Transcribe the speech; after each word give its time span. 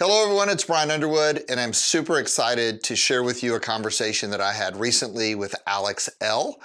Hello, 0.00 0.22
everyone. 0.22 0.48
It's 0.48 0.62
Brian 0.62 0.92
Underwood, 0.92 1.42
and 1.48 1.58
I'm 1.58 1.72
super 1.72 2.20
excited 2.20 2.84
to 2.84 2.94
share 2.94 3.24
with 3.24 3.42
you 3.42 3.56
a 3.56 3.60
conversation 3.60 4.30
that 4.30 4.40
I 4.40 4.52
had 4.52 4.76
recently 4.76 5.34
with 5.34 5.56
Alex 5.66 6.08
Elle. 6.20 6.60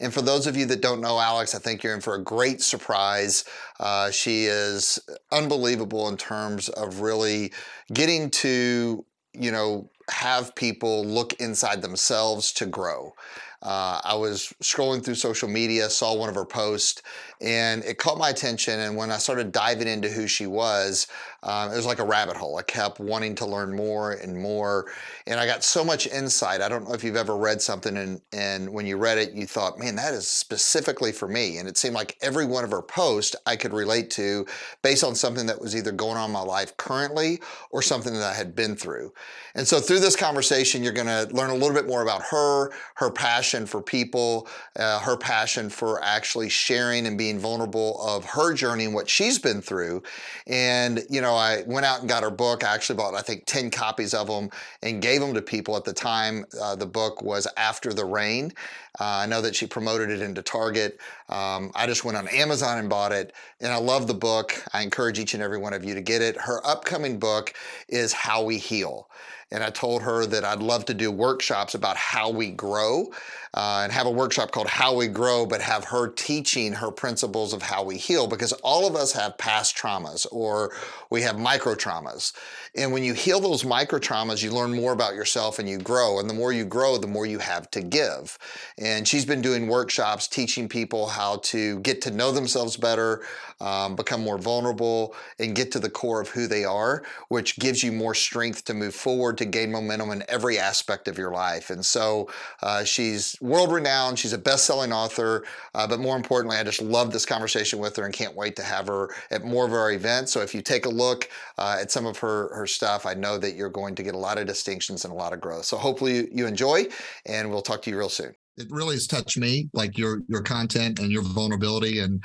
And 0.00 0.10
for 0.10 0.22
those 0.22 0.46
of 0.46 0.56
you 0.56 0.64
that 0.64 0.80
don't 0.80 1.02
know 1.02 1.20
Alex, 1.20 1.54
I 1.54 1.58
think 1.58 1.82
you're 1.82 1.92
in 1.92 2.00
for 2.00 2.14
a 2.14 2.22
great 2.22 2.62
surprise. 2.62 3.44
Uh, 3.78 4.10
she 4.10 4.46
is 4.46 4.98
unbelievable 5.30 6.08
in 6.08 6.16
terms 6.16 6.70
of 6.70 7.02
really 7.02 7.52
getting 7.92 8.30
to, 8.30 9.04
you 9.34 9.52
know, 9.52 9.90
have 10.08 10.54
people 10.54 11.04
look 11.04 11.34
inside 11.34 11.82
themselves 11.82 12.52
to 12.52 12.64
grow. 12.64 13.12
Uh, 13.60 14.00
I 14.04 14.14
was 14.14 14.54
scrolling 14.62 15.04
through 15.04 15.16
social 15.16 15.48
media, 15.48 15.90
saw 15.90 16.14
one 16.14 16.28
of 16.28 16.36
her 16.36 16.44
posts, 16.44 17.02
and 17.40 17.82
it 17.84 17.98
caught 17.98 18.16
my 18.16 18.30
attention. 18.30 18.78
And 18.78 18.96
when 18.96 19.10
I 19.10 19.16
started 19.16 19.50
diving 19.50 19.88
into 19.88 20.08
who 20.08 20.28
she 20.28 20.46
was, 20.46 21.08
um, 21.42 21.70
it 21.70 21.76
was 21.76 21.86
like 21.86 22.00
a 22.00 22.04
rabbit 22.04 22.36
hole. 22.36 22.56
I 22.56 22.62
kept 22.62 22.98
wanting 22.98 23.36
to 23.36 23.46
learn 23.46 23.74
more 23.74 24.12
and 24.12 24.36
more, 24.36 24.86
and 25.26 25.38
I 25.38 25.46
got 25.46 25.62
so 25.62 25.84
much 25.84 26.08
insight. 26.08 26.60
I 26.60 26.68
don't 26.68 26.88
know 26.88 26.94
if 26.94 27.04
you've 27.04 27.14
ever 27.14 27.36
read 27.36 27.62
something, 27.62 27.96
and 27.96 28.20
and 28.32 28.72
when 28.72 28.86
you 28.86 28.96
read 28.96 29.18
it, 29.18 29.32
you 29.34 29.46
thought, 29.46 29.78
"Man, 29.78 29.94
that 29.96 30.14
is 30.14 30.26
specifically 30.26 31.12
for 31.12 31.28
me." 31.28 31.58
And 31.58 31.68
it 31.68 31.78
seemed 31.78 31.94
like 31.94 32.16
every 32.22 32.44
one 32.44 32.64
of 32.64 32.72
her 32.72 32.82
posts 32.82 33.36
I 33.46 33.54
could 33.54 33.72
relate 33.72 34.10
to, 34.12 34.46
based 34.82 35.04
on 35.04 35.14
something 35.14 35.46
that 35.46 35.60
was 35.60 35.76
either 35.76 35.92
going 35.92 36.16
on 36.16 36.30
in 36.30 36.32
my 36.32 36.40
life 36.40 36.76
currently 36.76 37.40
or 37.70 37.82
something 37.82 38.14
that 38.14 38.24
I 38.24 38.34
had 38.34 38.56
been 38.56 38.74
through. 38.74 39.12
And 39.54 39.66
so 39.66 39.80
through 39.80 40.00
this 40.00 40.16
conversation, 40.16 40.82
you're 40.82 40.92
going 40.92 41.06
to 41.06 41.34
learn 41.34 41.50
a 41.50 41.54
little 41.54 41.74
bit 41.74 41.86
more 41.86 42.02
about 42.02 42.22
her, 42.30 42.70
her 42.96 43.10
passion 43.10 43.66
for 43.66 43.82
people, 43.82 44.48
uh, 44.76 45.00
her 45.00 45.16
passion 45.16 45.70
for 45.70 46.02
actually 46.02 46.48
sharing 46.48 47.06
and 47.06 47.16
being 47.16 47.38
vulnerable 47.38 48.00
of 48.02 48.24
her 48.24 48.52
journey 48.54 48.84
and 48.84 48.94
what 48.94 49.08
she's 49.08 49.38
been 49.38 49.60
through. 49.60 50.02
And 50.46 51.04
you 51.08 51.20
know 51.20 51.27
know, 51.28 51.36
I 51.36 51.62
went 51.66 51.86
out 51.86 52.00
and 52.00 52.08
got 52.08 52.22
her 52.22 52.30
book. 52.30 52.64
I 52.64 52.74
actually 52.74 52.96
bought, 52.96 53.14
I 53.14 53.20
think, 53.22 53.44
10 53.46 53.70
copies 53.70 54.14
of 54.14 54.26
them 54.26 54.50
and 54.82 55.00
gave 55.00 55.20
them 55.20 55.34
to 55.34 55.42
people 55.42 55.76
at 55.76 55.84
the 55.84 55.92
time. 55.92 56.44
Uh, 56.60 56.74
the 56.74 56.86
book 56.86 57.22
was 57.22 57.46
After 57.56 57.92
the 57.92 58.04
Rain. 58.04 58.52
Uh, 59.00 59.04
I 59.04 59.26
know 59.26 59.40
that 59.42 59.54
she 59.54 59.66
promoted 59.66 60.10
it 60.10 60.22
into 60.22 60.42
Target. 60.42 60.98
Um, 61.28 61.70
I 61.74 61.86
just 61.86 62.04
went 62.04 62.16
on 62.16 62.26
Amazon 62.28 62.78
and 62.78 62.88
bought 62.88 63.12
it, 63.12 63.32
and 63.60 63.72
I 63.72 63.76
love 63.76 64.06
the 64.06 64.14
book. 64.14 64.60
I 64.72 64.82
encourage 64.82 65.18
each 65.18 65.34
and 65.34 65.42
every 65.42 65.58
one 65.58 65.72
of 65.72 65.84
you 65.84 65.94
to 65.94 66.00
get 66.00 66.22
it. 66.22 66.36
Her 66.36 66.66
upcoming 66.66 67.18
book 67.18 67.54
is 67.88 68.12
How 68.12 68.42
We 68.42 68.58
Heal. 68.58 69.08
And 69.50 69.64
I 69.64 69.70
told 69.70 70.02
her 70.02 70.26
that 70.26 70.44
I'd 70.44 70.60
love 70.60 70.84
to 70.86 70.94
do 70.94 71.10
workshops 71.10 71.74
about 71.74 71.96
how 71.96 72.30
we 72.30 72.50
grow 72.50 73.06
uh, 73.54 73.80
and 73.82 73.92
have 73.92 74.06
a 74.06 74.10
workshop 74.10 74.50
called 74.50 74.68
How 74.68 74.94
We 74.94 75.08
Grow, 75.08 75.46
but 75.46 75.62
have 75.62 75.84
her 75.84 76.08
teaching 76.08 76.74
her 76.74 76.90
principles 76.90 77.52
of 77.54 77.62
how 77.62 77.82
we 77.82 77.96
heal 77.96 78.26
because 78.26 78.52
all 78.52 78.86
of 78.86 78.94
us 78.94 79.12
have 79.12 79.38
past 79.38 79.76
traumas 79.76 80.26
or 80.30 80.72
we 81.10 81.22
have 81.22 81.38
micro 81.38 81.74
traumas. 81.74 82.34
And 82.74 82.92
when 82.92 83.02
you 83.02 83.14
heal 83.14 83.40
those 83.40 83.64
micro 83.64 83.98
traumas, 83.98 84.42
you 84.42 84.50
learn 84.50 84.74
more 84.74 84.92
about 84.92 85.14
yourself 85.14 85.58
and 85.58 85.68
you 85.68 85.78
grow. 85.78 86.20
And 86.20 86.28
the 86.28 86.34
more 86.34 86.52
you 86.52 86.66
grow, 86.66 86.98
the 86.98 87.06
more 87.06 87.24
you 87.24 87.38
have 87.38 87.70
to 87.70 87.80
give. 87.80 88.38
And 88.76 89.08
she's 89.08 89.24
been 89.24 89.40
doing 89.40 89.66
workshops 89.66 90.28
teaching 90.28 90.68
people 90.68 91.08
how 91.08 91.38
to 91.44 91.80
get 91.80 92.02
to 92.02 92.10
know 92.10 92.30
themselves 92.30 92.76
better, 92.76 93.24
um, 93.60 93.96
become 93.96 94.22
more 94.22 94.38
vulnerable, 94.38 95.14
and 95.38 95.56
get 95.56 95.72
to 95.72 95.80
the 95.80 95.90
core 95.90 96.20
of 96.20 96.28
who 96.28 96.46
they 96.46 96.64
are, 96.64 97.02
which 97.28 97.58
gives 97.58 97.82
you 97.82 97.92
more 97.92 98.14
strength 98.14 98.64
to 98.66 98.74
move 98.74 98.94
forward, 98.94 99.37
to 99.38 99.44
gain 99.44 99.72
momentum 99.72 100.10
in 100.10 100.22
every 100.28 100.58
aspect 100.58 101.08
of 101.08 101.18
your 101.18 101.32
life. 101.32 101.70
And 101.70 101.84
so 101.84 102.28
uh, 102.62 102.84
she's 102.84 103.36
world 103.40 103.72
renowned. 103.72 104.18
She's 104.18 104.32
a 104.32 104.38
best 104.38 104.64
selling 104.64 104.92
author. 104.92 105.44
Uh, 105.74 105.86
but 105.86 106.00
more 106.00 106.16
importantly, 106.16 106.56
I 106.56 106.64
just 106.64 106.82
love 106.82 107.12
this 107.12 107.26
conversation 107.26 107.78
with 107.78 107.96
her 107.96 108.04
and 108.04 108.14
can't 108.14 108.36
wait 108.36 108.56
to 108.56 108.62
have 108.62 108.86
her 108.88 109.10
at 109.30 109.44
more 109.44 109.64
of 109.64 109.72
our 109.72 109.92
events. 109.92 110.32
So 110.32 110.40
if 110.40 110.54
you 110.54 110.62
take 110.62 110.86
a 110.86 110.90
look 110.90 111.28
uh, 111.56 111.78
at 111.80 111.90
some 111.90 112.06
of 112.06 112.18
her, 112.18 112.54
her 112.54 112.66
stuff, 112.66 113.06
I 113.06 113.14
know 113.14 113.38
that 113.38 113.54
you're 113.54 113.68
going 113.68 113.94
to 113.96 114.02
get 114.02 114.14
a 114.14 114.18
lot 114.18 114.38
of 114.38 114.46
distinctions 114.46 115.04
and 115.04 115.12
a 115.12 115.16
lot 115.16 115.32
of 115.32 115.40
growth. 115.40 115.64
So 115.64 115.76
hopefully 115.76 116.28
you 116.32 116.46
enjoy, 116.46 116.86
and 117.26 117.50
we'll 117.50 117.62
talk 117.62 117.82
to 117.82 117.90
you 117.90 117.98
real 117.98 118.08
soon 118.08 118.34
it 118.58 118.66
really 118.70 118.96
has 118.96 119.06
touched 119.06 119.38
me 119.38 119.68
like 119.72 119.96
your 119.96 120.20
your 120.28 120.42
content 120.42 120.98
and 120.98 121.10
your 121.10 121.22
vulnerability 121.22 122.00
and 122.00 122.22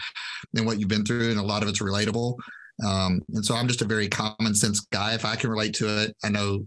and 0.55 0.65
what 0.65 0.79
you've 0.79 0.89
been 0.89 1.05
through 1.05 1.29
and 1.29 1.39
a 1.39 1.43
lot 1.43 1.63
of 1.63 1.69
it's 1.69 1.81
relatable 1.81 2.35
um, 2.85 3.21
and 3.33 3.45
so 3.45 3.55
i'm 3.55 3.67
just 3.67 3.81
a 3.81 3.85
very 3.85 4.07
common 4.07 4.53
sense 4.53 4.81
guy 4.91 5.13
if 5.13 5.25
i 5.25 5.35
can 5.35 5.49
relate 5.49 5.73
to 5.73 6.01
it 6.01 6.15
i 6.23 6.29
know 6.29 6.65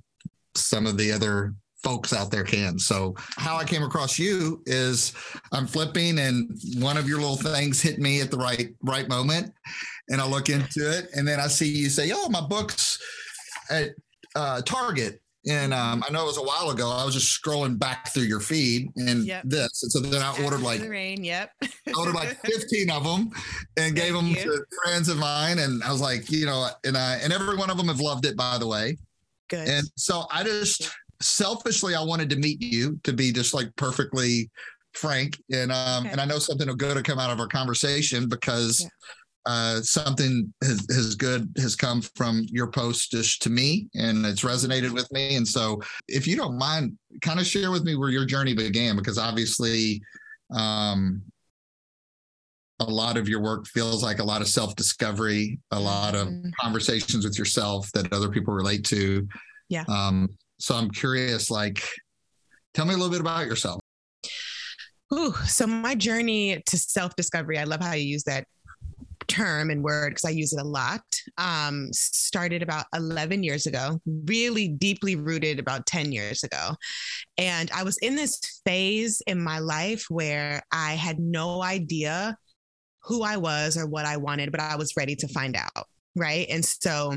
some 0.57 0.87
of 0.87 0.97
the 0.97 1.13
other 1.13 1.55
folks 1.83 2.13
out 2.13 2.31
there 2.31 2.43
can. 2.43 2.79
So 2.79 3.15
how 3.37 3.57
I 3.57 3.65
came 3.65 3.83
across 3.83 4.19
you 4.19 4.63
is 4.67 5.13
I'm 5.53 5.67
flipping 5.67 6.19
and 6.19 6.59
one 6.79 6.97
of 6.97 7.09
your 7.09 7.19
little 7.19 7.37
things 7.37 7.81
hit 7.81 7.99
me 7.99 8.21
at 8.21 8.31
the 8.31 8.39
right 8.39 8.75
right 8.83 9.09
moment 9.09 9.53
and 10.09 10.21
I 10.21 10.27
look 10.27 10.49
into 10.49 10.91
it 10.91 11.09
and 11.15 11.27
then 11.27 11.39
I 11.41 11.47
see 11.47 11.69
you 11.69 11.89
say, 11.89 12.11
"Oh, 12.15 12.29
my 12.29 12.41
books 12.41 12.99
at 13.71 13.91
uh, 14.35 14.63
Target." 14.63 15.21
And 15.49 15.73
um, 15.73 16.03
I 16.05 16.11
know 16.11 16.25
it 16.25 16.27
was 16.27 16.39
a 16.39 16.43
while 16.43 16.71
ago. 16.71 16.91
I 16.91 17.05
was 17.05 17.15
just 17.15 17.41
scrolling 17.41 17.79
back 17.79 18.13
through 18.13 18.25
your 18.25 18.41
feed 18.41 18.91
and 18.97 19.25
yep. 19.25 19.45
this. 19.45 19.81
And 19.85 19.93
so 19.93 20.01
then 20.01 20.21
I 20.21 20.37
ordered 20.43 20.61
like 20.61 20.81
the 20.81 20.89
rain. 20.89 21.23
Yep. 21.23 21.53
I 21.63 21.93
ordered 21.97 22.17
like 22.17 22.37
15 22.45 22.91
of 22.91 23.05
them 23.05 23.31
and 23.77 23.95
gave 23.95 24.13
them 24.13 24.27
you. 24.27 24.43
to 24.43 24.65
friends 24.83 25.09
of 25.09 25.19
mine. 25.19 25.61
And 25.61 25.85
I 25.85 25.93
was 25.93 26.01
like, 26.01 26.33
you 26.33 26.47
know, 26.47 26.69
and 26.83 26.99
I 26.99 27.21
and 27.23 27.33
every 27.33 27.57
one 27.57 27.71
of 27.71 27.77
them 27.77 27.87
have 27.87 28.01
loved 28.01 28.27
it, 28.27 28.37
by 28.37 28.59
the 28.59 28.67
way. 28.67 28.99
Good. 29.49 29.69
And 29.69 29.87
so 29.97 30.25
I 30.31 30.43
just 30.43 30.91
selfishly, 31.21 31.95
I 31.95 32.03
wanted 32.03 32.31
to 32.31 32.37
meet 32.37 32.63
you 32.63 32.99
to 33.05 33.13
be 33.13 33.33
just 33.33 33.55
like 33.55 33.75
perfectly 33.77 34.51
frank. 34.95 35.41
And 35.53 35.71
um, 35.71 36.05
okay. 36.05 36.13
and 36.13 36.21
I 36.21 36.25
know 36.25 36.39
something 36.39 36.67
good 36.77 36.97
to 36.97 37.03
come 37.03 37.19
out 37.19 37.31
of 37.31 37.41
our 37.41 37.49
conversation 37.49 38.29
because 38.29 38.83
yeah. 38.83 38.89
uh, 39.47 39.81
something 39.83 40.53
has, 40.63 40.87
has 40.91 41.15
good 41.15 41.51
has 41.59 41.77
come 41.77 42.03
from 42.03 42.45
your 42.51 42.69
post 42.69 43.11
just 43.13 43.43
to 43.43 43.51
me, 43.51 43.89
and 43.95 44.25
it's 44.27 44.43
resonated 44.43 44.91
with 44.91 45.11
me. 45.13 45.37
And 45.37 45.47
so, 45.47 45.81
if 46.09 46.27
you 46.27 46.37
don't 46.37 46.59
mind, 46.59 46.97
kind 47.23 47.41
of 47.41 47.47
share 47.47 47.71
with 47.71 47.85
me 47.85 47.97
where 47.97 48.11
your 48.11 48.25
journey 48.25 48.55
began, 48.55 48.97
because 48.97 49.19
obviously. 49.19 50.03
Um, 50.55 51.23
a 52.81 52.85
lot 52.85 53.17
of 53.17 53.29
your 53.29 53.41
work 53.41 53.67
feels 53.67 54.03
like 54.03 54.19
a 54.19 54.25
lot 54.25 54.41
of 54.41 54.49
self 54.49 54.75
discovery, 54.77 55.59
a 55.71 55.81
lot 55.81 56.15
of 56.15 56.29
mm-hmm. 56.29 56.51
conversations 56.61 57.25
with 57.25 57.39
yourself 57.39 57.91
that 57.93 58.13
other 58.13 58.29
people 58.29 58.53
relate 58.55 58.85
to. 58.87 59.27
Yeah. 59.69 59.85
Um, 59.89 60.29
so 60.59 60.75
I'm 60.75 60.91
curious, 60.91 61.51
like, 61.51 61.83
tell 62.75 62.87
me 62.87 62.95
a 62.95 62.97
little 62.97 63.11
bit 63.11 63.21
about 63.21 63.47
yourself. 63.47 63.81
Ooh, 65.13 65.33
so 65.47 65.67
my 65.67 65.95
journey 65.95 66.63
to 66.67 66.79
self-discovery, 66.79 67.59
I 67.59 67.65
love 67.65 67.81
how 67.81 67.93
you 67.93 68.07
use 68.07 68.25
that 68.25 68.47
term 69.29 69.71
and 69.71 69.83
word 69.83 70.11
because 70.11 70.25
I 70.25 70.31
use 70.31 70.53
it 70.53 70.61
a 70.61 70.65
lot. 70.65 71.03
Um, 71.39 71.89
started 71.93 72.63
about 72.63 72.87
11 72.95 73.43
years 73.43 73.67
ago, 73.67 74.01
really 74.27 74.69
deeply 74.69 75.17
rooted 75.17 75.59
about 75.59 75.87
10 75.87 76.13
years 76.13 76.43
ago. 76.43 76.75
And 77.39 77.71
I 77.73 77.83
was 77.83 77.99
in 77.99 78.17
this 78.17 78.41
phase 78.65 79.23
in 79.27 79.43
my 79.43 79.59
life 79.59 80.07
where 80.09 80.63
I 80.73 80.93
had 80.93 81.19
no 81.19 81.63
idea 81.63 82.37
who 83.07 83.23
I 83.23 83.37
was 83.37 83.77
or 83.77 83.87
what 83.87 84.05
I 84.05 84.17
wanted, 84.17 84.51
but 84.51 84.61
I 84.61 84.77
was 84.77 84.97
ready 84.97 85.17
to 85.17 85.29
find 85.29 85.57
out. 85.57 85.87
Right. 86.15 86.47
And 86.51 86.65
so 86.65 87.15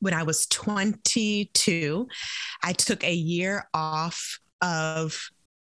when 0.00 0.14
I 0.14 0.22
was 0.24 0.46
22, 0.46 2.08
I 2.62 2.72
took 2.72 3.04
a 3.04 3.14
year 3.14 3.66
off 3.72 4.38
of 4.60 5.18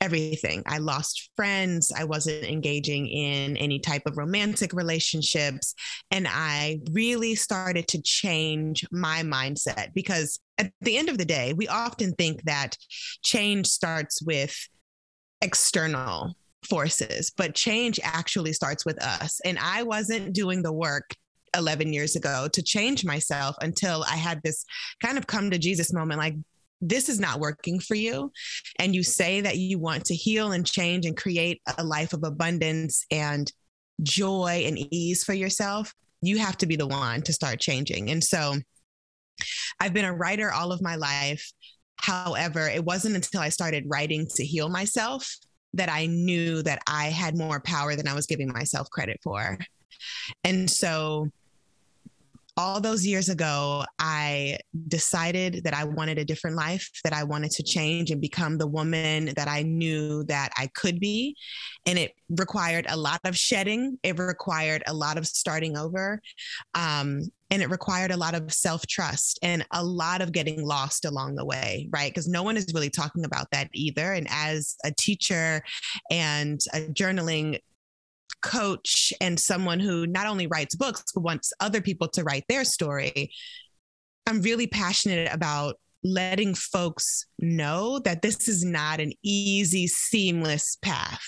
everything. 0.01 0.63
I 0.67 0.79
lost 0.79 1.31
friends. 1.37 1.93
I 1.97 2.05
wasn't 2.05 2.45
engaging 2.45 3.07
in 3.07 3.57
any 3.57 3.79
type 3.79 4.03
of 4.07 4.19
romantic 4.19 4.73
relationships. 4.75 5.75
And 6.11 6.27
I 6.29 6.81
really 6.93 7.34
started 7.34 7.89
to 7.89 8.03
change 8.03 8.84
my 8.91 9.23
mindset 9.23 9.95
because 9.95 10.41
at 10.59 10.71
the 10.83 10.99
end 10.99 11.09
of 11.09 11.17
the 11.17 11.25
day, 11.25 11.55
we 11.55 11.69
often 11.69 12.13
think 12.13 12.43
that 12.43 12.77
change 13.23 13.69
starts 13.69 14.21
with 14.21 14.55
external 15.41 16.34
forces, 16.67 17.33
but 17.37 17.55
change 17.55 18.01
actually 18.03 18.53
starts 18.53 18.85
with 18.85 19.03
us. 19.03 19.41
And 19.45 19.59
I 19.59 19.83
wasn't 19.83 20.33
doing 20.33 20.63
the 20.63 20.73
work 20.73 21.15
11 21.57 21.93
years 21.93 22.17
ago 22.17 22.49
to 22.53 22.63
change 22.63 23.05
myself 23.05 23.57
until 23.61 24.05
I 24.05 24.17
had 24.17 24.43
this 24.43 24.65
kind 25.03 25.19
of 25.19 25.27
come 25.27 25.51
to 25.51 25.59
Jesus 25.59 25.93
moment 25.93 26.19
like, 26.19 26.34
this 26.81 27.09
is 27.09 27.19
not 27.19 27.41
working 27.41 27.81
for 27.81 27.95
you. 27.95 28.31
And 28.78 28.95
you 28.95 29.03
say 29.03 29.41
that 29.41 29.57
you 29.57 29.78
want 29.78 30.05
to 30.07 30.15
heal 30.15 30.53
and 30.53 30.66
change 30.66 31.07
and 31.07 31.16
create 31.16 31.63
a 31.78 31.84
life 31.84 32.13
of 32.13 32.25
abundance 32.25 33.07
and 33.10 33.51
joy 34.03 34.65
and 34.67 34.78
ease 34.93 35.25
for 35.25 35.33
yourself. 35.33 35.95
You 36.21 36.39
have 36.39 36.59
to 36.59 36.67
be 36.67 36.77
the 36.77 36.87
one 36.87 37.22
to 37.22 37.33
start 37.33 37.60
changing. 37.60 38.10
And 38.10 38.22
so 38.22 38.57
I've 39.81 39.95
been 39.95 40.05
a 40.05 40.15
writer 40.15 40.53
all 40.53 40.72
of 40.72 40.83
my 40.83 40.97
life. 40.97 41.53
However, 41.97 42.69
it 42.69 42.84
wasn't 42.84 43.15
until 43.15 43.41
I 43.41 43.49
started 43.49 43.84
writing 43.87 44.27
to 44.34 44.45
heal 44.45 44.69
myself 44.69 45.37
that 45.74 45.91
I 45.91 46.06
knew 46.06 46.62
that 46.62 46.80
I 46.86 47.06
had 47.06 47.36
more 47.36 47.60
power 47.60 47.97
than 47.97 48.09
I 48.09 48.15
was 48.15 48.26
giving 48.26 48.48
myself 48.48 48.88
credit 48.91 49.21
for. 49.22 49.59
And 50.42 50.71
so 50.71 51.28
all 52.56 52.80
those 52.80 53.06
years 53.06 53.28
ago, 53.28 53.84
I 53.98 54.59
decided 54.89 55.62
that 55.65 55.74
I 55.74 55.84
wanted 55.84 56.18
a 56.18 56.24
different 56.24 56.56
life, 56.56 56.89
that 57.03 57.12
I 57.12 57.24
wanted 57.24 57.51
to 57.53 57.62
change 57.62 58.10
and 58.10 58.21
become 58.21 58.59
the 58.59 58.66
woman 58.66 59.33
that 59.36 59.48
I 59.48 59.62
knew 59.62 60.24
that 60.24 60.53
I 60.56 60.68
could 60.74 61.01
be. 61.01 61.36
And 61.86 61.98
it 61.98 62.12
required 62.28 62.86
a 62.89 62.97
lot 62.97 63.21
of 63.24 63.36
shedding, 63.36 63.98
it 64.03 64.18
required 64.18 64.83
a 64.86 64.95
lot 64.95 65.18
of 65.18 65.27
starting 65.27 65.77
over. 65.77 66.21
Um, 66.74 67.22
and 67.51 67.62
it 67.62 67.71
required 67.71 68.10
a 68.10 68.16
lot 68.16 68.34
of 68.34 68.53
self 68.53 68.86
trust 68.86 69.39
and 69.42 69.65
a 69.71 69.84
lot 69.84 70.22
of 70.22 70.33
getting 70.33 70.65
lost 70.65 71.04
along 71.04 71.36
the 71.36 71.45
way, 71.45 71.89
right? 71.92 72.10
Because 72.10 72.27
no 72.27 72.42
one 72.42 72.57
is 72.57 72.72
really 72.74 72.91
talking 72.91 73.24
about 73.24 73.48
that 73.53 73.68
either. 73.74 74.12
And 74.12 74.27
as 74.30 74.77
a 74.84 74.92
teacher 74.92 75.62
and 76.10 76.60
a 76.72 76.80
journaling 76.80 77.59
coach 78.45 79.13
and 79.21 79.41
someone 79.41 79.81
who 79.81 80.07
not 80.07 80.27
only 80.27 80.47
writes 80.47 80.75
books, 80.75 81.05
but 81.15 81.23
wants 81.23 81.53
other 81.61 81.81
people 81.81 82.09
to 82.09 82.23
write 82.23 82.45
their 82.49 82.65
story, 82.65 83.33
I'm 84.27 84.43
really 84.43 84.67
passionate 84.67 85.33
about 85.33 85.77
letting 86.03 86.55
folks 86.55 87.27
know 87.39 87.99
that 88.01 88.21
this 88.21 88.47
is 88.47 88.63
not 88.63 89.01
an 89.01 89.13
easy, 89.23 89.87
seamless 89.87 90.77
path. 90.83 91.23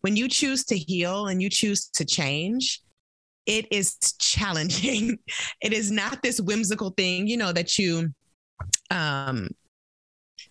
When 0.00 0.16
you 0.16 0.28
choose 0.28 0.64
to 0.64 0.76
heal 0.76 1.26
and 1.26 1.42
you 1.42 1.50
choose 1.50 1.88
to 1.90 2.04
change, 2.04 2.80
it 3.44 3.70
is 3.70 3.96
challenging. 4.18 5.18
it 5.60 5.72
is 5.72 5.90
not 5.90 6.22
this 6.22 6.40
whimsical 6.40 6.90
thing, 6.90 7.26
you 7.26 7.36
know, 7.36 7.52
that 7.52 7.78
you 7.78 8.08
um, 8.90 9.48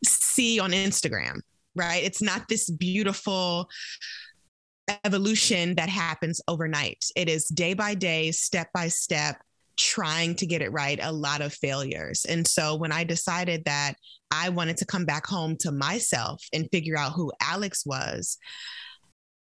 see 0.05 0.59
on 0.59 0.71
Instagram, 0.71 1.39
right? 1.75 2.03
It's 2.03 2.21
not 2.21 2.47
this 2.47 2.69
beautiful 2.69 3.67
evolution 5.05 5.75
that 5.75 5.89
happens 5.89 6.41
overnight. 6.47 7.05
It 7.15 7.29
is 7.29 7.45
day 7.45 7.73
by 7.73 7.95
day, 7.95 8.31
step 8.31 8.69
by 8.73 8.87
step, 8.87 9.41
trying 9.77 10.35
to 10.35 10.45
get 10.45 10.61
it 10.61 10.71
right, 10.71 10.99
a 11.01 11.11
lot 11.11 11.41
of 11.41 11.53
failures. 11.53 12.25
And 12.25 12.47
so 12.47 12.75
when 12.75 12.91
I 12.91 13.03
decided 13.03 13.65
that 13.65 13.93
I 14.29 14.49
wanted 14.49 14.77
to 14.77 14.85
come 14.85 15.05
back 15.05 15.25
home 15.25 15.57
to 15.57 15.71
myself 15.71 16.43
and 16.53 16.69
figure 16.71 16.97
out 16.97 17.13
who 17.13 17.31
Alex 17.41 17.85
was, 17.85 18.37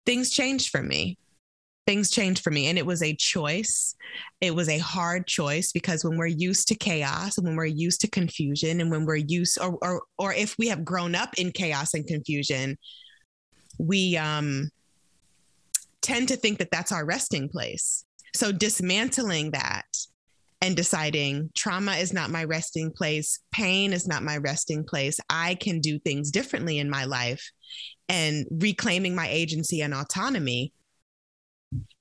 things 0.06 0.30
changed 0.30 0.70
for 0.70 0.82
me. 0.82 1.18
Things 1.86 2.10
changed 2.10 2.42
for 2.42 2.50
me. 2.52 2.68
And 2.68 2.78
it 2.78 2.86
was 2.86 3.04
a 3.04 3.16
choice. 3.16 3.96
It 4.40 4.56
was 4.56 4.70
a 4.70 4.78
hard 4.78 5.28
choice 5.28 5.74
because 5.74 6.04
when 6.04 6.18
we're 6.18 6.28
used 6.28 6.70
to 6.70 6.76
chaos 6.76 7.38
and 7.38 7.46
when 7.46 7.58
we're 7.58 7.66
used 7.66 8.02
to 8.02 8.10
confusion 8.10 8.80
and 8.80 8.90
when 8.90 9.06
we're 9.06 9.18
used 9.18 9.60
or 9.60 9.78
or 9.82 10.02
or 10.18 10.34
if 10.34 10.58
we 10.58 10.70
have 10.70 10.86
grown 10.86 11.14
up 11.14 11.32
in 11.38 11.52
chaos 11.52 11.94
and 11.94 12.08
confusion, 12.08 12.78
we 13.78 14.16
um 14.16 14.70
tend 16.04 16.28
to 16.28 16.36
think 16.36 16.60
that 16.60 16.70
that's 16.70 16.92
our 16.92 17.06
resting 17.06 17.50
place. 17.50 18.06
So 18.36 18.52
dismantling 18.52 19.52
that 19.52 19.86
and 20.62 20.76
deciding 20.76 21.50
trauma 21.56 21.94
is 21.94 22.14
not 22.14 22.30
my 22.30 22.44
resting 22.44 22.92
place, 22.92 23.40
pain 23.52 23.94
is 23.94 24.08
not 24.08 24.24
my 24.24 24.38
resting 24.38 24.84
place. 24.84 25.20
I 25.30 25.56
can 25.56 25.80
do 25.80 26.00
things 26.00 26.32
differently 26.32 26.80
in 26.80 26.90
my 26.90 27.06
life 27.06 27.52
and 28.08 28.46
reclaiming 28.52 29.16
my 29.16 29.28
agency 29.30 29.82
and 29.82 29.94
autonomy. 29.94 30.74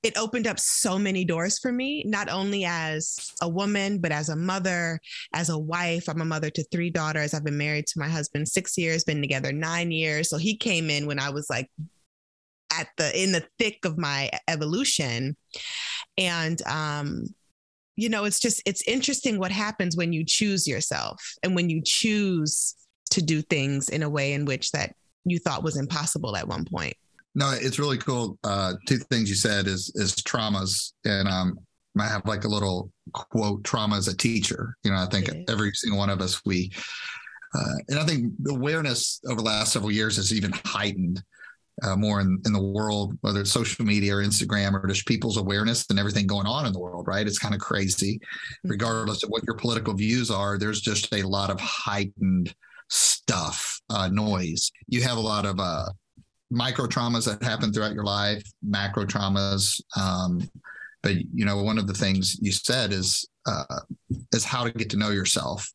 It 0.03 0.17
opened 0.17 0.45
up 0.45 0.59
so 0.59 0.99
many 0.99 1.25
doors 1.25 1.57
for 1.57 1.71
me, 1.71 2.03
not 2.05 2.29
only 2.29 2.63
as 2.63 3.31
a 3.41 3.49
woman, 3.49 3.99
but 3.99 4.11
as 4.11 4.29
a 4.29 4.35
mother, 4.35 4.99
as 5.33 5.49
a 5.49 5.57
wife. 5.57 6.07
I'm 6.07 6.21
a 6.21 6.25
mother 6.25 6.51
to 6.51 6.63
three 6.71 6.91
daughters. 6.91 7.33
I've 7.33 7.43
been 7.43 7.57
married 7.57 7.87
to 7.87 7.99
my 7.99 8.07
husband 8.07 8.47
six 8.47 8.77
years, 8.77 9.03
been 9.03 9.21
together 9.21 9.51
nine 9.51 9.91
years. 9.91 10.29
So 10.29 10.37
he 10.37 10.55
came 10.55 10.91
in 10.91 11.07
when 11.07 11.19
I 11.19 11.31
was 11.31 11.49
like 11.49 11.69
at 12.79 12.87
the 12.97 13.21
in 13.21 13.31
the 13.31 13.45
thick 13.59 13.79
of 13.85 13.97
my 13.97 14.29
evolution. 14.47 15.35
And 16.17 16.61
um 16.67 17.25
you 17.95 18.09
know 18.09 18.23
it's 18.23 18.39
just 18.39 18.61
it's 18.65 18.81
interesting 18.87 19.37
what 19.37 19.51
happens 19.51 19.95
when 19.95 20.13
you 20.13 20.23
choose 20.25 20.67
yourself 20.67 21.21
and 21.43 21.55
when 21.55 21.69
you 21.69 21.81
choose 21.85 22.75
to 23.11 23.21
do 23.21 23.41
things 23.43 23.89
in 23.89 24.03
a 24.03 24.09
way 24.09 24.33
in 24.33 24.45
which 24.45 24.71
that 24.71 24.95
you 25.25 25.39
thought 25.39 25.63
was 25.63 25.77
impossible 25.77 26.35
at 26.35 26.47
one 26.47 26.65
point. 26.65 26.95
No 27.35 27.51
it's 27.51 27.79
really 27.79 27.97
cool. 27.97 28.37
Uh 28.43 28.73
two 28.87 28.97
things 28.97 29.29
you 29.29 29.35
said 29.35 29.67
is 29.67 29.91
is 29.95 30.15
traumas. 30.15 30.93
And 31.05 31.27
um 31.27 31.59
I 31.99 32.07
have 32.07 32.25
like 32.25 32.43
a 32.43 32.47
little 32.47 32.91
quote 33.13 33.63
trauma 33.63 33.97
as 33.97 34.07
a 34.07 34.17
teacher. 34.17 34.75
You 34.83 34.91
know, 34.91 34.97
I 34.97 35.05
think 35.05 35.29
every 35.47 35.71
single 35.73 35.99
one 35.99 36.09
of 36.09 36.21
us, 36.21 36.41
we, 36.45 36.71
uh, 37.53 37.75
and 37.89 37.99
I 37.99 38.05
think 38.05 38.33
awareness 38.47 39.19
over 39.27 39.35
the 39.35 39.43
last 39.43 39.73
several 39.73 39.91
years 39.91 40.15
has 40.15 40.33
even 40.33 40.51
heightened 40.65 41.21
uh, 41.81 41.95
more 41.95 42.21
in, 42.21 42.39
in 42.45 42.53
the 42.53 42.61
world, 42.61 43.17
whether 43.21 43.41
it's 43.41 43.51
social 43.51 43.85
media 43.85 44.15
or 44.15 44.23
Instagram 44.23 44.73
or 44.73 44.87
just 44.87 45.07
people's 45.07 45.37
awareness 45.37 45.85
and 45.89 45.97
everything 45.97 46.27
going 46.27 46.45
on 46.45 46.65
in 46.65 46.73
the 46.73 46.79
world, 46.79 47.07
right? 47.07 47.25
It's 47.25 47.39
kind 47.39 47.55
of 47.55 47.61
crazy. 47.61 48.19
Mm-hmm. 48.19 48.69
Regardless 48.69 49.23
of 49.23 49.29
what 49.29 49.43
your 49.45 49.55
political 49.55 49.93
views 49.93 50.29
are, 50.29 50.57
there's 50.57 50.81
just 50.81 51.13
a 51.13 51.23
lot 51.23 51.49
of 51.49 51.59
heightened 51.59 52.53
stuff, 52.89 53.79
uh, 53.89 54.09
noise. 54.09 54.71
You 54.87 55.01
have 55.01 55.17
a 55.17 55.21
lot 55.21 55.45
of 55.45 55.59
uh, 55.59 55.89
micro 56.51 56.85
traumas 56.85 57.25
that 57.25 57.43
happen 57.43 57.73
throughout 57.73 57.93
your 57.93 58.03
life, 58.03 58.43
macro 58.61 59.05
traumas. 59.05 59.81
Um, 59.97 60.47
but 61.01 61.15
you 61.33 61.45
know, 61.45 61.61
one 61.63 61.77
of 61.77 61.87
the 61.87 61.93
things 61.93 62.37
you 62.39 62.51
said 62.51 62.93
is 62.93 63.27
uh, 63.45 63.79
is 64.31 64.45
how 64.45 64.63
to 64.63 64.71
get 64.71 64.89
to 64.91 64.97
know 64.97 65.09
yourself 65.09 65.67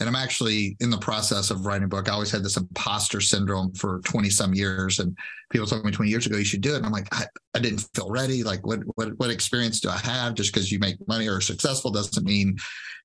and 0.00 0.08
I'm 0.08 0.14
actually 0.14 0.76
in 0.80 0.90
the 0.90 0.98
process 0.98 1.50
of 1.50 1.66
writing 1.66 1.84
a 1.84 1.88
book. 1.88 2.08
I 2.08 2.12
always 2.12 2.30
had 2.30 2.44
this 2.44 2.56
imposter 2.56 3.20
syndrome 3.20 3.72
for 3.72 4.00
20 4.04 4.30
some 4.30 4.54
years. 4.54 5.00
And 5.00 5.16
people 5.50 5.66
told 5.66 5.84
me 5.84 5.90
20 5.90 6.08
years 6.08 6.26
ago, 6.26 6.36
you 6.36 6.44
should 6.44 6.60
do 6.60 6.74
it. 6.74 6.76
And 6.76 6.86
I'm 6.86 6.92
like, 6.92 7.08
I, 7.12 7.24
I 7.54 7.58
didn't 7.58 7.86
feel 7.94 8.08
ready. 8.08 8.44
Like, 8.44 8.64
what, 8.64 8.80
what, 8.94 9.18
what 9.18 9.30
experience 9.30 9.80
do 9.80 9.88
I 9.88 9.98
have? 9.98 10.34
Just 10.34 10.52
because 10.52 10.70
you 10.70 10.78
make 10.78 10.96
money 11.08 11.28
or 11.28 11.40
successful 11.40 11.90
doesn't 11.90 12.24
mean 12.24 12.56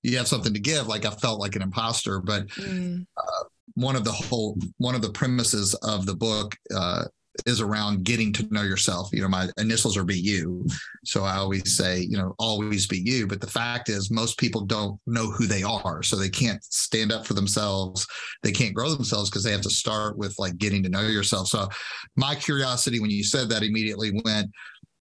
you 0.04 0.18
have 0.18 0.28
something 0.28 0.54
to 0.54 0.60
give. 0.60 0.88
Like, 0.88 1.06
I 1.06 1.12
felt 1.12 1.40
like 1.40 1.56
an 1.56 1.64
imposter. 1.64 2.20
But 2.20 2.48
mm. 2.50 3.06
uh, 3.18 3.44
one 3.74 3.96
of 3.96 4.04
the 4.04 4.12
whole, 4.12 4.56
one 4.78 4.94
of 4.94 5.02
the 5.02 5.12
premises 5.12 5.74
of 5.76 6.06
the 6.06 6.16
book 6.16 6.56
uh, 6.76 7.06
is 7.46 7.62
around 7.62 8.04
getting 8.04 8.32
to 8.34 8.48
know 8.52 8.62
yourself. 8.62 9.10
You 9.12 9.22
know, 9.22 9.28
my 9.28 9.50
initials 9.58 9.98
are 9.98 10.04
BU. 10.04 10.66
So 11.04 11.24
I 11.24 11.36
always 11.36 11.76
say, 11.76 12.02
you 12.02 12.18
know, 12.18 12.36
always 12.38 12.88
be 12.88 13.00
you. 13.00 13.28
But 13.28 13.42
the 13.42 13.48
fact 13.48 13.90
is, 13.90 14.12
most 14.12 14.38
people 14.38 14.62
don't 14.62 15.00
know 15.08 15.32
who 15.32 15.48
they 15.48 15.64
are. 15.64 16.04
So 16.04 16.16
they 16.16 16.30
can't 16.30 16.64
stand 16.64 17.12
up 17.12 17.26
for 17.26 17.34
themselves. 17.34 18.06
They 18.44 18.52
can't 18.52 18.76
grow 18.76 18.94
themselves 18.94 19.30
because 19.30 19.44
they 19.44 19.52
have 19.52 19.62
to 19.62 19.70
start 19.70 20.18
with 20.18 20.38
like 20.38 20.58
getting 20.58 20.84
to 20.84 20.90
know 20.90 21.02
yourself. 21.02 21.48
So 21.48 21.68
my 22.16 22.36
curiosity 22.36 23.00
when 23.00 23.10
you 23.10 23.24
said 23.24 23.50
that 23.50 23.64
immediately 23.64 24.12
went 24.24 24.52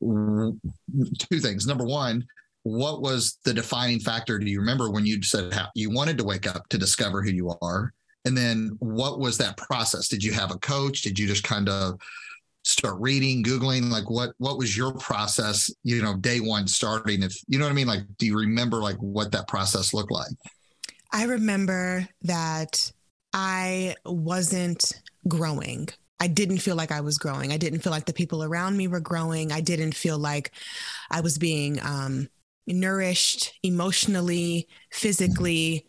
two 0.02 1.40
things. 1.40 1.68
Number 1.68 1.86
one, 1.86 2.26
what 2.64 3.02
was 3.02 3.40
the 3.44 3.54
defining 3.54 4.00
factor? 4.00 4.38
Do 4.40 4.50
you 4.50 4.60
remember 4.60 4.90
when 4.90 5.06
you 5.06 5.22
said 5.24 5.54
how 5.54 5.68
you 5.76 5.90
wanted 5.90 6.18
to 6.20 6.24
wake 6.24 6.48
up 6.48 6.68
to 6.70 6.78
discover 6.78 7.22
who 7.22 7.32
you 7.32 7.54
are? 7.62 7.94
And 8.26 8.38
then 8.38 8.76
what 8.80 9.20
was 9.20 9.38
that 9.40 9.58
process? 9.58 10.08
Did 10.08 10.24
you 10.24 10.32
have 10.34 10.52
a 10.52 10.60
coach? 10.60 11.02
Did 11.02 11.18
you 11.18 11.28
just 11.28 11.44
kind 11.44 11.70
of 11.70 12.00
start 12.64 13.00
reading, 13.00 13.44
Googling? 13.44 13.90
Like 13.90 14.10
what 14.10 14.32
what 14.38 14.58
was 14.58 14.78
your 14.78 14.94
process, 14.94 15.72
you 15.84 16.02
know, 16.02 16.16
day 16.16 16.40
one 16.40 16.68
starting? 16.68 17.24
If 17.24 17.36
you 17.48 17.58
know 17.58 17.66
what 17.66 17.72
I 17.72 17.76
mean? 17.76 17.88
Like, 17.88 18.04
do 18.18 18.26
you 18.26 18.38
remember 18.38 18.78
like 18.78 18.98
what 18.98 19.32
that 19.32 19.48
process 19.48 19.94
looked 19.94 20.12
like? 20.12 20.32
I 21.12 21.26
remember 21.26 22.08
that 22.22 22.92
I 23.34 23.96
wasn't 24.06 24.94
growing. 25.28 25.90
I 26.20 26.28
didn't 26.28 26.60
feel 26.60 26.76
like 26.76 26.92
I 26.92 27.02
was 27.02 27.18
growing. 27.18 27.52
I 27.52 27.58
didn't 27.58 27.80
feel 27.80 27.92
like 27.92 28.06
the 28.06 28.14
people 28.14 28.44
around 28.44 28.78
me 28.78 28.88
were 28.88 29.00
growing. 29.00 29.52
I 29.52 29.62
didn't 29.62 29.94
feel 29.96 30.20
like 30.20 30.52
I 31.10 31.22
was 31.22 31.38
being 31.38 31.80
um, 31.82 32.30
nourished 32.68 33.54
emotionally, 33.64 34.68
physically. 34.92 35.86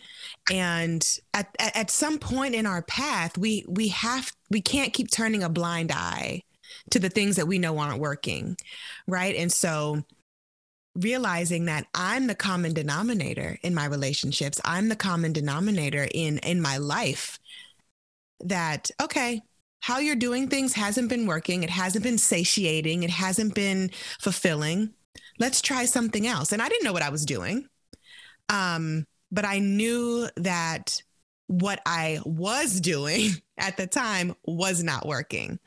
And 0.50 1.18
at, 1.32 1.54
at, 1.58 1.90
some 1.90 2.18
point 2.18 2.54
in 2.54 2.66
our 2.66 2.82
path, 2.82 3.38
we 3.38 3.64
we 3.68 3.88
have 3.88 4.32
we 4.50 4.60
can't 4.60 4.92
keep 4.92 5.10
turning 5.10 5.42
a 5.42 5.48
blind 5.48 5.92
eye 5.92 6.42
to 6.90 6.98
the 6.98 7.08
things 7.08 7.36
that 7.36 7.46
we 7.46 7.58
know 7.58 7.78
aren't 7.78 8.00
working. 8.00 8.56
Right. 9.06 9.36
And 9.36 9.52
so 9.52 10.02
realizing 10.96 11.66
that 11.66 11.86
I'm 11.94 12.26
the 12.26 12.34
common 12.34 12.74
denominator 12.74 13.58
in 13.62 13.74
my 13.74 13.86
relationships, 13.86 14.60
I'm 14.64 14.88
the 14.88 14.96
common 14.96 15.32
denominator 15.32 16.08
in 16.12 16.38
in 16.38 16.60
my 16.60 16.78
life. 16.78 17.38
That 18.40 18.90
okay, 19.00 19.42
how 19.80 20.00
you're 20.00 20.16
doing 20.16 20.48
things 20.48 20.72
hasn't 20.74 21.08
been 21.08 21.26
working, 21.26 21.62
it 21.62 21.70
hasn't 21.70 22.02
been 22.02 22.18
satiating, 22.18 23.04
it 23.04 23.10
hasn't 23.10 23.54
been 23.54 23.90
fulfilling 24.18 24.92
let's 25.38 25.60
try 25.60 25.84
something 25.84 26.26
else. 26.26 26.52
And 26.52 26.62
I 26.62 26.68
didn't 26.68 26.84
know 26.84 26.92
what 26.92 27.02
I 27.02 27.10
was 27.10 27.26
doing. 27.26 27.66
Um, 28.48 29.06
but 29.32 29.44
I 29.46 29.58
knew 29.58 30.28
that 30.36 31.02
what 31.48 31.80
I 31.84 32.20
was 32.24 32.80
doing 32.80 33.30
at 33.58 33.76
the 33.76 33.86
time 33.86 34.34
was 34.44 34.82
not 34.82 35.06
working. 35.06 35.58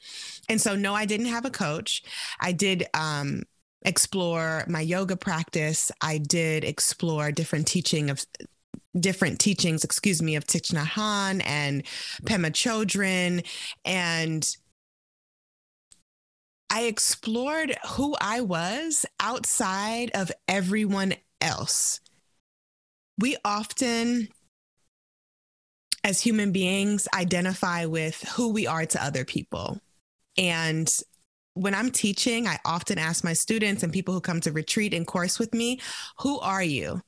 And 0.48 0.62
so, 0.62 0.76
no, 0.76 0.94
I 0.94 1.06
didn't 1.06 1.28
have 1.28 1.46
a 1.46 1.52
coach. 1.52 2.04
I 2.40 2.52
did 2.52 2.86
um, 2.94 3.44
explore 3.82 4.64
my 4.68 4.82
yoga 4.82 5.18
practice. 5.18 5.92
I 6.02 6.20
did 6.20 6.64
explore 6.64 7.32
different 7.32 7.68
teaching 7.68 8.10
of 8.10 8.26
different 9.00 9.40
teachings, 9.40 9.84
excuse 9.84 10.22
me, 10.22 10.36
of 10.36 10.46
Thich 10.46 10.74
Nhat 10.74 10.86
Hanh 10.86 11.42
and 11.46 11.84
Pema 12.24 12.52
Chodron. 12.52 13.46
And 13.84 14.56
I 16.70 16.84
explored 16.84 17.78
who 17.90 18.16
I 18.20 18.42
was 18.42 19.06
outside 19.20 20.12
of 20.14 20.32
everyone 20.48 21.14
else. 21.42 22.00
We 23.18 23.38
often 23.44 24.28
as 26.04 26.22
human 26.22 26.52
beings 26.52 27.08
identify 27.16 27.86
with 27.86 28.22
who 28.36 28.50
we 28.50 28.68
are 28.68 28.86
to 28.86 29.04
other 29.04 29.26
people. 29.26 29.80
And 30.38 30.88
when 31.56 31.74
I'm 31.74 31.90
teaching, 31.90 32.48
I 32.48 32.60
often 32.66 33.00
ask 33.00 33.24
my 33.24 33.34
students 33.34 33.82
and 33.82 33.92
people 33.92 34.14
who 34.14 34.22
come 34.22 34.42
to 34.42 34.52
retreat 34.52 34.94
and 34.94 35.08
course 35.08 35.40
with 35.40 35.54
me, 35.54 35.80
who 36.20 36.40
are 36.42 36.62
you? 36.62 37.02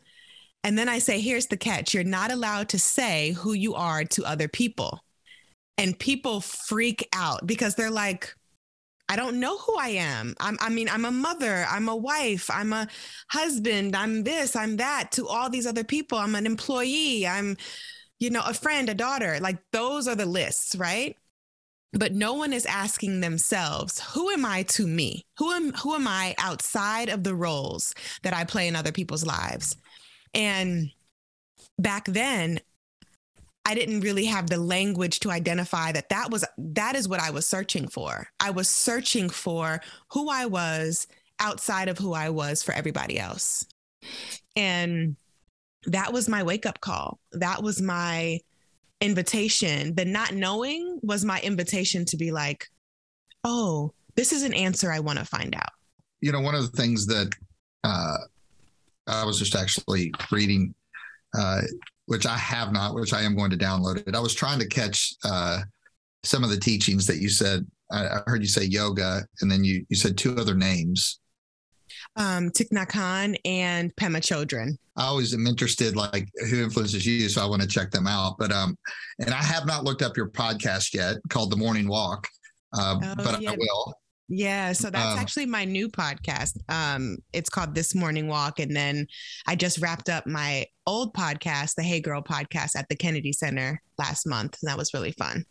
And 0.63 0.77
then 0.77 0.89
I 0.89 0.99
say, 0.99 1.19
here's 1.19 1.47
the 1.47 1.57
catch 1.57 1.93
you're 1.93 2.03
not 2.03 2.31
allowed 2.31 2.69
to 2.69 2.79
say 2.79 3.31
who 3.33 3.53
you 3.53 3.75
are 3.75 4.03
to 4.05 4.25
other 4.25 4.47
people. 4.47 4.99
And 5.77 5.99
people 5.99 6.41
freak 6.41 7.07
out 7.13 7.45
because 7.45 7.75
they're 7.75 7.91
like, 7.91 8.33
I 9.09 9.15
don't 9.15 9.39
know 9.39 9.57
who 9.57 9.77
I 9.77 9.89
am. 9.89 10.35
I'm, 10.39 10.57
I 10.59 10.69
mean, 10.69 10.89
I'm 10.89 11.05
a 11.05 11.11
mother, 11.11 11.65
I'm 11.69 11.87
a 11.87 11.95
wife, 11.95 12.49
I'm 12.51 12.73
a 12.73 12.87
husband, 13.29 13.95
I'm 13.95 14.23
this, 14.23 14.55
I'm 14.55 14.77
that 14.77 15.11
to 15.13 15.27
all 15.27 15.49
these 15.49 15.65
other 15.65 15.83
people. 15.83 16.17
I'm 16.17 16.35
an 16.35 16.45
employee, 16.45 17.25
I'm, 17.25 17.57
you 18.19 18.29
know, 18.29 18.43
a 18.45 18.53
friend, 18.53 18.89
a 18.89 18.93
daughter. 18.93 19.39
Like 19.39 19.59
those 19.71 20.07
are 20.07 20.15
the 20.15 20.25
lists, 20.25 20.75
right? 20.75 21.15
But 21.93 22.13
no 22.13 22.33
one 22.33 22.51
is 22.51 22.65
asking 22.65 23.21
themselves, 23.21 24.01
who 24.13 24.29
am 24.29 24.45
I 24.45 24.63
to 24.63 24.85
me? 24.85 25.25
Who 25.37 25.51
am 25.53 25.71
who 25.73 25.95
am 25.95 26.07
I 26.07 26.35
outside 26.37 27.09
of 27.09 27.23
the 27.23 27.33
roles 27.33 27.95
that 28.23 28.33
I 28.33 28.43
play 28.43 28.67
in 28.67 28.75
other 28.75 28.91
people's 28.91 29.25
lives? 29.25 29.77
And 30.33 30.91
back 31.79 32.05
then, 32.05 32.59
I 33.67 33.73
didn't 33.73 33.99
really 33.99 34.23
have 34.23 34.49
the 34.49 34.57
language 34.57 35.19
to 35.19 35.29
identify 35.29 35.91
that 35.91 36.07
that 36.07 36.31
was 36.31 36.45
that 36.57 36.95
is 36.95 37.09
what 37.09 37.19
I 37.19 37.31
was 37.31 37.45
searching 37.45 37.89
for. 37.89 38.25
I 38.39 38.49
was 38.49 38.69
searching 38.69 39.29
for 39.29 39.81
who 40.13 40.29
I 40.29 40.45
was 40.45 41.05
outside 41.39 41.89
of 41.89 41.97
who 41.97 42.13
I 42.13 42.29
was 42.29 42.63
for 42.63 42.71
everybody 42.71 43.19
else. 43.19 43.65
And 44.55 45.17
that 45.83 46.13
was 46.13 46.29
my 46.29 46.43
wake 46.43 46.65
up 46.65 46.79
call. 46.79 47.19
That 47.33 47.61
was 47.61 47.81
my 47.81 48.39
invitation. 49.01 49.93
The 49.95 50.05
not 50.05 50.33
knowing 50.33 51.01
was 51.03 51.25
my 51.25 51.41
invitation 51.41 52.05
to 52.05 52.15
be 52.15 52.31
like, 52.31 52.69
oh, 53.43 53.91
this 54.15 54.31
is 54.31 54.43
an 54.43 54.53
answer 54.53 54.93
I 54.93 55.01
want 55.01 55.19
to 55.19 55.25
find 55.25 55.53
out. 55.53 55.73
You 56.21 56.31
know, 56.31 56.39
one 56.39 56.55
of 56.55 56.71
the 56.71 56.77
things 56.77 57.05
that 57.07 57.35
uh, 57.83 58.17
I 59.07 59.25
was 59.25 59.37
just 59.37 59.55
actually 59.55 60.13
reading 60.31 60.73
uh, 61.37 61.63
which 62.07 62.25
I 62.25 62.37
have 62.37 62.73
not, 62.73 62.95
which 62.95 63.13
I 63.13 63.21
am 63.21 63.35
going 63.35 63.51
to 63.51 63.57
download 63.57 64.07
it. 64.07 64.15
I 64.15 64.19
was 64.19 64.33
trying 64.33 64.59
to 64.59 64.67
catch 64.67 65.13
uh, 65.23 65.61
some 66.23 66.43
of 66.43 66.49
the 66.49 66.59
teachings 66.59 67.05
that 67.05 67.17
you 67.17 67.29
said. 67.29 67.65
I, 67.91 68.07
I, 68.07 68.21
heard 68.25 68.41
you 68.41 68.47
say 68.47 68.63
yoga, 68.63 69.25
and 69.41 69.51
then 69.51 69.63
you 69.63 69.85
you 69.89 69.95
said 69.95 70.17
two 70.17 70.35
other 70.35 70.55
names. 70.55 71.19
Um, 72.15 72.49
Thich 72.49 72.69
Nhat 72.69 72.91
Hanh 72.91 73.37
and 73.45 73.95
Pema 73.95 74.17
Chodron. 74.17 74.77
I 74.95 75.05
always 75.05 75.33
am 75.33 75.45
interested, 75.45 75.95
like 75.95 76.27
who 76.49 76.63
influences 76.63 77.05
you, 77.05 77.29
so 77.29 77.41
I 77.41 77.45
want 77.45 77.61
to 77.61 77.67
check 77.67 77.91
them 77.91 78.07
out. 78.07 78.37
But 78.39 78.51
um, 78.51 78.77
and 79.19 79.33
I 79.33 79.43
have 79.43 79.65
not 79.65 79.83
looked 79.83 80.01
up 80.01 80.17
your 80.17 80.29
podcast 80.29 80.93
yet, 80.93 81.17
called 81.29 81.51
The 81.51 81.57
Morning 81.57 81.87
Walk, 81.87 82.27
uh, 82.73 82.99
oh, 83.01 83.13
but 83.17 83.41
yeah. 83.41 83.51
I 83.51 83.55
will. 83.57 83.93
Yeah, 84.29 84.73
so 84.73 84.89
that's 84.89 85.13
um, 85.13 85.19
actually 85.19 85.45
my 85.45 85.63
new 85.63 85.87
podcast. 85.87 86.57
Um, 86.67 87.17
it's 87.31 87.49
called 87.49 87.73
This 87.73 87.95
Morning 87.95 88.27
Walk, 88.27 88.59
and 88.59 88.75
then 88.75 89.07
I 89.47 89.55
just 89.55 89.79
wrapped 89.79 90.09
up 90.09 90.27
my 90.27 90.65
old 90.85 91.13
podcast, 91.13 91.75
the 91.75 91.83
Hey 91.83 92.01
Girl 92.01 92.21
podcast, 92.21 92.75
at 92.75 92.89
the 92.89 92.95
Kennedy 92.95 93.31
Center 93.31 93.81
last 93.97 94.27
month, 94.27 94.57
and 94.61 94.69
that 94.69 94.77
was 94.77 94.93
really 94.93 95.13
fun. 95.13 95.45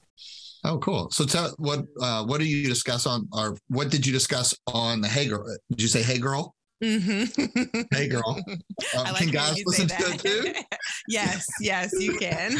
Oh, 0.62 0.78
cool! 0.78 1.10
So, 1.10 1.24
tell 1.24 1.54
what 1.58 1.84
uh, 2.00 2.24
what 2.24 2.38
do 2.38 2.46
you 2.46 2.68
discuss 2.68 3.06
on, 3.06 3.28
or 3.32 3.56
what 3.68 3.90
did 3.90 4.06
you 4.06 4.12
discuss 4.12 4.54
on 4.66 5.00
the 5.00 5.08
Hey 5.08 5.26
Girl? 5.26 5.46
Did 5.70 5.80
you 5.80 5.88
say 5.88 6.02
Hey 6.02 6.18
Girl? 6.18 6.54
Mm-hmm. 6.84 7.80
hey 7.90 8.06
girl, 8.06 8.38
um, 8.98 9.04
like 9.04 9.16
can 9.16 9.30
guys 9.30 9.62
listen 9.64 9.88
to 9.88 9.96
it 9.98 10.20
too? 10.20 10.52
yes, 11.08 11.46
yes, 11.58 11.90
you 11.98 12.18
can. 12.18 12.58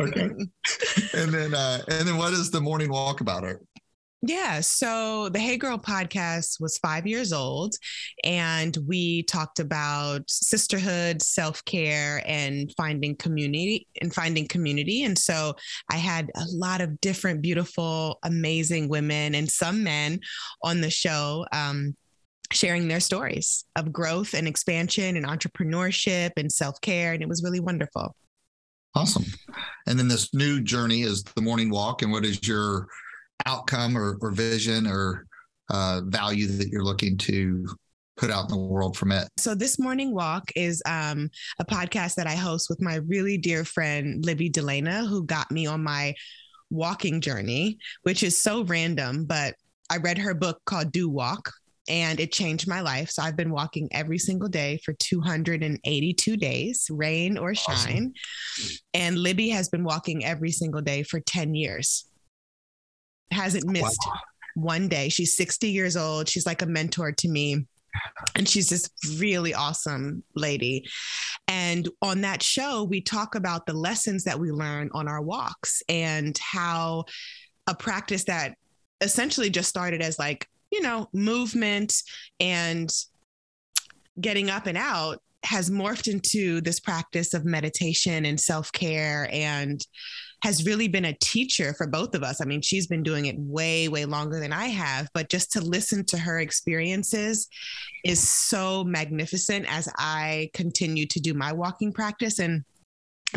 okay. 0.00 0.30
And 1.14 1.32
then, 1.32 1.54
uh, 1.54 1.82
and 1.86 2.08
then, 2.08 2.16
what 2.16 2.32
is 2.32 2.50
the 2.50 2.60
morning 2.60 2.90
walk 2.90 3.20
about? 3.20 3.44
Her? 3.44 3.60
Yeah. 4.26 4.60
So 4.60 5.28
the 5.28 5.38
Hey 5.38 5.58
Girl 5.58 5.76
podcast 5.76 6.58
was 6.58 6.78
five 6.78 7.06
years 7.06 7.30
old, 7.30 7.74
and 8.22 8.74
we 8.86 9.24
talked 9.24 9.60
about 9.60 10.30
sisterhood, 10.30 11.20
self 11.20 11.62
care, 11.66 12.22
and 12.24 12.72
finding 12.74 13.16
community 13.16 13.86
and 14.00 14.14
finding 14.14 14.48
community. 14.48 15.04
And 15.04 15.18
so 15.18 15.56
I 15.90 15.96
had 15.96 16.30
a 16.36 16.44
lot 16.48 16.80
of 16.80 16.98
different, 17.02 17.42
beautiful, 17.42 18.18
amazing 18.22 18.88
women 18.88 19.34
and 19.34 19.50
some 19.50 19.82
men 19.84 20.20
on 20.62 20.80
the 20.80 20.90
show. 20.90 21.44
Um, 21.52 21.94
sharing 22.52 22.86
their 22.86 23.00
stories 23.00 23.64
of 23.74 23.92
growth 23.92 24.32
and 24.32 24.46
expansion 24.46 25.16
and 25.16 25.26
entrepreneurship 25.26 26.30
and 26.36 26.50
self 26.50 26.80
care. 26.80 27.12
And 27.12 27.22
it 27.22 27.28
was 27.28 27.42
really 27.42 27.60
wonderful. 27.60 28.14
Awesome. 28.94 29.24
And 29.86 29.98
then 29.98 30.08
this 30.08 30.32
new 30.32 30.60
journey 30.60 31.02
is 31.02 31.24
the 31.24 31.42
morning 31.42 31.68
walk. 31.68 32.02
And 32.02 32.12
what 32.12 32.24
is 32.24 32.46
your 32.46 32.86
outcome 33.46 33.96
or, 33.96 34.18
or 34.20 34.30
vision 34.30 34.86
or 34.86 35.26
uh, 35.70 36.02
value 36.04 36.46
that 36.46 36.68
you're 36.68 36.84
looking 36.84 37.16
to 37.18 37.66
put 38.16 38.30
out 38.30 38.48
in 38.48 38.50
the 38.50 38.60
world 38.60 38.96
from 38.96 39.12
it? 39.12 39.28
So, 39.38 39.54
This 39.54 39.78
Morning 39.78 40.14
Walk 40.14 40.50
is 40.56 40.82
um, 40.86 41.30
a 41.58 41.64
podcast 41.64 42.14
that 42.16 42.26
I 42.26 42.34
host 42.34 42.68
with 42.70 42.80
my 42.80 42.96
really 42.96 43.38
dear 43.38 43.64
friend, 43.64 44.24
Libby 44.24 44.50
Delana, 44.50 45.06
who 45.06 45.24
got 45.24 45.50
me 45.50 45.66
on 45.66 45.82
my 45.82 46.14
walking 46.70 47.20
journey, 47.20 47.78
which 48.02 48.22
is 48.22 48.36
so 48.36 48.64
random, 48.64 49.24
but 49.24 49.54
I 49.90 49.98
read 49.98 50.18
her 50.18 50.34
book 50.34 50.60
called 50.64 50.92
Do 50.92 51.08
Walk. 51.08 51.50
And 51.86 52.18
it 52.18 52.32
changed 52.32 52.66
my 52.66 52.80
life. 52.80 53.10
So 53.10 53.22
I've 53.22 53.36
been 53.36 53.50
walking 53.50 53.90
every 53.92 54.16
single 54.16 54.48
day 54.48 54.80
for 54.82 54.94
282 54.94 56.36
days, 56.38 56.86
rain 56.90 57.36
or 57.36 57.54
shine. 57.54 58.14
Awesome. 58.56 58.78
And 58.94 59.18
Libby 59.18 59.50
has 59.50 59.68
been 59.68 59.84
walking 59.84 60.24
every 60.24 60.50
single 60.50 60.80
day 60.80 61.02
for 61.02 61.20
10 61.20 61.54
years 61.54 62.06
hasn't 63.30 63.66
missed 63.66 64.00
wow. 64.06 64.18
one 64.54 64.88
day. 64.88 65.08
She's 65.08 65.36
60 65.36 65.68
years 65.68 65.96
old. 65.96 66.28
She's 66.28 66.46
like 66.46 66.62
a 66.62 66.66
mentor 66.66 67.12
to 67.12 67.28
me. 67.28 67.66
And 68.34 68.48
she's 68.48 68.68
this 68.68 68.90
really 69.18 69.54
awesome 69.54 70.24
lady. 70.34 70.84
And 71.46 71.88
on 72.02 72.22
that 72.22 72.42
show, 72.42 72.82
we 72.82 73.00
talk 73.00 73.36
about 73.36 73.66
the 73.66 73.72
lessons 73.72 74.24
that 74.24 74.38
we 74.38 74.50
learn 74.50 74.90
on 74.92 75.06
our 75.06 75.22
walks 75.22 75.82
and 75.88 76.36
how 76.38 77.04
a 77.68 77.74
practice 77.74 78.24
that 78.24 78.56
essentially 79.00 79.50
just 79.50 79.68
started 79.68 80.02
as 80.02 80.18
like, 80.18 80.48
you 80.72 80.82
know, 80.82 81.08
movement 81.12 82.02
and 82.40 82.92
getting 84.20 84.50
up 84.50 84.66
and 84.66 84.78
out 84.78 85.20
has 85.44 85.70
morphed 85.70 86.08
into 86.08 86.60
this 86.60 86.80
practice 86.80 87.34
of 87.34 87.44
meditation 87.44 88.24
and 88.24 88.40
self 88.40 88.72
care 88.72 89.28
and 89.30 89.86
has 90.42 90.66
really 90.66 90.88
been 90.88 91.06
a 91.06 91.16
teacher 91.20 91.72
for 91.72 91.86
both 91.86 92.14
of 92.14 92.22
us. 92.22 92.42
I 92.42 92.44
mean, 92.44 92.60
she's 92.60 92.86
been 92.86 93.02
doing 93.02 93.26
it 93.26 93.38
way, 93.38 93.88
way 93.88 94.04
longer 94.04 94.40
than 94.40 94.52
I 94.52 94.66
have, 94.66 95.08
but 95.14 95.30
just 95.30 95.52
to 95.52 95.60
listen 95.62 96.04
to 96.06 96.18
her 96.18 96.40
experiences 96.40 97.48
is 98.04 98.28
so 98.30 98.84
magnificent 98.84 99.64
as 99.70 99.88
I 99.96 100.50
continue 100.52 101.06
to 101.06 101.20
do 101.20 101.32
my 101.32 101.52
walking 101.52 101.94
practice. 101.94 102.40
And 102.40 102.62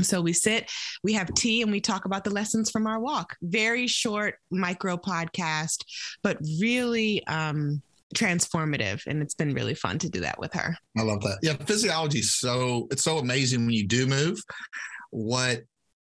so 0.01 0.21
we 0.21 0.33
sit, 0.33 0.69
we 1.01 1.13
have 1.13 1.33
tea, 1.33 1.61
and 1.61 1.71
we 1.71 1.79
talk 1.79 2.03
about 2.03 2.25
the 2.25 2.29
lessons 2.29 2.69
from 2.69 2.85
our 2.87 2.99
walk. 2.99 3.37
Very 3.41 3.87
short 3.87 4.35
micro 4.51 4.97
podcast, 4.97 5.85
but 6.23 6.37
really 6.59 7.25
um, 7.27 7.81
transformative. 8.15 9.05
And 9.07 9.21
it's 9.21 9.33
been 9.33 9.53
really 9.53 9.75
fun 9.75 9.99
to 9.99 10.09
do 10.09 10.21
that 10.21 10.39
with 10.39 10.53
her. 10.53 10.77
I 10.97 11.03
love 11.03 11.21
that. 11.21 11.39
Yeah, 11.41 11.53
physiology 11.53 12.19
is 12.19 12.37
so 12.37 12.87
it's 12.91 13.03
so 13.03 13.17
amazing 13.17 13.65
when 13.65 13.75
you 13.75 13.87
do 13.87 14.07
move. 14.07 14.39
What 15.11 15.63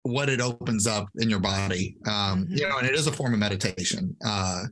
what 0.03 0.29
it 0.29 0.39
opens 0.39 0.88
up 0.88 1.10
in 1.17 1.29
your 1.29 1.39
body. 1.39 1.98
Um, 2.08 2.46
mm-hmm. 2.46 2.56
You 2.56 2.70
know, 2.70 2.77
and 2.77 2.88
it 2.88 2.96
is 2.96 3.08
a 3.08 3.12
form 3.12 3.34
of 3.34 3.39
meditation. 3.39 4.15
Uh, 4.25 4.63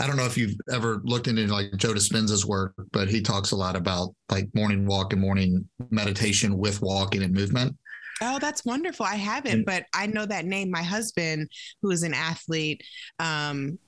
I 0.00 0.06
don't 0.06 0.16
know 0.16 0.24
if 0.24 0.38
you've 0.38 0.56
ever 0.72 1.02
looked 1.04 1.28
into 1.28 1.46
like 1.46 1.76
Joe 1.76 1.92
Dispenza's 1.92 2.46
work, 2.46 2.72
but 2.92 3.08
he 3.08 3.20
talks 3.20 3.50
a 3.50 3.56
lot 3.56 3.76
about 3.76 4.14
like 4.30 4.48
morning 4.54 4.86
walk 4.86 5.12
and 5.12 5.20
morning 5.20 5.68
meditation 5.90 6.56
with 6.56 6.80
walking 6.80 7.22
and 7.22 7.34
movement. 7.34 7.76
Oh, 8.20 8.38
that's 8.38 8.64
wonderful. 8.64 9.06
I 9.06 9.16
haven't, 9.16 9.64
but 9.64 9.84
I 9.94 10.06
know 10.06 10.26
that 10.26 10.44
name. 10.44 10.70
My 10.70 10.82
husband, 10.82 11.50
who 11.82 11.90
is 11.90 12.02
an 12.02 12.14
athlete, 12.14 12.82
um, 13.20 13.78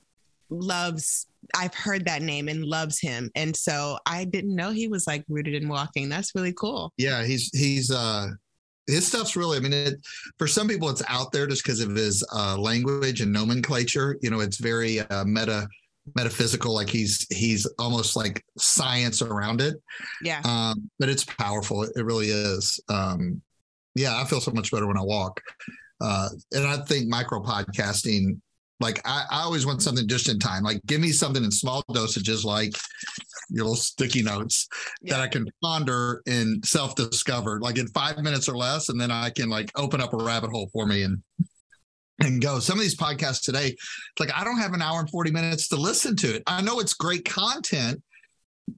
loves 0.51 1.27
I've 1.57 1.75
heard 1.75 2.05
that 2.07 2.23
name 2.23 2.49
and 2.49 2.65
loves 2.65 3.01
him. 3.01 3.31
And 3.35 3.55
so 3.55 3.99
I 4.07 4.25
didn't 4.25 4.55
know 4.55 4.71
he 4.71 4.89
was 4.89 5.07
like 5.07 5.25
rooted 5.29 5.55
in 5.55 5.69
walking. 5.69 6.09
That's 6.09 6.35
really 6.35 6.53
cool. 6.53 6.93
Yeah, 6.97 7.25
he's 7.25 7.51
he's 7.57 7.91
uh 7.91 8.29
his 8.87 9.07
stuff's 9.07 9.37
really 9.37 9.57
i 9.57 9.61
mean 9.61 9.73
it, 9.73 9.95
for 10.39 10.47
some 10.47 10.69
people 10.69 10.89
it's 10.89 11.03
out 11.09 11.33
there 11.33 11.47
just 11.47 11.63
because 11.63 11.81
of 11.81 11.95
his 11.95 12.27
uh, 12.35 12.57
language 12.57 13.21
and 13.21 13.33
nomenclature 13.33 14.17
you 14.21 14.31
know 14.31 14.41
it's 14.41 14.59
very 14.59 15.01
uh, 15.01 15.25
meta 15.25 15.69
metaphysical 16.17 16.75
like 16.75 16.89
he's 16.89 17.27
he's 17.31 17.67
almost 17.79 18.17
like 18.17 18.43
science 18.59 19.23
around 19.23 19.61
it 19.61 19.77
yeah 20.23 20.41
um, 20.45 20.91
but 20.99 21.09
it's 21.09 21.25
powerful 21.25 21.83
it, 21.83 21.93
it 21.95 22.05
really 22.05 22.29
is 22.29 22.81
um, 22.89 23.41
yeah 23.95 24.21
i 24.21 24.25
feel 24.25 24.41
so 24.41 24.51
much 24.51 24.71
better 24.71 24.87
when 24.87 24.99
i 24.99 25.03
walk 25.03 25.41
uh, 26.01 26.29
and 26.53 26.67
i 26.67 26.77
think 26.79 27.09
micro 27.09 27.41
podcasting 27.43 28.41
like 28.81 29.01
I, 29.05 29.25
I 29.31 29.43
always 29.43 29.67
want 29.67 29.83
something 29.83 30.09
just 30.09 30.29
in 30.29 30.39
time 30.39 30.63
like 30.65 30.81
give 30.87 31.01
me 31.01 31.13
something 31.13 31.45
in 31.45 31.51
small 31.51 31.83
dosages 31.91 32.45
like 32.45 32.75
your 33.51 33.65
little 33.65 33.77
sticky 33.77 34.23
notes 34.23 34.67
Yeah. 35.03 35.15
that 35.17 35.23
I 35.23 35.29
can 35.29 35.47
ponder 35.63 36.23
and 36.27 36.65
self 36.65 36.95
discover 36.95 37.61
like 37.61 37.79
in 37.79 37.89
five 37.89 38.19
minutes 38.19 38.49
or 38.49 38.57
less. 38.57 38.89
And 38.89 39.01
then 39.01 39.11
I 39.11 39.31
can 39.31 39.49
like 39.51 39.71
open 39.77 40.01
up 40.01 40.13
a 40.15 40.17
rabbit 40.17 40.51
hole 40.51 40.71
for 40.73 40.87
me 40.87 41.03
and 41.03 41.23
and 42.21 42.41
go. 42.43 42.59
Some 42.61 42.79
of 42.79 42.83
these 42.83 42.97
podcasts 42.97 43.43
today, 43.43 43.75
like 44.19 44.31
I 44.35 44.45
don't 44.45 44.59
have 44.59 44.73
an 44.75 44.83
hour 44.83 45.01
and 45.01 45.11
40 45.11 45.31
minutes 45.31 45.69
to 45.69 45.77
listen 45.77 46.15
to 46.17 46.35
it. 46.37 46.43
I 46.47 46.61
know 46.63 46.79
it's 46.79 46.93
great 46.95 47.25
content, 47.25 48.01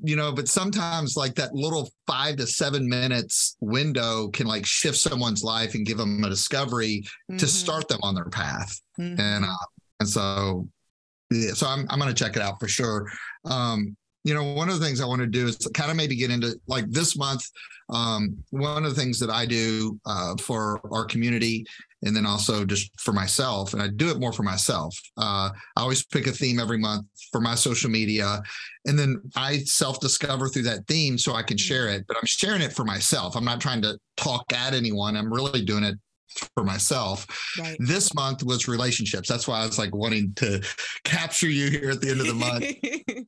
you 0.03 0.17
know, 0.17 0.33
but 0.33 0.49
sometimes 0.49 1.17
like 1.17 1.35
that 1.35 1.53
little 1.55 1.91
five 2.07 2.37
to 2.37 2.47
seven 2.47 2.89
minutes 2.89 3.57
window 3.61 4.29
can 4.29 4.47
like 4.47 4.65
shift 4.65 4.97
someone's 4.97 5.43
life 5.45 5.75
and 5.75 5.85
give 5.85 5.99
them 5.99 6.23
a 6.25 6.29
discovery 6.31 7.03
to 7.37 7.45
Mhm. 7.45 7.49
start 7.49 7.89
them 7.89 8.01
on 8.03 8.15
their 8.15 8.31
path. 8.31 8.81
Mhm. 8.99 9.19
And 9.19 9.45
uh, 9.45 9.49
and 10.03 10.09
so 10.09 10.69
yeah, 11.31 11.53
so 11.53 11.67
I'm 11.67 11.87
I'm 11.89 11.99
gonna 11.99 12.13
check 12.13 12.37
it 12.37 12.43
out 12.43 12.59
for 12.59 12.69
sure. 12.69 13.09
Um, 13.45 13.97
you 14.25 14.35
know, 14.35 14.43
one 14.53 14.69
of 14.69 14.79
the 14.79 14.85
things 14.85 15.01
I 15.01 15.07
want 15.07 15.21
to 15.21 15.27
do 15.27 15.47
is 15.47 15.57
kind 15.75 15.91
of 15.91 15.97
maybe 15.97 16.17
get 16.17 16.31
into 16.31 16.59
like 16.67 16.91
this 16.91 17.17
month. 17.17 17.45
Um, 17.89 18.37
one 18.51 18.85
of 18.85 18.95
the 18.95 19.01
things 19.01 19.19
that 19.21 19.31
I 19.31 19.47
do 19.47 19.99
uh, 20.05 20.35
for 20.37 20.81
our 20.93 21.05
community, 21.05 21.65
and 22.03 22.17
then 22.17 22.27
also 22.27 22.65
just 22.65 22.91
for 23.01 23.13
myself, 23.13 23.75
and 23.75 23.83
I 23.83 23.89
do 23.89 24.11
it 24.11 24.19
more 24.19 24.33
for 24.33 24.43
myself. 24.43 24.97
Uh, 25.17 25.51
I 25.77 25.81
always 25.81 26.05
pick 26.05 26.27
a 26.27 26.33
theme 26.33 26.59
every 26.59 26.79
month 26.79 27.07
for 27.31 27.41
my 27.41 27.55
social 27.55 27.91
media, 27.91 28.43
and 28.87 28.99
then 28.99 29.23
I 29.37 29.59
self 29.59 30.01
discover 30.01 30.49
through 30.49 30.65
that 30.65 30.87
theme 30.89 31.17
so 31.17 31.35
I 31.35 31.45
can 31.45 31.57
share 31.57 31.89
it. 31.89 32.05
But 32.09 32.17
I'm 32.17 32.27
sharing 32.27 32.63
it 32.63 32.73
for 32.73 32.85
myself. 32.85 33.37
I'm 33.37 33.45
not 33.45 33.61
trying 33.61 33.83
to 33.83 33.99
talk 34.17 34.53
at 34.53 34.75
anyone. 34.75 35.17
I'm 35.17 35.33
really 35.33 35.65
doing 35.65 35.85
it 35.85 35.97
for 36.55 36.65
myself 36.65 37.27
right. 37.59 37.77
this 37.79 38.15
month 38.15 38.43
was 38.43 38.69
relationships. 38.69 39.29
That's 39.29 39.47
why 39.47 39.63
I 39.63 39.67
was 39.67 39.79
like 39.79 39.95
wanting 39.95 40.33
to 40.37 40.63
capture 41.05 41.49
you 41.49 41.71
here 41.71 41.91
at 41.91 42.01
the 42.01 42.11
end 42.11 42.21
of 42.21 42.27
the 42.27 42.35
month. 42.35 42.65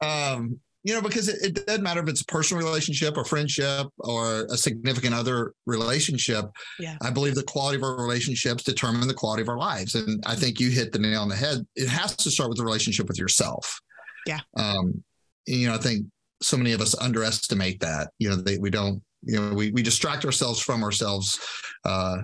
Um, 0.00 0.60
you 0.84 0.92
know, 0.92 1.00
because 1.00 1.28
it, 1.28 1.42
it 1.42 1.66
doesn't 1.66 1.82
matter 1.82 2.02
if 2.02 2.08
it's 2.08 2.20
a 2.20 2.26
personal 2.26 2.62
relationship 2.62 3.16
or 3.16 3.24
friendship 3.24 3.86
or 3.98 4.44
a 4.50 4.56
significant 4.56 5.14
other 5.14 5.54
relationship. 5.66 6.44
Yeah. 6.78 6.98
I 7.00 7.10
believe 7.10 7.34
the 7.34 7.42
quality 7.42 7.76
of 7.76 7.82
our 7.82 7.96
relationships 7.96 8.64
determine 8.64 9.08
the 9.08 9.14
quality 9.14 9.40
of 9.40 9.48
our 9.48 9.56
lives. 9.56 9.94
And 9.94 10.22
I 10.26 10.34
think 10.34 10.60
you 10.60 10.68
hit 10.68 10.92
the 10.92 10.98
nail 10.98 11.22
on 11.22 11.30
the 11.30 11.36
head. 11.36 11.66
It 11.74 11.88
has 11.88 12.14
to 12.16 12.30
start 12.30 12.50
with 12.50 12.58
the 12.58 12.64
relationship 12.64 13.08
with 13.08 13.18
yourself. 13.18 13.80
Yeah. 14.26 14.40
Um, 14.58 15.02
you 15.46 15.68
know, 15.68 15.74
I 15.74 15.78
think 15.78 16.06
so 16.42 16.58
many 16.58 16.72
of 16.72 16.82
us 16.82 16.94
underestimate 16.98 17.80
that. 17.80 18.10
You 18.18 18.28
know, 18.28 18.36
they, 18.36 18.58
we 18.58 18.68
don't, 18.68 19.02
you 19.22 19.40
know, 19.40 19.54
we, 19.54 19.70
we 19.70 19.82
distract 19.82 20.26
ourselves 20.26 20.60
from 20.60 20.84
ourselves 20.84 21.40
uh, 21.86 22.18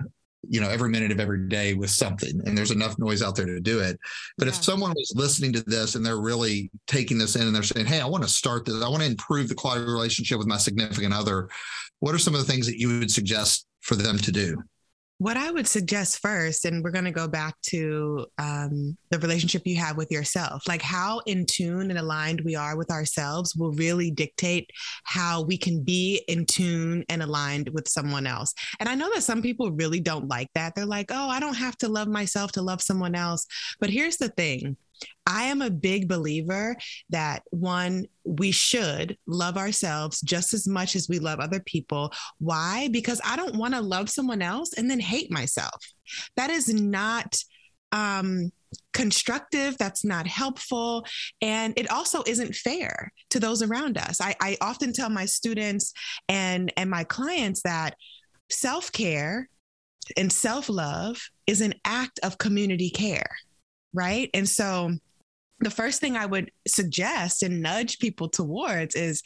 you 0.49 0.59
know 0.59 0.69
every 0.69 0.89
minute 0.89 1.11
of 1.11 1.19
every 1.19 1.47
day 1.47 1.73
with 1.73 1.89
something 1.89 2.41
and 2.45 2.57
there's 2.57 2.71
enough 2.71 2.97
noise 2.97 3.21
out 3.21 3.35
there 3.35 3.45
to 3.45 3.59
do 3.59 3.79
it. 3.79 3.99
But 4.37 4.47
if 4.47 4.55
someone 4.55 4.91
was 4.91 5.13
listening 5.15 5.53
to 5.53 5.61
this 5.61 5.95
and 5.95 6.05
they're 6.05 6.21
really 6.21 6.71
taking 6.87 7.17
this 7.17 7.35
in 7.35 7.43
and 7.43 7.55
they're 7.55 7.63
saying 7.63 7.85
hey 7.85 8.01
i 8.01 8.05
want 8.05 8.23
to 8.23 8.29
start 8.29 8.65
this. 8.65 8.81
I 8.83 8.89
want 8.89 9.01
to 9.01 9.09
improve 9.09 9.49
the 9.49 9.55
quality 9.55 9.85
relationship 9.85 10.37
with 10.37 10.47
my 10.47 10.57
significant 10.57 11.13
other 11.13 11.49
what 11.99 12.15
are 12.15 12.19
some 12.19 12.33
of 12.33 12.39
the 12.45 12.51
things 12.51 12.65
that 12.65 12.79
you 12.79 12.99
would 12.99 13.11
suggest 13.11 13.67
for 13.81 13.95
them 13.95 14.17
to 14.17 14.31
do 14.31 14.61
What 15.21 15.37
I 15.37 15.51
would 15.51 15.67
suggest 15.67 16.17
first, 16.17 16.65
and 16.65 16.83
we're 16.83 16.89
going 16.89 17.05
to 17.05 17.11
go 17.11 17.27
back 17.27 17.53
to 17.67 18.25
um, 18.39 18.97
the 19.11 19.19
relationship 19.19 19.67
you 19.67 19.75
have 19.75 19.95
with 19.95 20.09
yourself, 20.09 20.67
like 20.67 20.81
how 20.81 21.19
in 21.27 21.45
tune 21.45 21.91
and 21.91 21.99
aligned 21.99 22.41
we 22.41 22.55
are 22.55 22.75
with 22.75 22.89
ourselves 22.89 23.55
will 23.55 23.71
really 23.73 24.09
dictate 24.09 24.71
how 25.03 25.43
we 25.43 25.59
can 25.59 25.83
be 25.83 26.23
in 26.27 26.47
tune 26.47 27.05
and 27.07 27.21
aligned 27.21 27.69
with 27.69 27.87
someone 27.87 28.25
else. 28.25 28.51
And 28.79 28.89
I 28.89 28.95
know 28.95 29.13
that 29.13 29.21
some 29.21 29.43
people 29.43 29.71
really 29.71 29.99
don't 29.99 30.27
like 30.27 30.49
that. 30.55 30.73
They're 30.73 30.87
like, 30.87 31.11
oh, 31.11 31.29
I 31.29 31.39
don't 31.39 31.53
have 31.53 31.77
to 31.77 31.87
love 31.87 32.07
myself 32.07 32.53
to 32.53 32.63
love 32.63 32.81
someone 32.81 33.13
else. 33.13 33.45
But 33.79 33.91
here's 33.91 34.17
the 34.17 34.29
thing 34.29 34.75
I 35.25 35.43
am 35.43 35.61
a 35.61 35.69
big 35.69 36.07
believer 36.07 36.75
that 37.09 37.43
one, 37.51 38.05
we 38.23 38.51
should 38.51 39.17
love 39.27 39.57
ourselves 39.57 40.21
just 40.21 40.53
as 40.53 40.67
much 40.67 40.95
as 40.95 41.07
we 41.09 41.19
love 41.19 41.39
other 41.39 41.59
people. 41.61 42.11
Why? 42.39 42.89
Because 42.91 43.21
I 43.23 43.35
don't 43.35 43.55
want 43.55 43.73
to 43.73 43.81
love 43.81 44.09
someone 44.09 44.41
else 44.41 44.73
and 44.73 44.89
then 44.89 44.99
hate 44.99 45.31
myself. 45.31 45.83
That 46.35 46.49
is 46.49 46.73
not 46.73 47.37
um, 47.91 48.51
constructive. 48.93 49.77
That's 49.77 50.03
not 50.03 50.27
helpful. 50.27 51.05
And 51.41 51.77
it 51.77 51.89
also 51.91 52.23
isn't 52.25 52.55
fair 52.55 53.11
to 53.29 53.39
those 53.39 53.61
around 53.61 53.97
us. 53.97 54.21
I, 54.21 54.35
I 54.41 54.57
often 54.61 54.93
tell 54.93 55.09
my 55.09 55.25
students 55.25 55.93
and, 56.29 56.71
and 56.77 56.89
my 56.89 57.03
clients 57.03 57.61
that 57.63 57.95
self 58.49 58.91
care 58.91 59.49
and 60.17 60.31
self 60.31 60.69
love 60.69 61.21
is 61.47 61.61
an 61.61 61.73
act 61.85 62.19
of 62.23 62.37
community 62.37 62.89
care, 62.89 63.29
right? 63.93 64.29
And 64.33 64.47
so 64.47 64.91
the 65.59 65.69
first 65.69 66.01
thing 66.01 66.17
I 66.17 66.25
would 66.25 66.51
suggest 66.67 67.43
and 67.43 67.61
nudge 67.61 67.99
people 67.99 68.29
towards 68.29 68.95
is 68.95 69.21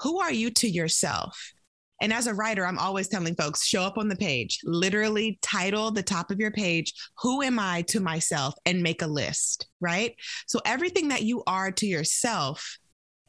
who 0.00 0.20
are 0.20 0.32
you 0.32 0.50
to 0.50 0.68
yourself? 0.68 1.52
And 2.00 2.12
as 2.12 2.26
a 2.26 2.34
writer, 2.34 2.66
I'm 2.66 2.78
always 2.78 3.08
telling 3.08 3.34
folks 3.34 3.64
show 3.64 3.82
up 3.82 3.98
on 3.98 4.08
the 4.08 4.16
page, 4.16 4.58
literally 4.64 5.38
title 5.42 5.90
the 5.90 6.02
top 6.02 6.30
of 6.30 6.40
your 6.40 6.50
page, 6.50 6.92
Who 7.22 7.42
am 7.42 7.58
I 7.58 7.82
to 7.82 8.00
myself? 8.00 8.54
and 8.66 8.82
make 8.82 9.02
a 9.02 9.06
list, 9.06 9.68
right? 9.80 10.14
So 10.46 10.60
everything 10.64 11.08
that 11.08 11.22
you 11.22 11.42
are 11.46 11.70
to 11.72 11.86
yourself 11.86 12.78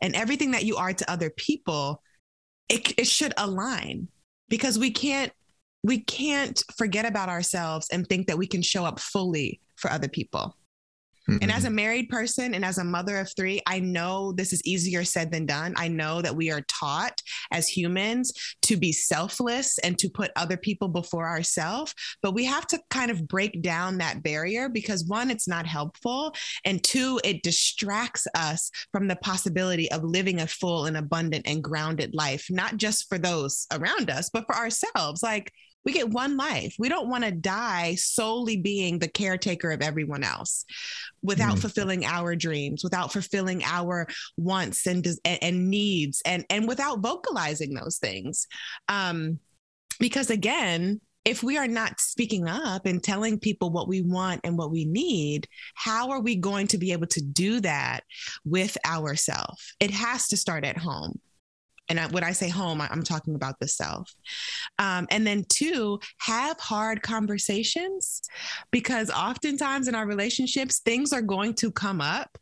and 0.02 0.16
everything 0.16 0.52
that 0.52 0.66
you 0.66 0.78
are 0.78 0.94
to 0.94 1.12
other 1.12 1.30
people, 1.30 2.02
it, 2.68 3.00
it 3.00 3.08
should 3.08 3.34
align 3.38 4.08
because 4.50 4.78
we 4.80 4.92
can't 4.92 5.32
we 5.84 6.00
can't 6.00 6.64
forget 6.78 7.06
about 7.06 7.30
ourselves 7.30 7.88
and 7.92 8.08
think 8.08 8.26
that 8.26 8.40
we 8.40 8.48
can 8.48 8.64
show 8.64 8.84
up 8.86 9.00
fully 9.00 9.62
for 9.76 9.92
other 9.92 10.08
people. 10.08 10.58
And 11.28 11.52
as 11.52 11.64
a 11.64 11.68
mm-hmm. 11.68 11.76
married 11.76 12.10
person 12.10 12.54
and 12.54 12.64
as 12.64 12.78
a 12.78 12.84
mother 12.84 13.18
of 13.18 13.32
three, 13.36 13.62
I 13.66 13.80
know 13.80 14.32
this 14.32 14.54
is 14.54 14.62
easier 14.66 15.04
said 15.04 15.32
than 15.32 15.46
done. 15.46 15.74
I 15.76 15.88
know 15.88 16.22
that 16.22 16.36
we 16.36 16.52
are 16.52 16.62
taught 16.62 17.20
as 17.52 17.68
humans 17.68 18.32
to 18.64 18.78
be 18.78 18.92
selfless 18.92 19.78
and 19.80 19.98
to 20.00 20.10
put 20.10 20.32
other 20.36 20.58
people 20.58 20.88
before 20.88 21.28
ourselves. 21.28 21.94
But 22.22 22.34
we 22.34 22.46
have 22.46 22.68
to 22.68 22.80
kind 22.90 23.10
of 23.10 23.28
break 23.28 23.62
down 23.62 23.98
that 23.98 24.24
barrier 24.24 24.70
because 24.70 25.06
one, 25.06 25.32
it's 25.32 25.48
not 25.48 25.66
helpful. 25.66 26.34
And 26.64 26.84
two, 26.84 27.20
it 27.24 27.44
distracts 27.44 28.28
us 28.36 28.70
from 28.92 29.08
the 29.08 29.16
possibility 29.18 29.92
of 29.92 30.04
living 30.04 30.42
a 30.42 30.48
full 30.48 30.86
and 30.86 30.98
abundant 30.98 31.48
and 31.48 31.64
grounded 31.64 32.14
life, 32.14 32.46
not 32.50 32.78
just 32.78 33.10
for 33.10 33.18
those 33.18 33.66
around 33.74 34.10
us, 34.10 34.30
but 34.30 34.46
for 34.46 34.56
ourselves. 34.56 35.24
Like, 35.24 35.52
we 35.86 35.94
get 35.94 36.10
one 36.10 36.36
life. 36.36 36.76
We 36.80 36.90
don't 36.90 37.10
want 37.10 37.24
to 37.24 37.32
die 37.32 37.96
solely 37.96 38.58
being 38.58 39.00
the 39.00 39.08
caretaker 39.08 39.72
of 39.72 39.82
everyone 39.82 40.24
else 40.24 40.66
without 41.22 41.58
Mm. 41.58 41.62
fulfilling 41.62 42.06
our 42.06 42.36
dreams, 42.36 42.84
without 42.84 43.14
fulfilling 43.14 43.64
our 43.64 44.08
wants 44.36 44.88
and 44.88 45.06
and, 45.24 45.40
and 45.42 45.70
needs, 45.70 46.22
and 46.26 46.44
and 46.50 46.68
without 46.68 47.00
vocalizing 47.00 47.74
those 47.74 47.98
things. 47.98 48.48
Um, 48.90 49.40
because 50.00 50.30
again, 50.30 51.00
if 51.24 51.42
we 51.42 51.58
are 51.58 51.68
not 51.68 52.00
speaking 52.00 52.48
up 52.48 52.86
and 52.86 53.02
telling 53.02 53.40
people 53.40 53.72
what 53.72 53.88
we 53.88 54.02
want 54.02 54.42
and 54.44 54.58
what 54.58 54.72
we 54.72 54.86
need, 54.86 55.48
how 55.74 56.12
are 56.12 56.20
we 56.22 56.36
going 56.36 56.68
to 56.68 56.78
be 56.78 56.92
able 56.92 57.08
to 57.08 57.22
do 57.22 57.60
that 57.62 58.02
with 58.44 58.78
ourselves? 58.86 59.74
It 59.80 59.90
has 59.90 60.28
to 60.28 60.38
start 60.38 60.64
at 60.66 60.78
home. 60.78 61.20
And 61.90 62.00
I, 62.00 62.08
when 62.08 62.24
I 62.24 62.32
say 62.32 62.50
home, 62.50 62.82
I- 62.82 62.90
I'm 62.90 63.04
talking 63.04 63.36
about 63.36 63.60
the 63.60 63.68
self. 63.68 64.12
Um, 64.80 65.08
and 65.12 65.26
then, 65.26 65.46
two, 65.50 66.00
have 66.20 66.60
hard 66.60 67.02
conversations 67.02 68.22
because 68.72 69.10
oftentimes 69.10 69.88
in 69.88 69.96
our 69.96 70.08
relationships, 70.08 70.80
things 70.80 71.14
are 71.14 71.22
going 71.22 71.54
to 71.56 71.72
come 71.72 72.02
up 72.02 72.38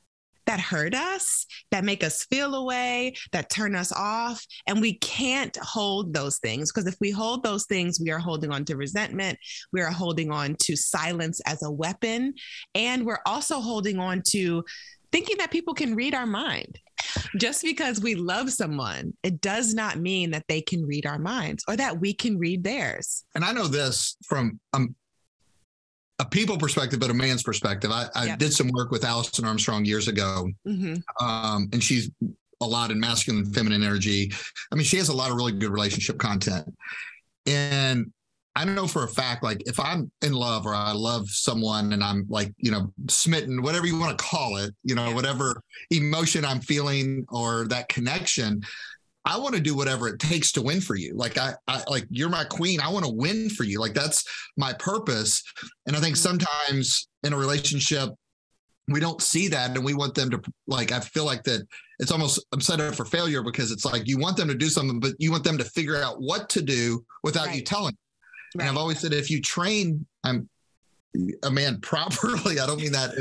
that 0.45 0.59
hurt 0.59 0.93
us, 0.93 1.45
that 1.71 1.83
make 1.83 2.03
us 2.03 2.25
feel 2.25 2.55
away, 2.55 3.13
that 3.31 3.49
turn 3.49 3.75
us 3.75 3.91
off. 3.91 4.45
And 4.67 4.81
we 4.81 4.95
can't 4.95 5.55
hold 5.61 6.13
those 6.13 6.37
things 6.39 6.71
because 6.71 6.87
if 6.87 6.97
we 6.99 7.11
hold 7.11 7.43
those 7.43 7.65
things, 7.65 7.99
we 8.01 8.11
are 8.11 8.19
holding 8.19 8.51
on 8.51 8.65
to 8.65 8.75
resentment. 8.75 9.37
We 9.71 9.81
are 9.81 9.91
holding 9.91 10.31
on 10.31 10.55
to 10.63 10.75
silence 10.75 11.39
as 11.45 11.63
a 11.63 11.71
weapon. 11.71 12.33
And 12.75 13.05
we're 13.05 13.21
also 13.25 13.61
holding 13.61 13.99
on 13.99 14.21
to 14.29 14.63
thinking 15.11 15.37
that 15.37 15.51
people 15.51 15.73
can 15.73 15.95
read 15.95 16.13
our 16.15 16.25
mind. 16.25 16.79
Just 17.37 17.63
because 17.63 17.99
we 18.01 18.15
love 18.15 18.51
someone, 18.51 19.13
it 19.23 19.41
does 19.41 19.73
not 19.73 19.97
mean 19.97 20.31
that 20.31 20.45
they 20.47 20.61
can 20.61 20.85
read 20.85 21.05
our 21.05 21.19
minds 21.19 21.63
or 21.67 21.75
that 21.75 21.99
we 21.99 22.13
can 22.13 22.37
read 22.37 22.63
theirs. 22.63 23.23
and 23.35 23.43
I 23.43 23.51
know 23.51 23.67
this 23.67 24.17
from 24.25 24.59
um, 24.73 24.95
a 26.19 26.25
people 26.25 26.57
perspective, 26.57 26.99
but 26.99 27.09
a 27.09 27.13
man's 27.13 27.43
perspective. 27.43 27.91
I, 27.91 28.07
I 28.15 28.25
Yep. 28.27 28.39
did 28.39 28.53
some 28.53 28.69
work 28.73 28.91
with 28.91 29.03
Alison 29.03 29.45
Armstrong 29.45 29.83
years 29.85 30.07
ago, 30.07 30.49
hmm 30.65 30.95
um, 31.19 31.69
and 31.73 31.83
she's 31.83 32.09
a 32.61 32.65
lot 32.65 32.91
in 32.91 32.99
masculine 32.99 33.43
and 33.43 33.53
feminine 33.53 33.83
energy. 33.83 34.31
I 34.71 34.75
mean, 34.75 34.85
she 34.85 34.97
has 34.97 35.09
a 35.09 35.13
lot 35.13 35.31
of 35.31 35.35
really 35.37 35.51
good 35.51 35.71
relationship 35.71 36.17
content. 36.17 36.65
And 37.45 38.13
I 38.55 38.65
know 38.65 38.85
for 38.85 39.03
a 39.03 39.07
fact, 39.07 39.43
like 39.43 39.63
if 39.65 39.79
I'm 39.79 40.11
in 40.21 40.33
love 40.33 40.65
or 40.67 40.75
I 40.75 40.91
love 40.91 41.27
someone 41.29 41.93
and 41.93 42.03
I'm 42.03 42.25
like, 42.29 42.53
you 42.57 42.71
know, 42.71 42.93
smitten, 43.09 43.63
whatever 43.63 43.87
you 43.87 43.99
want 43.99 44.17
to 44.17 44.23
call 44.23 44.57
it, 44.57 44.75
you 44.83 44.93
know, 44.93 45.11
whatever 45.11 45.59
emotion 45.89 46.45
I'm 46.45 46.61
feeling 46.61 47.25
or 47.29 47.67
that 47.69 47.89
connection, 47.89 48.61
I 49.25 49.39
want 49.39 49.55
to 49.55 49.61
do 49.61 49.75
whatever 49.75 50.07
it 50.07 50.19
takes 50.19 50.51
to 50.51 50.61
win 50.61 50.81
for 50.81 50.95
you. 50.95 51.15
Like 51.15 51.37
I, 51.37 51.55
I 51.67 51.81
like 51.89 52.05
you're 52.09 52.29
my 52.29 52.43
queen. 52.43 52.79
I 52.79 52.89
want 52.89 53.05
to 53.05 53.11
win 53.11 53.49
for 53.49 53.63
you. 53.63 53.79
Like 53.79 53.93
that's 53.95 54.23
my 54.55 54.73
purpose. 54.73 55.41
And 55.87 55.95
I 55.95 55.99
think 55.99 56.15
Mhm. 56.15 56.19
sometimes 56.19 57.07
in 57.23 57.33
a 57.33 57.37
relationship, 57.37 58.09
we 58.89 58.99
don't 58.99 59.21
see 59.21 59.47
that 59.47 59.71
and 59.75 59.85
we 59.85 59.93
want 59.93 60.13
them 60.13 60.29
to 60.29 60.41
like 60.67 60.91
i 60.91 60.99
feel 60.99 61.23
like 61.23 61.41
that 61.43 61.65
it's 61.99 62.11
almost 62.11 62.45
i'm 62.51 62.59
set 62.59 62.81
up 62.81 62.93
for 62.93 63.05
failure 63.05 63.41
because 63.41 63.71
it's 63.71 63.85
like 63.85 64.05
you 64.05 64.17
want 64.17 64.35
them 64.35 64.49
to 64.49 64.53
do 64.53 64.67
something 64.67 64.99
but 64.99 65.13
you 65.19 65.31
want 65.31 65.45
them 65.45 65.57
to 65.57 65.63
figure 65.63 65.95
out 65.95 66.21
what 66.21 66.49
to 66.49 66.61
do 66.61 67.01
without 67.23 67.47
right. 67.47 67.55
you 67.55 67.63
telling 67.63 67.95
right. 68.55 68.61
and 68.61 68.69
i've 68.69 68.77
always 68.77 68.99
said 68.99 69.13
if 69.13 69.29
you 69.29 69.41
train 69.41 70.05
i'm 70.23 70.49
a 71.43 71.51
man 71.51 71.79
properly 71.81 72.59
i 72.59 72.65
don't 72.65 72.81
mean 72.81 72.91
that 72.91 73.13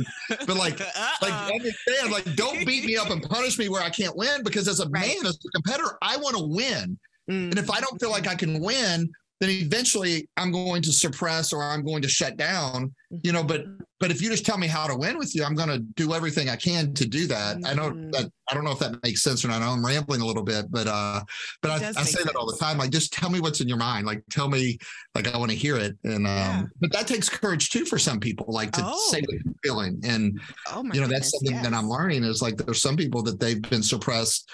but 0.47 0.57
like 0.57 0.81
like 1.23 1.53
understand 1.53 2.11
like 2.11 2.35
don't 2.37 2.67
beat 2.67 2.85
me 2.85 2.97
up 2.97 3.11
and 3.11 3.23
punish 3.23 3.59
me 3.59 3.69
where 3.69 3.83
i 3.83 3.91
can't 3.91 4.17
win 4.17 4.43
because 4.43 4.67
as 4.67 4.81
a 4.81 4.89
right. 4.89 5.09
man 5.09 5.27
as 5.27 5.39
a 5.45 5.49
competitor 5.51 5.99
i 6.01 6.17
want 6.17 6.37
to 6.37 6.43
win 6.43 6.99
mm-hmm. 7.31 7.51
and 7.51 7.59
if 7.59 7.71
i 7.71 7.81
don't 7.81 8.01
feel 8.01 8.11
like 8.11 8.27
i 8.27 8.35
can 8.35 8.61
win 8.61 9.11
then 9.43 9.51
eventually 9.51 10.29
I'm 10.37 10.53
going 10.53 10.83
to 10.83 10.93
suppress 10.93 11.53
or 11.53 11.65
I'm 11.65 11.85
going 11.85 12.01
to 12.03 12.09
shut 12.09 12.37
down, 12.37 12.95
you 13.25 13.33
know, 13.33 13.43
but 13.43 13.65
but 13.99 14.13
if 14.13 14.23
you 14.23 14.31
just 14.31 14.47
tell 14.47 14.57
me 14.57 14.69
how 14.69 14.87
to 14.87 14.95
win 14.97 15.19
with 15.19 15.35
you, 15.35 15.43
I'm 15.43 15.57
going 15.57 15.69
to 15.69 15.81
do 15.81 16.15
everything 16.15 16.49
I 16.49 16.55
can 16.55 16.95
to 16.95 17.09
do 17.09 17.27
that. 17.27 17.57
Mm-hmm. 17.57 17.67
I 17.67 17.75
don't 17.75 18.11
that 18.13 18.31
I 18.49 18.55
don't 18.55 18.63
know 18.63 18.71
if 18.71 18.79
that 18.79 19.03
makes 19.03 19.21
sense 19.21 19.45
or 19.45 19.49
not. 19.49 19.61
I'm 19.61 19.85
rambling 19.85 20.21
a 20.21 20.25
little 20.25 20.45
bit, 20.45 20.67
but 20.71 20.87
uh 20.87 21.23
but 21.61 21.73
I, 21.73 21.75
I, 21.75 21.79
say 21.79 22.03
sense. 22.03 22.25
that 22.27 22.37
all 22.37 22.47
the 22.47 22.57
time. 22.57 22.79
Like 22.79 22.91
just 22.91 23.13
tell 23.13 23.31
me 23.31 23.41
what's 23.41 23.61
in 23.61 23.67
your 23.67 23.79
mind. 23.79 24.07
Like 24.07 24.23
tell 24.31 24.49
me 24.49 24.79
like 25.17 25.27
I 25.27 25.37
want 25.37 25.51
to 25.51 25.57
hear 25.57 25.77
it. 25.77 25.97
And 26.05 26.25
um 26.25 26.71
but 26.81 26.93
that 26.93 27.09
takes 27.09 27.29
courage 27.29 27.71
too 27.71 27.85
for 27.85 27.99
some 27.99 28.21
people, 28.21 28.47
like 28.49 28.71
to 28.73 28.83
oh. 28.85 29.11
say 29.11 29.23
what 29.23 29.45
you're 29.45 29.55
feeling. 29.65 30.01
And 30.05 30.41
oh 30.69 30.85
you 30.85 30.85
know, 30.85 30.93
goodness, 30.93 31.11
that's 31.11 31.31
something 31.33 31.57
yes. 31.57 31.65
that 31.65 31.75
I'm 31.75 31.89
learning 31.89 32.23
is 32.23 32.43
like 32.43 32.59
there's 32.59 32.81
some 32.81 32.97
people 32.97 33.25
that 33.25 33.41
they've 33.41 33.61
been 33.61 33.83
suppressed 33.83 34.49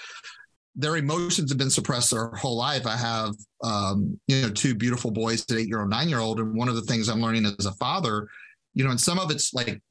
their 0.79 0.95
emotions 0.95 1.51
have 1.51 1.57
been 1.57 1.69
suppressed 1.69 2.11
their 2.11 2.29
whole 2.29 2.55
life. 2.55 2.87
I 2.87 2.95
have, 2.95 3.35
um, 3.63 4.17
you 4.27 4.41
know, 4.41 4.49
two 4.49 4.73
beautiful 4.73 5.11
boys, 5.11 5.45
an 5.49 5.57
eight-year-old, 5.57 5.89
nine-year-old, 5.89 6.39
and 6.39 6.55
one 6.55 6.69
of 6.69 6.75
the 6.75 6.87
things 6.89 7.09
I'm 7.09 7.21
learning 7.21 7.45
as 7.45 7.65
a 7.65 7.73
father, 7.73 8.27
you 8.73 8.85
know, 8.85 8.91
and 8.91 9.01
some 9.01 9.19
of 9.19 9.29
it's 9.29 9.53
like 9.53 9.81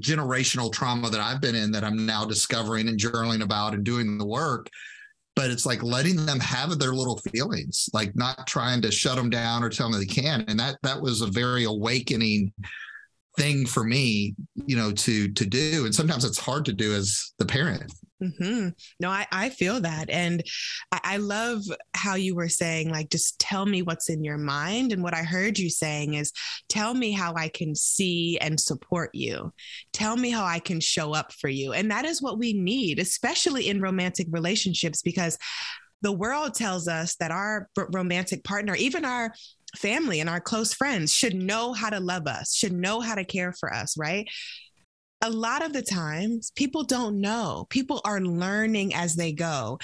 generational 0.00 0.72
trauma 0.72 1.10
that 1.10 1.20
I've 1.20 1.40
been 1.40 1.56
in 1.56 1.72
that 1.72 1.82
I'm 1.82 2.06
now 2.06 2.24
discovering 2.24 2.88
and 2.88 2.98
journaling 2.98 3.42
about 3.42 3.74
and 3.74 3.84
doing 3.84 4.16
the 4.16 4.26
work. 4.26 4.70
But 5.34 5.50
it's 5.50 5.66
like 5.66 5.82
letting 5.82 6.24
them 6.24 6.40
have 6.40 6.78
their 6.78 6.94
little 6.94 7.18
feelings, 7.18 7.90
like 7.92 8.14
not 8.16 8.46
trying 8.46 8.80
to 8.82 8.90
shut 8.90 9.16
them 9.16 9.28
down 9.28 9.62
or 9.62 9.68
tell 9.68 9.90
them 9.90 10.00
they 10.00 10.06
can. 10.06 10.44
And 10.48 10.58
that 10.60 10.76
that 10.82 11.02
was 11.02 11.20
a 11.20 11.26
very 11.26 11.64
awakening 11.64 12.52
thing 13.36 13.66
for 13.66 13.84
me, 13.84 14.34
you 14.66 14.76
know, 14.76 14.92
to 14.92 15.28
to 15.28 15.44
do. 15.44 15.84
And 15.84 15.94
sometimes 15.94 16.24
it's 16.24 16.38
hard 16.38 16.64
to 16.66 16.72
do 16.72 16.94
as 16.94 17.34
the 17.38 17.44
parent. 17.44 17.92
Mm-hmm. 18.22 18.68
No, 18.98 19.10
I, 19.10 19.26
I 19.30 19.50
feel 19.50 19.80
that. 19.80 20.08
And 20.08 20.42
I, 20.90 21.00
I 21.04 21.16
love 21.18 21.62
how 21.94 22.14
you 22.14 22.34
were 22.34 22.48
saying, 22.48 22.90
like, 22.90 23.10
just 23.10 23.38
tell 23.38 23.66
me 23.66 23.82
what's 23.82 24.08
in 24.08 24.24
your 24.24 24.38
mind. 24.38 24.92
And 24.92 25.02
what 25.02 25.14
I 25.14 25.22
heard 25.22 25.58
you 25.58 25.68
saying 25.68 26.14
is, 26.14 26.32
tell 26.68 26.94
me 26.94 27.12
how 27.12 27.34
I 27.34 27.48
can 27.48 27.74
see 27.74 28.38
and 28.40 28.58
support 28.58 29.10
you. 29.12 29.52
Tell 29.92 30.16
me 30.16 30.30
how 30.30 30.46
I 30.46 30.60
can 30.60 30.80
show 30.80 31.14
up 31.14 31.32
for 31.32 31.48
you. 31.48 31.74
And 31.74 31.90
that 31.90 32.06
is 32.06 32.22
what 32.22 32.38
we 32.38 32.54
need, 32.54 32.98
especially 32.98 33.68
in 33.68 33.82
romantic 33.82 34.28
relationships, 34.30 35.02
because 35.02 35.36
the 36.00 36.12
world 36.12 36.54
tells 36.54 36.88
us 36.88 37.16
that 37.16 37.30
our 37.30 37.68
romantic 37.92 38.44
partner, 38.44 38.74
even 38.76 39.04
our 39.04 39.34
family 39.76 40.20
and 40.20 40.30
our 40.30 40.40
close 40.40 40.72
friends, 40.72 41.12
should 41.12 41.34
know 41.34 41.72
how 41.74 41.90
to 41.90 42.00
love 42.00 42.26
us, 42.26 42.54
should 42.54 42.72
know 42.72 43.00
how 43.00 43.14
to 43.14 43.24
care 43.24 43.52
for 43.52 43.72
us, 43.72 43.96
right? 43.98 44.26
A 45.22 45.30
lot 45.30 45.64
of 45.64 45.72
the 45.72 45.82
times 45.82 46.52
people 46.54 46.84
don't 46.84 47.20
know. 47.20 47.66
People 47.70 48.00
are 48.04 48.20
learning 48.20 48.94
as 48.94 49.16
they 49.16 49.32
go. 49.32 49.78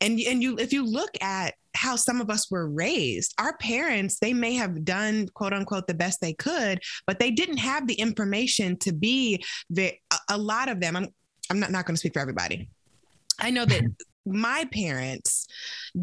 And 0.00 0.18
and 0.20 0.42
you 0.42 0.58
if 0.58 0.72
you 0.72 0.84
look 0.84 1.10
at 1.20 1.54
how 1.74 1.96
some 1.96 2.20
of 2.20 2.30
us 2.30 2.50
were 2.50 2.68
raised 2.68 3.34
our 3.38 3.56
parents 3.58 4.18
they 4.18 4.32
may 4.32 4.54
have 4.54 4.84
done 4.84 5.28
quote 5.34 5.52
unquote 5.52 5.86
the 5.86 5.94
best 5.94 6.20
they 6.20 6.32
could 6.32 6.80
but 7.06 7.20
they 7.20 7.30
didn't 7.30 7.58
have 7.58 7.86
the 7.86 7.94
information 7.94 8.76
to 8.78 8.92
be 8.92 9.44
the 9.70 9.92
a 10.28 10.38
lot 10.38 10.68
of 10.68 10.80
them. 10.80 10.96
I'm 10.96 11.08
i'm 11.50 11.60
not, 11.60 11.70
not 11.70 11.86
going 11.86 11.94
to 11.94 12.00
speak 12.00 12.14
for 12.14 12.20
everybody. 12.20 12.68
I 13.38 13.50
know 13.50 13.64
that 13.64 13.82
my 14.26 14.66
parents 14.72 15.46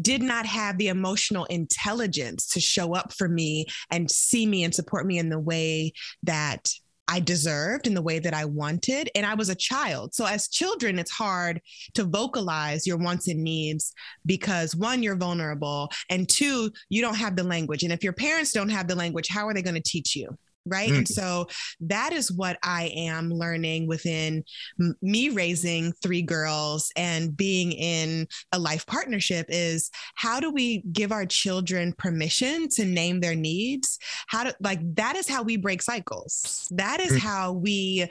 did 0.00 0.22
not 0.22 0.46
have 0.46 0.78
the 0.78 0.88
emotional 0.88 1.44
intelligence 1.46 2.46
to 2.48 2.60
show 2.60 2.94
up 2.94 3.12
for 3.12 3.28
me 3.28 3.66
and 3.90 4.10
see 4.10 4.46
me 4.46 4.64
and 4.64 4.74
support 4.74 5.06
me 5.06 5.18
in 5.18 5.28
the 5.28 5.38
way 5.38 5.92
that 6.22 6.68
I 7.08 7.20
deserved 7.20 7.86
in 7.86 7.94
the 7.94 8.02
way 8.02 8.18
that 8.18 8.34
I 8.34 8.44
wanted. 8.44 9.10
And 9.14 9.24
I 9.24 9.34
was 9.34 9.48
a 9.48 9.54
child. 9.54 10.14
So, 10.14 10.26
as 10.26 10.48
children, 10.48 10.98
it's 10.98 11.10
hard 11.10 11.60
to 11.94 12.04
vocalize 12.04 12.86
your 12.86 12.96
wants 12.96 13.28
and 13.28 13.42
needs 13.42 13.92
because 14.24 14.74
one, 14.74 15.02
you're 15.02 15.16
vulnerable, 15.16 15.90
and 16.10 16.28
two, 16.28 16.70
you 16.88 17.02
don't 17.02 17.16
have 17.16 17.36
the 17.36 17.44
language. 17.44 17.82
And 17.82 17.92
if 17.92 18.02
your 18.02 18.12
parents 18.12 18.52
don't 18.52 18.68
have 18.68 18.88
the 18.88 18.94
language, 18.94 19.28
how 19.28 19.46
are 19.46 19.54
they 19.54 19.62
going 19.62 19.74
to 19.74 19.82
teach 19.82 20.16
you? 20.16 20.36
Right 20.66 20.90
mm. 20.90 20.98
and 20.98 21.08
so 21.08 21.46
that 21.80 22.12
is 22.12 22.30
what 22.32 22.58
i 22.62 22.90
am 22.94 23.30
learning 23.30 23.86
within 23.86 24.42
m- 24.80 24.94
me 25.02 25.28
raising 25.28 25.92
three 26.02 26.22
girls 26.22 26.90
and 26.96 27.36
being 27.36 27.72
in 27.72 28.26
a 28.52 28.58
life 28.58 28.86
partnership 28.86 29.46
is 29.48 29.90
how 30.16 30.40
do 30.40 30.50
we 30.50 30.82
give 30.92 31.12
our 31.12 31.26
children 31.26 31.92
permission 31.96 32.68
to 32.68 32.84
name 32.84 33.20
their 33.20 33.34
needs 33.34 33.98
how 34.26 34.44
to 34.44 34.54
like 34.60 34.80
that 34.94 35.16
is 35.16 35.28
how 35.28 35.42
we 35.42 35.56
break 35.56 35.82
cycles 35.82 36.68
that 36.70 37.00
is 37.00 37.12
mm. 37.12 37.18
how 37.18 37.52
we 37.52 38.06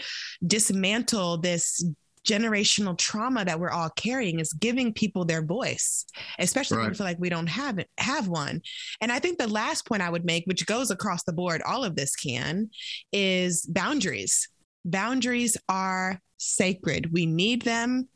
dismantle 0.46 1.38
this 1.38 1.84
generational 2.26 2.98
trauma 2.98 3.46
that 3.46 3.60
we're 3.60 3.70
all 3.70 3.90
carrying 3.92 4.40
is 4.40 4.54
giving 4.54 4.94
people 4.94 5.26
their 5.26 5.44
voice, 5.44 6.06
especially 6.40 6.78
right. 6.78 6.84
when 6.84 6.92
we 6.92 6.98
feel 6.98 7.06
like 7.06 7.20
we 7.20 7.30
don't 7.30 7.48
have 7.48 7.80
it, 7.80 7.90
have 7.98 8.28
one. 8.28 8.62
And 9.02 9.12
I 9.12 9.20
think 9.20 9.38
the 9.38 9.48
last 9.48 9.88
point 9.88 10.02
I 10.02 10.10
would 10.10 10.26
make, 10.26 10.46
which 10.46 10.66
goes 10.66 10.92
across 10.92 11.24
the 11.24 11.34
board, 11.34 11.62
all 11.62 11.84
of 11.84 11.96
this 11.96 12.16
can, 12.16 12.70
is 13.12 13.66
boundaries. 13.66 14.50
Boundaries 14.84 15.58
are 15.70 16.20
sacred. 16.38 17.12
We 17.14 17.26
need 17.26 17.62
them. 17.62 18.10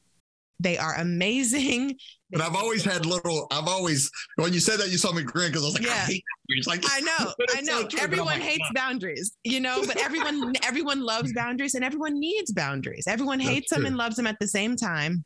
They 0.60 0.78
are 0.78 0.96
amazing. 0.96 1.98
But 2.32 2.42
I've 2.42 2.56
always 2.56 2.86
had 2.86 3.08
little. 3.08 3.48
I've 3.50 3.68
always 3.68 4.12
when 4.36 4.54
you 4.54 4.60
said 4.60 4.80
that 4.80 4.92
you 4.92 5.00
saw 5.00 5.12
me 5.12 5.24
grin 5.24 5.48
because 5.48 5.64
I 5.64 5.66
was 5.66 5.74
like, 5.74 5.84
yeah. 5.84 5.94
I 5.94 5.96
hate 5.96 6.24
boundaries. 6.48 6.68
Like 6.68 6.84
I 6.88 7.00
know, 7.00 7.34
I 7.58 7.62
know. 7.62 7.90
So 7.90 7.98
everyone 8.00 8.28
like, 8.28 8.42
hates 8.44 8.70
boundaries, 8.76 9.32
you 9.44 9.60
know, 9.60 9.82
but 9.88 9.98
everyone 9.98 10.54
everyone 10.64 11.02
loves 11.02 11.34
boundaries 11.34 11.74
and 11.74 11.84
everyone 11.84 12.20
needs 12.20 12.54
boundaries. 12.54 13.06
Everyone 13.08 13.40
That's 13.40 13.50
hates 13.50 13.70
true. 13.70 13.78
them 13.78 13.88
and 13.88 13.98
loves 13.98 14.16
them 14.16 14.28
at 14.28 14.38
the 14.40 14.48
same 14.48 14.76
time, 14.76 15.26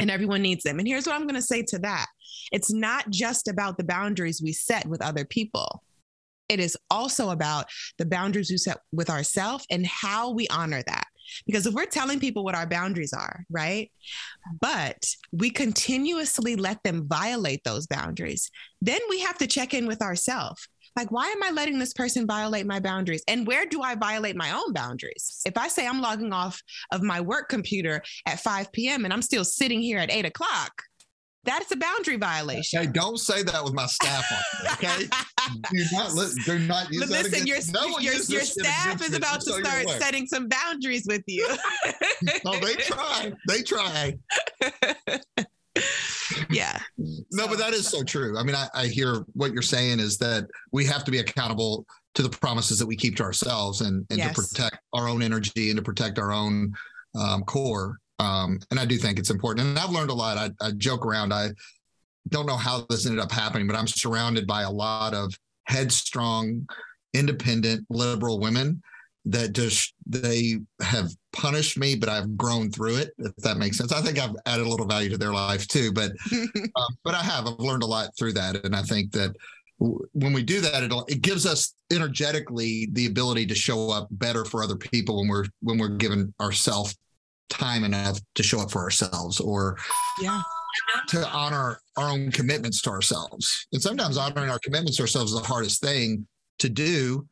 and 0.00 0.10
everyone 0.10 0.42
needs 0.42 0.64
them. 0.64 0.78
And 0.78 0.86
here's 0.86 1.06
what 1.06 1.14
I'm 1.14 1.22
going 1.22 1.34
to 1.34 1.40
say 1.40 1.62
to 1.62 1.78
that: 1.78 2.08
It's 2.52 2.70
not 2.70 3.08
just 3.08 3.48
about 3.48 3.78
the 3.78 3.84
boundaries 3.84 4.42
we 4.44 4.52
set 4.52 4.84
with 4.84 5.00
other 5.00 5.24
people. 5.24 5.82
It 6.50 6.60
is 6.60 6.76
also 6.90 7.30
about 7.30 7.70
the 7.96 8.04
boundaries 8.04 8.50
we 8.50 8.58
set 8.58 8.80
with 8.92 9.08
ourselves 9.08 9.64
and 9.70 9.86
how 9.86 10.32
we 10.32 10.46
honor 10.48 10.82
that. 10.86 11.06
Because 11.46 11.66
if 11.66 11.74
we're 11.74 11.86
telling 11.86 12.20
people 12.20 12.44
what 12.44 12.54
our 12.54 12.66
boundaries 12.66 13.12
are, 13.12 13.44
right? 13.50 13.90
But 14.60 15.06
we 15.32 15.50
continuously 15.50 16.56
let 16.56 16.82
them 16.82 17.06
violate 17.08 17.64
those 17.64 17.86
boundaries, 17.86 18.50
then 18.80 19.00
we 19.08 19.20
have 19.20 19.38
to 19.38 19.46
check 19.46 19.74
in 19.74 19.86
with 19.86 20.02
ourselves. 20.02 20.68
Like, 20.96 21.10
why 21.10 21.26
am 21.26 21.42
I 21.42 21.50
letting 21.50 21.78
this 21.78 21.92
person 21.92 22.26
violate 22.26 22.66
my 22.66 22.78
boundaries? 22.78 23.24
And 23.26 23.46
where 23.46 23.66
do 23.66 23.82
I 23.82 23.96
violate 23.96 24.36
my 24.36 24.52
own 24.52 24.72
boundaries? 24.72 25.42
If 25.44 25.58
I 25.58 25.66
say 25.68 25.86
I'm 25.86 26.00
logging 26.00 26.32
off 26.32 26.62
of 26.92 27.02
my 27.02 27.20
work 27.20 27.48
computer 27.48 28.02
at 28.26 28.40
5 28.40 28.70
p.m. 28.70 29.04
and 29.04 29.12
I'm 29.12 29.22
still 29.22 29.44
sitting 29.44 29.82
here 29.82 29.98
at 29.98 30.12
eight 30.12 30.24
o'clock, 30.24 30.82
that's 31.44 31.70
a 31.72 31.76
boundary 31.76 32.16
violation. 32.16 32.80
Hey, 32.80 32.86
don't 32.86 33.18
say 33.18 33.42
that 33.42 33.62
with 33.64 33.74
my 33.74 33.86
staff 33.86 34.24
on. 34.32 34.72
Okay, 34.72 35.06
do 35.70 35.84
not 35.92 36.10
do 36.44 36.58
not 36.60 36.92
use 36.92 37.10
Listen, 37.10 37.30
that 37.32 37.46
your 37.46 37.58
no 37.72 37.98
your, 37.98 38.14
your 38.14 38.42
staff 38.42 39.02
is 39.02 39.14
about 39.14 39.40
to 39.42 39.52
start 39.52 39.88
setting 39.90 40.26
some 40.26 40.48
boundaries 40.48 41.06
with 41.06 41.22
you. 41.26 41.46
oh, 42.46 42.58
they 42.60 42.74
try. 42.74 43.32
They 43.48 43.62
try. 43.62 44.16
yeah. 46.50 46.78
No, 46.96 47.44
so, 47.44 47.48
but 47.48 47.58
that 47.58 47.72
is 47.72 47.86
so 47.86 48.02
true. 48.02 48.38
I 48.38 48.42
mean, 48.42 48.54
I, 48.54 48.68
I 48.74 48.86
hear 48.86 49.24
what 49.34 49.52
you're 49.52 49.62
saying 49.62 50.00
is 50.00 50.18
that 50.18 50.46
we 50.72 50.84
have 50.86 51.04
to 51.04 51.10
be 51.10 51.18
accountable 51.18 51.86
to 52.14 52.22
the 52.22 52.30
promises 52.30 52.78
that 52.78 52.86
we 52.86 52.96
keep 52.96 53.16
to 53.16 53.22
ourselves 53.22 53.80
and, 53.80 54.06
and 54.10 54.18
yes. 54.18 54.34
to 54.34 54.42
protect 54.42 54.78
our 54.92 55.08
own 55.08 55.22
energy 55.22 55.70
and 55.70 55.76
to 55.76 55.82
protect 55.82 56.18
our 56.18 56.32
own 56.32 56.72
um, 57.18 57.42
core 57.42 57.98
um, 58.18 58.58
and 58.70 58.78
I 58.78 58.84
do 58.84 58.96
think 58.96 59.18
it's 59.18 59.30
important. 59.30 59.66
And 59.68 59.78
I've 59.78 59.90
learned 59.90 60.10
a 60.10 60.14
lot. 60.14 60.36
I, 60.36 60.50
I 60.64 60.72
joke 60.72 61.04
around. 61.04 61.32
I 61.32 61.50
don't 62.28 62.46
know 62.46 62.56
how 62.56 62.86
this 62.88 63.06
ended 63.06 63.20
up 63.20 63.32
happening, 63.32 63.66
but 63.66 63.76
I'm 63.76 63.86
surrounded 63.86 64.46
by 64.46 64.62
a 64.62 64.70
lot 64.70 65.14
of 65.14 65.34
headstrong, 65.66 66.66
independent, 67.12 67.86
liberal 67.90 68.40
women 68.40 68.82
that 69.26 69.52
just 69.52 69.94
they 70.06 70.58
have 70.82 71.10
punished 71.32 71.78
me, 71.78 71.94
but 71.94 72.08
I've 72.08 72.36
grown 72.36 72.70
through 72.70 72.96
it. 72.96 73.10
If 73.18 73.34
that 73.36 73.56
makes 73.56 73.78
sense, 73.78 73.92
I 73.92 74.02
think 74.02 74.18
I've 74.18 74.36
added 74.46 74.66
a 74.66 74.68
little 74.68 74.86
value 74.86 75.08
to 75.10 75.18
their 75.18 75.32
life 75.32 75.66
too. 75.66 75.92
But 75.92 76.12
um, 76.32 76.96
but 77.02 77.14
I 77.14 77.22
have. 77.22 77.46
I've 77.46 77.58
learned 77.58 77.82
a 77.82 77.86
lot 77.86 78.10
through 78.18 78.34
that, 78.34 78.64
and 78.64 78.76
I 78.76 78.82
think 78.82 79.12
that 79.12 79.34
when 79.78 80.32
we 80.32 80.42
do 80.42 80.60
that, 80.60 80.82
it 80.82 80.92
it 81.08 81.22
gives 81.22 81.46
us 81.46 81.74
energetically 81.90 82.88
the 82.92 83.06
ability 83.06 83.46
to 83.46 83.54
show 83.54 83.90
up 83.90 84.08
better 84.10 84.44
for 84.44 84.62
other 84.62 84.76
people 84.76 85.18
when 85.18 85.28
we're 85.28 85.46
when 85.62 85.78
we're 85.78 85.88
giving 85.88 86.32
ourselves 86.40 86.96
time 87.50 87.84
enough 87.84 88.18
to 88.34 88.42
show 88.42 88.60
up 88.60 88.70
for 88.70 88.80
ourselves 88.80 89.40
or 89.40 89.76
yeah 90.20 90.42
to 91.06 91.24
honor 91.28 91.78
our 91.96 92.08
own 92.10 92.32
commitments 92.32 92.82
to 92.82 92.90
ourselves 92.90 93.68
and 93.72 93.80
sometimes 93.80 94.16
honoring 94.16 94.50
our 94.50 94.58
commitments 94.58 94.96
to 94.96 95.02
ourselves 95.02 95.32
is 95.32 95.40
the 95.40 95.46
hardest 95.46 95.80
thing 95.80 96.26
to 96.58 96.68
do 96.68 97.26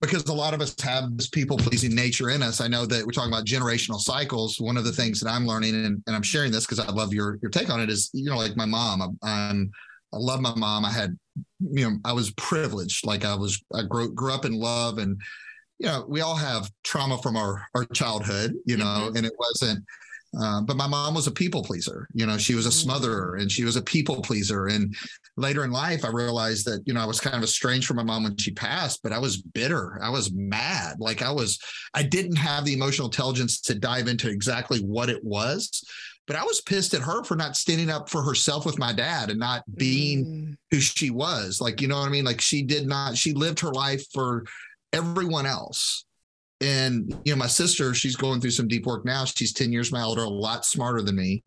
because 0.00 0.24
a 0.24 0.32
lot 0.32 0.54
of 0.54 0.60
us 0.60 0.74
have 0.80 1.16
this 1.16 1.28
people 1.28 1.56
pleasing 1.56 1.94
nature 1.94 2.30
in 2.30 2.42
us. 2.42 2.60
I 2.60 2.68
know 2.68 2.86
that 2.86 3.04
we're 3.04 3.12
talking 3.12 3.32
about 3.32 3.46
generational 3.46 3.98
cycles. 3.98 4.60
One 4.60 4.76
of 4.76 4.84
the 4.84 4.92
things 4.92 5.20
that 5.20 5.30
I'm 5.30 5.46
learning, 5.46 5.74
and, 5.74 6.02
and 6.06 6.16
I'm 6.16 6.22
sharing 6.22 6.52
this 6.52 6.66
because 6.66 6.80
I 6.80 6.90
love 6.90 7.12
your 7.12 7.38
your 7.42 7.50
take 7.50 7.70
on 7.70 7.80
it, 7.80 7.90
is 7.90 8.10
you 8.12 8.30
know, 8.30 8.36
like 8.36 8.56
my 8.56 8.66
mom. 8.66 9.02
I'm, 9.02 9.18
I'm 9.22 9.70
I 10.12 10.18
love 10.18 10.40
my 10.40 10.54
mom. 10.54 10.84
I 10.84 10.92
had, 10.92 11.18
you 11.58 11.90
know, 11.90 11.96
I 12.04 12.12
was 12.12 12.30
privileged. 12.32 13.04
Like 13.04 13.24
I 13.24 13.34
was, 13.34 13.60
I 13.74 13.82
grew 13.82 14.12
grew 14.12 14.32
up 14.32 14.44
in 14.44 14.52
love, 14.52 14.98
and 14.98 15.20
you 15.78 15.86
know, 15.86 16.04
we 16.08 16.20
all 16.20 16.36
have 16.36 16.70
trauma 16.82 17.18
from 17.18 17.36
our 17.36 17.66
our 17.74 17.84
childhood, 17.86 18.54
you 18.64 18.76
know, 18.76 18.84
mm-hmm. 18.84 19.16
and 19.16 19.26
it 19.26 19.32
wasn't 19.38 19.84
uh, 20.40 20.60
but 20.62 20.76
my 20.76 20.86
mom 20.86 21.14
was 21.14 21.26
a 21.26 21.32
people 21.32 21.62
pleaser. 21.62 22.08
You 22.12 22.26
know, 22.26 22.38
she 22.38 22.54
was 22.54 22.66
a 22.66 22.70
mm. 22.70 22.84
smotherer 22.84 23.40
and 23.40 23.50
she 23.50 23.64
was 23.64 23.76
a 23.76 23.82
people 23.82 24.22
pleaser. 24.22 24.66
And 24.66 24.94
later 25.36 25.64
in 25.64 25.70
life, 25.70 26.04
I 26.04 26.08
realized 26.08 26.66
that, 26.66 26.82
you 26.86 26.94
know, 26.94 27.00
I 27.00 27.06
was 27.06 27.20
kind 27.20 27.36
of 27.36 27.42
estranged 27.42 27.86
from 27.86 27.96
my 27.96 28.02
mom 28.02 28.24
when 28.24 28.36
she 28.36 28.50
passed, 28.52 29.02
but 29.02 29.12
I 29.12 29.18
was 29.18 29.40
bitter. 29.40 29.98
I 30.02 30.10
was 30.10 30.32
mad. 30.32 30.96
Like 30.98 31.22
I 31.22 31.30
was, 31.30 31.58
I 31.94 32.02
didn't 32.02 32.36
have 32.36 32.64
the 32.64 32.74
emotional 32.74 33.08
intelligence 33.08 33.60
to 33.62 33.74
dive 33.74 34.08
into 34.08 34.28
exactly 34.28 34.80
what 34.80 35.08
it 35.08 35.22
was. 35.22 35.84
But 36.26 36.36
I 36.36 36.44
was 36.44 36.62
pissed 36.62 36.94
at 36.94 37.02
her 37.02 37.22
for 37.22 37.36
not 37.36 37.54
standing 37.54 37.90
up 37.90 38.08
for 38.08 38.22
herself 38.22 38.64
with 38.64 38.78
my 38.78 38.94
dad 38.94 39.28
and 39.28 39.38
not 39.38 39.62
being 39.76 40.24
mm. 40.24 40.56
who 40.70 40.80
she 40.80 41.10
was. 41.10 41.60
Like, 41.60 41.80
you 41.80 41.88
know 41.88 41.98
what 41.98 42.08
I 42.08 42.10
mean? 42.10 42.24
Like 42.24 42.40
she 42.40 42.62
did 42.62 42.86
not, 42.86 43.16
she 43.16 43.34
lived 43.34 43.60
her 43.60 43.72
life 43.72 44.02
for 44.12 44.44
everyone 44.94 45.46
else 45.46 46.04
and 46.60 47.14
you 47.24 47.32
know, 47.32 47.38
my 47.38 47.46
sister, 47.46 47.94
she's 47.94 48.16
going 48.16 48.40
through 48.40 48.52
some 48.52 48.68
deep 48.68 48.86
work 48.86 49.04
now. 49.04 49.24
She's 49.24 49.52
10 49.52 49.72
years 49.72 49.92
my 49.92 50.02
older, 50.02 50.22
a 50.22 50.28
lot 50.28 50.64
smarter 50.64 51.02
than 51.02 51.16
me. 51.16 51.42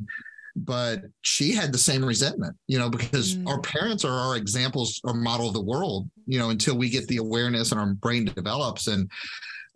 But 0.56 1.02
she 1.22 1.54
had 1.54 1.72
the 1.72 1.78
same 1.78 2.04
resentment, 2.04 2.56
you 2.68 2.80
know, 2.80 2.90
because 2.90 3.36
mm. 3.36 3.48
our 3.48 3.62
parents 3.62 4.04
are 4.04 4.12
our 4.12 4.38
examples 4.38 5.00
or 5.04 5.14
model 5.14 5.48
of 5.48 5.54
the 5.54 5.62
world, 5.62 6.10
you 6.26 6.40
know, 6.40 6.50
until 6.50 6.76
we 6.78 6.90
get 6.90 7.08
the 7.08 7.18
awareness 7.18 7.72
and 7.72 7.80
our 7.80 7.94
brain 7.94 8.26
develops. 8.26 8.88
And 8.88 9.10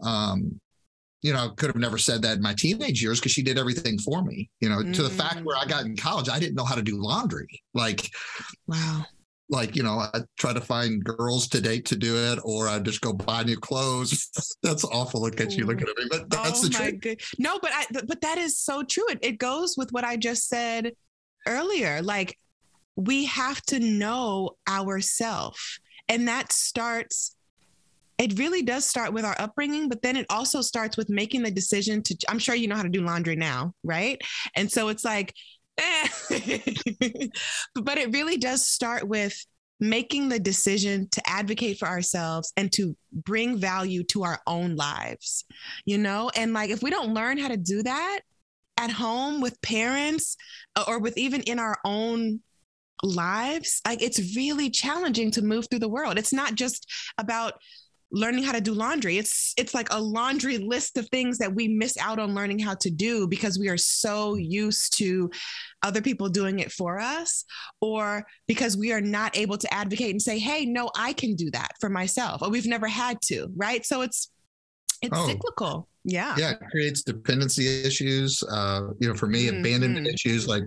um, 0.04 0.60
you 1.22 1.34
know, 1.34 1.50
could 1.56 1.68
have 1.68 1.76
never 1.76 2.00
said 2.00 2.24
that 2.24 2.38
in 2.38 2.42
my 2.42 2.56
teenage 2.56 3.02
years 3.02 3.20
because 3.20 3.32
she 3.32 3.44
did 3.44 3.60
everything 3.60 4.00
for 4.00 4.24
me, 4.24 4.50
you 4.60 4.70
know, 4.70 4.78
mm. 4.78 4.92
to 4.96 5.04
the 5.04 5.10
fact 5.10 5.44
where 5.44 5.56
I 5.56 5.66
got 5.66 5.86
in 5.86 5.96
college, 5.96 6.30
I 6.30 6.40
didn't 6.40 6.56
know 6.56 6.66
how 6.66 6.74
to 6.74 6.82
do 6.82 6.98
laundry. 6.98 7.62
Like, 7.76 8.10
wow 8.66 9.06
like 9.52 9.76
you 9.76 9.84
know 9.84 10.00
i 10.00 10.20
try 10.38 10.54
to 10.54 10.62
find 10.62 11.04
girls 11.04 11.48
to 11.48 11.62
date 11.62 11.86
to 11.86 11.96
do 11.96 12.16
it 12.16 12.40
or 12.44 12.68
i 12.68 12.80
just 12.80 13.02
go 13.02 13.14
buy 13.14 13.44
new 13.44 13.58
clothes. 13.58 14.30
That's 14.64 14.84
awful 14.86 15.22
look 15.22 15.40
at 15.40 15.52
you 15.54 15.66
looking 15.66 15.88
at 15.88 15.98
me 15.98 16.06
but 16.10 16.30
that's 16.30 16.64
oh 16.64 16.68
the 16.68 16.70
truth. 16.70 17.02
good. 17.02 17.22
no 17.38 17.60
but 17.62 17.72
i 17.74 17.86
but 18.06 18.22
that 18.22 18.38
is 18.38 18.58
so 18.58 18.84
true. 18.84 19.06
It, 19.10 19.20
it 19.22 19.38
goes 19.38 19.76
with 19.78 19.92
what 19.92 20.04
i 20.04 20.16
just 20.16 20.48
said 20.48 20.94
earlier 21.48 22.02
like 22.02 22.38
we 22.96 23.26
have 23.26 23.62
to 23.64 23.80
know 23.80 24.52
ourself 24.68 25.80
and 26.08 26.28
that 26.28 26.52
starts 26.52 27.36
it 28.18 28.38
really 28.38 28.62
does 28.62 28.86
start 28.86 29.14
with 29.14 29.26
our 29.26 29.36
upbringing 29.40 29.90
but 29.90 30.02
then 30.02 30.16
it 30.16 30.28
also 30.30 30.62
starts 30.62 30.96
with 30.96 31.10
making 31.10 31.42
the 31.42 31.52
decision 31.52 32.04
to 32.04 32.16
i'm 32.30 32.40
sure 32.40 32.56
you 32.56 32.68
know 32.68 32.76
how 32.76 32.84
to 32.84 32.90
do 32.90 33.02
laundry 33.02 33.36
now 33.36 33.74
right? 33.84 34.22
And 34.56 34.72
so 34.72 34.90
it's 34.90 35.04
like 35.04 35.34
but 37.76 37.98
it 37.98 38.12
really 38.14 38.38
does 38.38 38.66
start 38.66 39.08
with 39.08 39.36
making 39.82 40.30
the 40.30 40.40
decision 40.40 41.08
to 41.12 41.22
advocate 41.28 41.80
for 41.80 41.88
ourselves 41.88 42.54
and 42.56 42.72
to 42.72 42.96
bring 43.12 43.58
value 43.58 44.04
to 44.04 44.24
our 44.24 44.40
own 44.46 44.76
lives, 44.76 45.44
you 45.86 45.98
know? 45.98 46.30
And 46.36 46.54
like, 46.54 46.70
if 46.70 46.84
we 46.84 46.92
don't 46.92 47.16
learn 47.16 47.40
how 47.40 47.48
to 47.48 47.58
do 47.58 47.82
that 47.82 48.20
at 48.78 48.92
home 48.92 49.42
with 49.42 49.62
parents 49.62 50.38
uh, 50.76 50.86
or 50.88 51.00
with 51.00 51.18
even 51.18 51.42
in 51.42 51.58
our 51.58 51.80
own 51.84 52.42
lives, 53.02 53.82
like, 53.86 54.04
it's 54.04 54.36
really 54.36 54.70
challenging 54.70 55.32
to 55.32 55.42
move 55.42 55.68
through 55.68 55.80
the 55.80 55.90
world. 55.90 56.20
It's 56.20 56.34
not 56.34 56.54
just 56.54 56.88
about 57.18 57.56
learning 58.12 58.44
how 58.44 58.52
to 58.52 58.62
do 58.62 58.74
laundry. 58.74 59.18
It's 59.18 59.54
it's 59.58 59.74
like 59.74 59.88
a 59.92 60.00
laundry 60.00 60.58
list 60.58 60.98
of 60.98 61.08
things 61.10 61.38
that 61.38 61.54
we 61.54 61.68
miss 61.68 61.98
out 61.98 62.20
on 62.20 62.36
learning 62.36 62.60
how 62.60 62.76
to 62.76 62.90
do 62.90 63.28
because 63.28 63.58
we 63.58 63.70
are 63.70 63.78
so 63.78 64.36
used 64.36 64.98
to 64.98 65.32
other 65.84 66.02
people 66.02 66.30
doing 66.30 66.60
it 66.60 66.72
for 66.72 67.00
us 67.00 67.46
or 67.80 68.26
because 68.48 68.78
we 68.78 68.92
are 68.92 69.02
not 69.02 69.38
able 69.38 69.58
to 69.58 69.74
advocate 69.74 70.12
and 70.12 70.22
say, 70.22 70.40
"Hey, 70.40 70.66
no, 70.66 70.90
I 70.96 71.14
can 71.14 71.36
do 71.36 71.50
that 71.52 71.72
for 71.80 71.90
myself." 71.90 72.42
Or 72.42 72.50
we've 72.50 72.68
never 72.68 72.88
had 72.88 73.22
to, 73.24 73.48
right? 73.56 73.86
So 73.86 74.02
it's 74.02 74.30
it's 75.02 75.18
oh. 75.18 75.28
cyclical. 75.28 75.88
Yeah. 76.04 76.36
Yeah, 76.38 76.52
it 76.52 76.60
creates 76.72 77.04
dependency 77.04 77.84
issues. 77.84 78.42
Uh, 78.44 78.90
you 79.00 79.08
know, 79.08 79.14
for 79.14 79.28
me, 79.28 79.46
mm-hmm. 79.48 79.60
abandonment 79.60 80.08
issues. 80.08 80.48
Like 80.48 80.64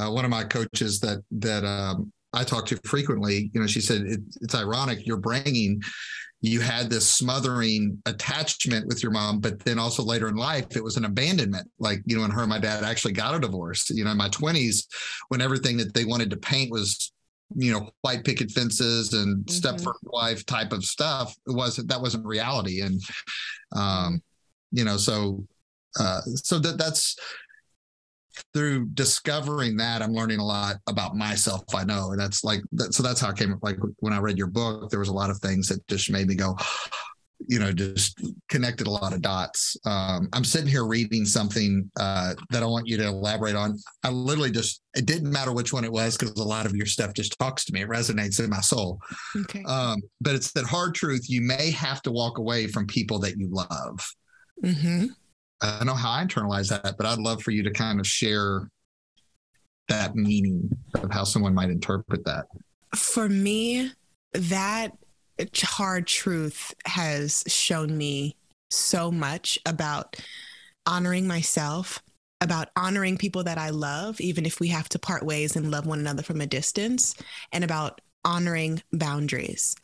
uh, 0.00 0.10
one 0.10 0.24
of 0.24 0.30
my 0.30 0.44
coaches 0.44 1.00
that 1.00 1.18
that 1.32 1.64
um, 1.64 2.12
I 2.32 2.44
talk 2.44 2.66
to 2.66 2.76
frequently, 2.84 3.50
you 3.52 3.60
know, 3.60 3.66
she 3.66 3.80
said 3.80 4.02
it, 4.02 4.20
it's 4.40 4.54
ironic 4.54 5.06
you're 5.06 5.16
bringing 5.16 5.82
you 6.40 6.60
had 6.60 6.88
this 6.88 7.08
smothering 7.08 8.00
attachment 8.06 8.86
with 8.86 9.02
your 9.02 9.10
mom, 9.10 9.40
but 9.40 9.58
then 9.60 9.78
also 9.78 10.02
later 10.04 10.28
in 10.28 10.36
life, 10.36 10.76
it 10.76 10.84
was 10.84 10.96
an 10.96 11.04
abandonment. 11.04 11.68
Like, 11.80 12.00
you 12.06 12.14
know, 12.14 12.22
when 12.22 12.30
her 12.30 12.42
and 12.42 12.50
my 12.50 12.60
dad 12.60 12.84
actually 12.84 13.12
got 13.12 13.34
a 13.34 13.40
divorce, 13.40 13.90
you 13.90 14.04
know, 14.04 14.12
in 14.12 14.16
my 14.16 14.28
20s, 14.28 14.86
when 15.28 15.40
everything 15.40 15.76
that 15.78 15.94
they 15.94 16.04
wanted 16.04 16.30
to 16.30 16.36
paint 16.36 16.70
was, 16.70 17.12
you 17.56 17.72
know, 17.72 17.90
white 18.02 18.24
picket 18.24 18.52
fences 18.52 19.14
and 19.14 19.44
mm-hmm. 19.44 19.66
Stepford 19.66 19.94
wife 20.02 20.46
type 20.46 20.72
of 20.72 20.84
stuff, 20.84 21.34
it 21.46 21.56
wasn't, 21.56 21.88
that 21.88 22.00
wasn't 22.00 22.24
reality. 22.24 22.82
And, 22.82 23.00
um, 23.74 24.22
you 24.70 24.84
know, 24.84 24.96
so, 24.96 25.44
uh, 25.98 26.20
so 26.22 26.60
that 26.60 26.78
that's, 26.78 27.16
through 28.54 28.86
discovering 28.86 29.76
that 29.76 30.02
i'm 30.02 30.12
learning 30.12 30.38
a 30.38 30.44
lot 30.44 30.76
about 30.86 31.16
myself 31.16 31.62
i 31.74 31.84
know. 31.84 32.12
And 32.12 32.20
that's 32.20 32.44
like 32.44 32.60
that, 32.72 32.94
so 32.94 33.02
that's 33.02 33.20
how 33.20 33.30
i 33.30 33.32
came 33.32 33.52
up 33.52 33.60
like 33.62 33.78
when 34.00 34.12
i 34.12 34.18
read 34.18 34.38
your 34.38 34.46
book 34.48 34.90
there 34.90 35.00
was 35.00 35.08
a 35.08 35.14
lot 35.14 35.30
of 35.30 35.38
things 35.38 35.68
that 35.68 35.86
just 35.88 36.10
made 36.10 36.26
me 36.28 36.34
go 36.34 36.56
you 37.46 37.58
know 37.58 37.72
just 37.72 38.20
connected 38.48 38.86
a 38.86 38.90
lot 38.90 39.12
of 39.12 39.22
dots. 39.22 39.76
Um, 39.84 40.28
i'm 40.32 40.44
sitting 40.44 40.68
here 40.68 40.84
reading 40.84 41.24
something 41.24 41.90
uh, 41.98 42.34
that 42.50 42.62
i 42.62 42.66
want 42.66 42.88
you 42.88 42.96
to 42.96 43.06
elaborate 43.06 43.54
on. 43.54 43.78
I 44.02 44.10
literally 44.10 44.50
just 44.50 44.82
it 44.94 45.06
didn't 45.06 45.30
matter 45.30 45.52
which 45.52 45.72
one 45.72 45.84
it 45.84 45.92
was 45.92 46.16
because 46.16 46.32
a 46.32 46.44
lot 46.44 46.66
of 46.66 46.74
your 46.74 46.86
stuff 46.86 47.14
just 47.14 47.38
talks 47.38 47.64
to 47.66 47.72
me. 47.72 47.82
It 47.82 47.88
resonates 47.88 48.42
in 48.42 48.50
my 48.50 48.60
soul. 48.60 49.00
Okay. 49.36 49.62
um, 49.64 50.00
but 50.20 50.34
it's 50.34 50.52
that 50.52 50.66
hard 50.66 50.94
truth 50.94 51.26
you 51.28 51.40
may 51.40 51.70
have 51.70 52.02
to 52.02 52.10
walk 52.10 52.38
away 52.38 52.66
from 52.66 52.86
people 52.86 53.18
that 53.20 53.36
you 53.36 53.48
love. 53.50 54.14
Mm-hmm. 54.62 55.06
I 55.60 55.78
don't 55.78 55.86
know 55.86 55.94
how 55.94 56.12
I 56.12 56.24
internalize 56.24 56.68
that, 56.68 56.96
but 56.96 57.06
I'd 57.06 57.18
love 57.18 57.42
for 57.42 57.50
you 57.50 57.62
to 57.64 57.70
kind 57.70 57.98
of 57.98 58.06
share 58.06 58.70
that 59.88 60.14
meaning 60.14 60.70
of 60.94 61.10
how 61.10 61.24
someone 61.24 61.54
might 61.54 61.70
interpret 61.70 62.24
that. 62.24 62.46
For 62.94 63.28
me, 63.28 63.92
that 64.32 64.92
hard 65.62 66.06
truth 66.06 66.74
has 66.86 67.44
shown 67.46 67.96
me 67.96 68.36
so 68.70 69.10
much 69.10 69.58
about 69.66 70.16
honoring 70.86 71.26
myself, 71.26 72.02
about 72.40 72.68
honoring 72.76 73.16
people 73.16 73.44
that 73.44 73.58
I 73.58 73.70
love, 73.70 74.20
even 74.20 74.46
if 74.46 74.60
we 74.60 74.68
have 74.68 74.88
to 74.90 74.98
part 74.98 75.24
ways 75.24 75.56
and 75.56 75.70
love 75.70 75.86
one 75.86 75.98
another 75.98 76.22
from 76.22 76.40
a 76.40 76.46
distance, 76.46 77.14
and 77.52 77.64
about 77.64 78.00
honoring 78.24 78.82
boundaries. 78.92 79.74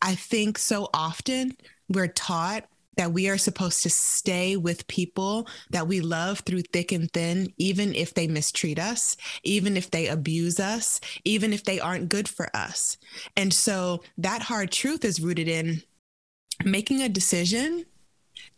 I 0.00 0.14
think 0.14 0.58
so 0.58 0.88
often 0.92 1.56
we're 1.88 2.08
taught 2.08 2.64
that 2.96 3.12
we 3.12 3.28
are 3.28 3.38
supposed 3.38 3.82
to 3.82 3.90
stay 3.90 4.56
with 4.56 4.86
people 4.86 5.48
that 5.70 5.86
we 5.86 6.00
love 6.00 6.40
through 6.40 6.62
thick 6.62 6.92
and 6.92 7.10
thin, 7.12 7.52
even 7.56 7.94
if 7.94 8.14
they 8.14 8.26
mistreat 8.26 8.78
us, 8.78 9.16
even 9.42 9.76
if 9.76 9.90
they 9.90 10.08
abuse 10.08 10.60
us, 10.60 11.00
even 11.24 11.52
if 11.52 11.64
they 11.64 11.80
aren't 11.80 12.08
good 12.08 12.28
for 12.28 12.54
us. 12.54 12.98
And 13.36 13.52
so 13.52 14.02
that 14.18 14.42
hard 14.42 14.70
truth 14.70 15.04
is 15.04 15.20
rooted 15.20 15.48
in 15.48 15.82
making 16.64 17.02
a 17.02 17.08
decision 17.08 17.86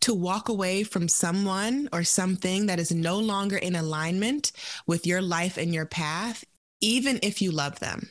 to 0.00 0.14
walk 0.14 0.48
away 0.48 0.82
from 0.82 1.08
someone 1.08 1.88
or 1.92 2.04
something 2.04 2.66
that 2.66 2.78
is 2.78 2.92
no 2.92 3.18
longer 3.18 3.56
in 3.56 3.74
alignment 3.76 4.52
with 4.86 5.06
your 5.06 5.22
life 5.22 5.56
and 5.56 5.72
your 5.72 5.86
path, 5.86 6.44
even 6.80 7.18
if 7.22 7.40
you 7.40 7.50
love 7.50 7.78
them. 7.80 8.10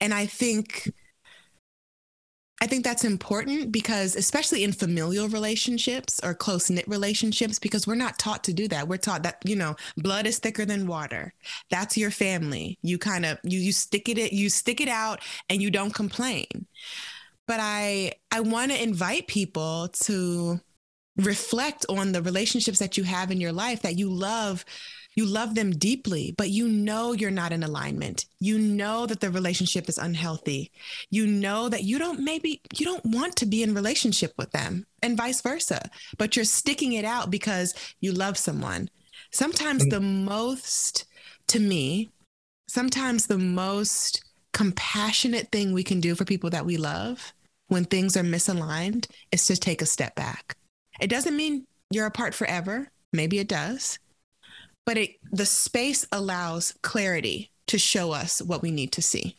And 0.00 0.14
I 0.14 0.26
think 0.26 0.92
I 2.62 2.66
think 2.66 2.84
that's 2.84 3.04
important 3.04 3.72
because, 3.72 4.16
especially 4.16 4.64
in 4.64 4.72
familial 4.72 5.28
relationships 5.28 6.20
or 6.22 6.34
close 6.34 6.68
knit 6.68 6.86
relationships, 6.86 7.58
because 7.58 7.86
we're 7.86 7.94
not 7.94 8.18
taught 8.18 8.44
to 8.44 8.52
do 8.52 8.68
that. 8.68 8.86
We're 8.86 8.98
taught 8.98 9.22
that, 9.22 9.38
you 9.44 9.56
know, 9.56 9.76
blood 9.96 10.26
is 10.26 10.38
thicker 10.38 10.66
than 10.66 10.86
water. 10.86 11.32
That's 11.70 11.96
your 11.96 12.10
family. 12.10 12.78
You 12.82 12.98
kind 12.98 13.24
of, 13.24 13.38
you, 13.42 13.58
you 13.58 13.72
stick 13.72 14.10
it, 14.10 14.32
you 14.32 14.50
stick 14.50 14.82
it 14.82 14.88
out 14.88 15.20
and 15.48 15.62
you 15.62 15.70
don't 15.70 15.94
complain. 15.94 16.66
But 17.46 17.60
I, 17.60 18.12
I 18.30 18.40
want 18.40 18.72
to 18.72 18.82
invite 18.82 19.26
people 19.26 19.88
to 20.02 20.60
reflect 21.16 21.86
on 21.88 22.12
the 22.12 22.22
relationships 22.22 22.78
that 22.78 22.96
you 22.96 23.04
have 23.04 23.30
in 23.30 23.40
your 23.40 23.52
life 23.52 23.82
that 23.82 23.98
you 23.98 24.10
love 24.10 24.64
you 25.14 25.24
love 25.24 25.54
them 25.54 25.72
deeply, 25.72 26.34
but 26.36 26.50
you 26.50 26.68
know 26.68 27.12
you're 27.12 27.30
not 27.30 27.52
in 27.52 27.62
alignment. 27.62 28.26
You 28.38 28.58
know 28.58 29.06
that 29.06 29.20
the 29.20 29.30
relationship 29.30 29.88
is 29.88 29.98
unhealthy. 29.98 30.70
You 31.10 31.26
know 31.26 31.68
that 31.68 31.82
you 31.82 31.98
don't 31.98 32.20
maybe 32.20 32.60
you 32.74 32.86
don't 32.86 33.04
want 33.04 33.36
to 33.36 33.46
be 33.46 33.62
in 33.62 33.74
relationship 33.74 34.32
with 34.38 34.52
them 34.52 34.86
and 35.02 35.16
vice 35.16 35.40
versa, 35.40 35.90
but 36.16 36.36
you're 36.36 36.44
sticking 36.44 36.92
it 36.92 37.04
out 37.04 37.30
because 37.30 37.74
you 38.00 38.12
love 38.12 38.38
someone. 38.38 38.88
Sometimes 39.32 39.86
the 39.86 40.00
most 40.00 41.06
to 41.48 41.58
me, 41.58 42.10
sometimes 42.68 43.26
the 43.26 43.38
most 43.38 44.24
compassionate 44.52 45.50
thing 45.50 45.72
we 45.72 45.84
can 45.84 46.00
do 46.00 46.14
for 46.14 46.24
people 46.24 46.50
that 46.50 46.66
we 46.66 46.76
love 46.76 47.32
when 47.68 47.84
things 47.84 48.16
are 48.16 48.22
misaligned 48.22 49.06
is 49.32 49.46
to 49.46 49.56
take 49.56 49.82
a 49.82 49.86
step 49.86 50.14
back. 50.14 50.56
It 51.00 51.08
doesn't 51.08 51.36
mean 51.36 51.66
you're 51.90 52.06
apart 52.06 52.34
forever. 52.34 52.88
Maybe 53.12 53.38
it 53.38 53.48
does. 53.48 53.98
But 54.86 54.98
it, 54.98 55.10
the 55.30 55.46
space 55.46 56.06
allows 56.12 56.74
clarity 56.82 57.50
to 57.68 57.78
show 57.78 58.12
us 58.12 58.42
what 58.42 58.62
we 58.62 58.70
need 58.70 58.92
to 58.92 59.02
see. 59.02 59.36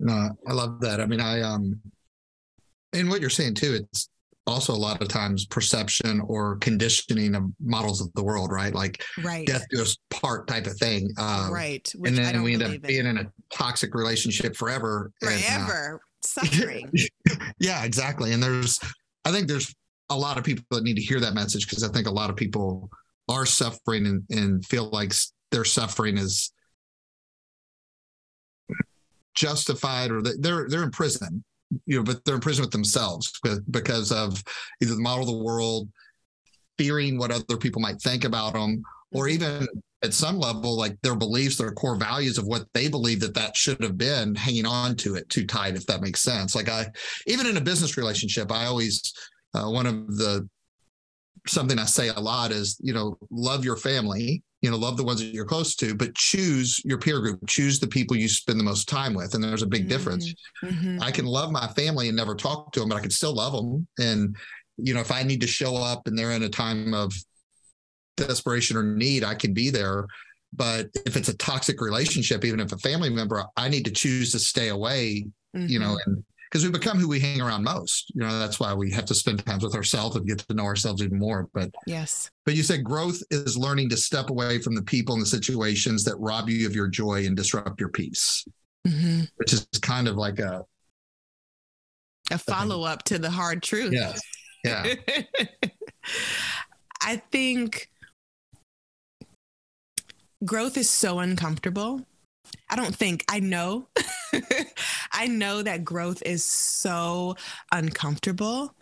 No, 0.00 0.30
I 0.46 0.52
love 0.52 0.80
that. 0.80 1.00
I 1.00 1.06
mean, 1.06 1.20
I 1.20 1.40
um 1.40 1.80
and 2.92 3.08
what 3.10 3.20
you're 3.20 3.30
saying 3.30 3.54
too, 3.54 3.80
it's 3.92 4.08
also 4.46 4.72
a 4.72 4.76
lot 4.76 5.02
of 5.02 5.08
times 5.08 5.44
perception 5.46 6.20
or 6.20 6.56
conditioning 6.56 7.34
of 7.34 7.44
models 7.60 8.00
of 8.00 8.12
the 8.14 8.22
world, 8.22 8.50
right? 8.50 8.74
Like 8.74 9.04
right. 9.22 9.46
death 9.46 9.66
us 9.78 9.96
part 10.10 10.48
type 10.48 10.66
of 10.66 10.76
thing. 10.78 11.10
Uh, 11.18 11.48
right. 11.52 11.92
and 12.04 12.16
then 12.16 12.42
we 12.42 12.54
end 12.54 12.62
up 12.62 12.82
being 12.82 13.06
in 13.06 13.18
a 13.18 13.30
toxic 13.52 13.94
relationship 13.94 14.56
forever. 14.56 15.10
Forever. 15.20 15.40
And, 15.40 15.70
uh, 15.70 15.98
suffering. 16.24 16.92
yeah, 17.60 17.84
exactly. 17.84 18.32
And 18.32 18.42
there's 18.42 18.78
I 19.24 19.32
think 19.32 19.48
there's 19.48 19.74
a 20.10 20.16
lot 20.16 20.38
of 20.38 20.44
people 20.44 20.64
that 20.70 20.84
need 20.84 20.96
to 20.96 21.02
hear 21.02 21.20
that 21.20 21.34
message 21.34 21.68
because 21.68 21.84
I 21.84 21.88
think 21.88 22.06
a 22.06 22.10
lot 22.10 22.30
of 22.30 22.36
people 22.36 22.90
are 23.28 23.46
suffering 23.46 24.06
and, 24.06 24.22
and 24.30 24.64
feel 24.66 24.88
like 24.90 25.12
their 25.50 25.64
suffering 25.64 26.18
is 26.18 26.52
justified 29.34 30.10
or 30.10 30.20
they're 30.20 30.68
they're 30.68 30.82
in 30.82 30.90
prison 30.90 31.44
you 31.86 31.96
know 31.96 32.02
but 32.02 32.24
they're 32.24 32.34
in 32.34 32.40
prison 32.40 32.62
with 32.62 32.72
themselves 32.72 33.32
because 33.70 34.10
of 34.10 34.42
either 34.82 34.94
the 34.94 35.00
model 35.00 35.22
of 35.22 35.28
the 35.28 35.44
world 35.44 35.88
fearing 36.76 37.18
what 37.18 37.30
other 37.30 37.56
people 37.56 37.80
might 37.80 38.00
think 38.00 38.24
about 38.24 38.52
them 38.52 38.82
or 39.12 39.26
mm-hmm. 39.26 39.34
even 39.34 39.68
at 40.02 40.14
some 40.14 40.38
level 40.38 40.76
like 40.76 40.96
their 41.02 41.14
beliefs 41.14 41.56
their 41.56 41.70
core 41.72 41.96
values 41.96 42.36
of 42.36 42.46
what 42.46 42.66
they 42.74 42.88
believe 42.88 43.20
that 43.20 43.34
that 43.34 43.56
should 43.56 43.80
have 43.82 43.96
been 43.96 44.34
hanging 44.34 44.66
on 44.66 44.96
to 44.96 45.14
it 45.14 45.28
too 45.28 45.46
tight 45.46 45.76
if 45.76 45.86
that 45.86 46.02
makes 46.02 46.20
sense 46.20 46.56
like 46.56 46.68
i 46.68 46.86
even 47.26 47.46
in 47.46 47.56
a 47.56 47.60
business 47.60 47.96
relationship 47.96 48.50
i 48.50 48.64
always 48.64 49.12
uh, 49.54 49.68
one 49.68 49.86
of 49.86 50.16
the 50.16 50.48
something 51.48 51.78
i 51.78 51.84
say 51.84 52.08
a 52.08 52.20
lot 52.20 52.50
is 52.50 52.78
you 52.80 52.92
know 52.92 53.16
love 53.30 53.64
your 53.64 53.76
family 53.76 54.42
you 54.60 54.70
know 54.70 54.76
love 54.76 54.96
the 54.96 55.04
ones 55.04 55.20
that 55.20 55.34
you're 55.34 55.44
close 55.44 55.74
to 55.74 55.94
but 55.94 56.14
choose 56.14 56.80
your 56.84 56.98
peer 56.98 57.20
group 57.20 57.38
choose 57.46 57.78
the 57.78 57.86
people 57.86 58.16
you 58.16 58.28
spend 58.28 58.58
the 58.58 58.64
most 58.64 58.88
time 58.88 59.14
with 59.14 59.34
and 59.34 59.42
there's 59.42 59.62
a 59.62 59.66
big 59.66 59.82
mm-hmm. 59.82 59.90
difference 59.90 60.34
mm-hmm. 60.62 60.98
i 61.02 61.10
can 61.10 61.26
love 61.26 61.50
my 61.50 61.66
family 61.68 62.08
and 62.08 62.16
never 62.16 62.34
talk 62.34 62.72
to 62.72 62.80
them 62.80 62.88
but 62.88 62.96
i 62.96 63.00
can 63.00 63.10
still 63.10 63.34
love 63.34 63.52
them 63.52 63.86
and 63.98 64.36
you 64.76 64.94
know 64.94 65.00
if 65.00 65.12
i 65.12 65.22
need 65.22 65.40
to 65.40 65.46
show 65.46 65.76
up 65.76 66.06
and 66.06 66.18
they're 66.18 66.32
in 66.32 66.42
a 66.42 66.48
time 66.48 66.94
of 66.94 67.12
desperation 68.16 68.76
or 68.76 68.82
need 68.82 69.24
i 69.24 69.34
can 69.34 69.52
be 69.52 69.70
there 69.70 70.06
but 70.52 70.88
if 71.06 71.16
it's 71.16 71.28
a 71.28 71.36
toxic 71.36 71.80
relationship 71.80 72.44
even 72.44 72.58
if 72.58 72.72
a 72.72 72.78
family 72.78 73.10
member 73.10 73.44
i 73.56 73.68
need 73.68 73.84
to 73.84 73.90
choose 73.90 74.32
to 74.32 74.38
stay 74.38 74.68
away 74.68 75.24
mm-hmm. 75.56 75.66
you 75.68 75.78
know 75.78 75.96
mm-hmm. 75.96 76.10
and 76.10 76.24
because 76.50 76.64
we 76.64 76.70
become 76.70 76.98
who 76.98 77.08
we 77.08 77.20
hang 77.20 77.40
around 77.40 77.62
most. 77.62 78.10
You 78.14 78.22
know, 78.22 78.38
that's 78.38 78.58
why 78.58 78.72
we 78.72 78.90
have 78.92 79.04
to 79.06 79.14
spend 79.14 79.44
time 79.44 79.58
with 79.60 79.74
ourselves 79.74 80.16
and 80.16 80.26
get 80.26 80.38
to 80.38 80.54
know 80.54 80.64
ourselves 80.64 81.02
even 81.02 81.18
more. 81.18 81.48
But 81.52 81.70
yes. 81.86 82.30
But 82.44 82.54
you 82.54 82.62
said 82.62 82.84
growth 82.84 83.22
is 83.30 83.56
learning 83.56 83.90
to 83.90 83.96
step 83.96 84.30
away 84.30 84.60
from 84.60 84.74
the 84.74 84.82
people 84.82 85.14
and 85.14 85.22
the 85.22 85.26
situations 85.26 86.04
that 86.04 86.16
rob 86.16 86.48
you 86.48 86.66
of 86.66 86.74
your 86.74 86.88
joy 86.88 87.26
and 87.26 87.36
disrupt 87.36 87.80
your 87.80 87.90
peace, 87.90 88.44
mm-hmm. 88.86 89.24
which 89.36 89.52
is 89.52 89.66
kind 89.82 90.08
of 90.08 90.16
like 90.16 90.38
a 90.38 90.64
a 92.30 92.38
follow 92.38 92.82
up 92.82 93.04
to 93.04 93.18
the 93.18 93.30
hard 93.30 93.62
truth. 93.62 93.92
Yeah. 93.92 94.14
Yeah. 94.64 94.94
I 97.02 97.16
think 97.30 97.88
growth 100.44 100.76
is 100.76 100.90
so 100.90 101.20
uncomfortable. 101.20 102.04
I 102.70 102.76
don't 102.76 102.94
think 102.94 103.24
I 103.28 103.40
know 103.40 103.88
I 105.12 105.26
know 105.26 105.62
that 105.62 105.84
growth 105.84 106.22
is 106.24 106.44
so 106.44 107.36
uncomfortable. 107.72 108.74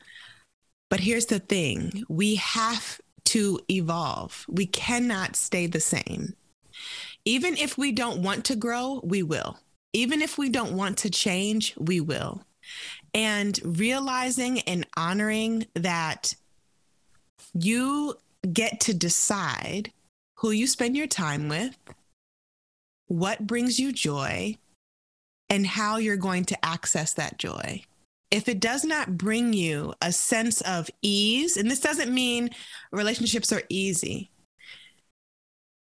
But 0.89 1.01
here's 1.01 1.27
the 1.27 1.41
thing 1.41 2.05
we 2.09 2.37
have 2.37 3.01
to 3.27 3.59
evolve, 3.71 4.45
we 4.49 4.67
cannot 4.67 5.37
stay 5.37 5.67
the 5.67 5.81
same. 5.81 6.35
Even 7.25 7.57
if 7.57 7.77
we 7.77 7.91
don't 7.91 8.23
want 8.23 8.45
to 8.47 8.57
grow, 8.57 9.01
we 9.03 9.23
will. 9.23 9.59
Even 9.93 10.23
if 10.23 10.39
we 10.39 10.49
don't 10.49 10.77
want 10.77 10.99
to 10.99 11.11
change, 11.11 11.75
we 11.77 12.01
will. 12.01 12.43
And 13.15 13.59
realizing 13.65 14.61
and 14.61 14.87
honoring 14.97 15.67
that 15.75 16.35
you 17.53 18.15
get 18.53 18.81
to 18.81 18.95
decide 18.95 19.91
who 20.35 20.51
you 20.51 20.67
spend 20.67 20.97
your 20.97 21.07
time 21.07 21.49
with, 21.49 21.77
what 23.07 23.47
brings 23.47 23.79
you 23.79 23.93
joy, 23.93 24.57
and 25.49 25.67
how 25.67 25.97
you're 25.97 26.17
going 26.17 26.45
to 26.45 26.65
access 26.65 27.15
that 27.15 27.39
joy. 27.39 27.83
If 28.33 28.49
it 28.49 28.59
does 28.59 28.85
not 28.85 29.17
bring 29.17 29.53
you 29.53 29.95
a 30.03 30.11
sense 30.11 30.61
of 30.63 30.91
ease, 31.03 31.57
and 31.57 31.71
this 31.71 31.81
doesn't 31.81 32.13
mean 32.13 32.51
relationships 32.91 33.53
are 33.53 33.63
easy, 33.69 34.31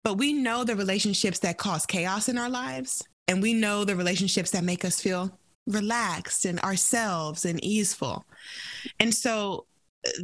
but 0.02 0.16
we 0.16 0.32
know 0.32 0.64
the 0.64 0.74
relationships 0.74 1.38
that 1.40 1.58
cause 1.58 1.84
chaos 1.84 2.28
in 2.28 2.38
our 2.38 2.48
lives, 2.48 3.04
and 3.28 3.42
we 3.42 3.52
know 3.52 3.84
the 3.84 3.94
relationships 3.94 4.50
that 4.52 4.64
make 4.64 4.84
us 4.84 5.00
feel 5.00 5.38
relaxed 5.66 6.44
and 6.46 6.58
ourselves 6.60 7.44
and 7.44 7.62
easeful. 7.62 8.24
And 8.98 9.14
so 9.14 9.66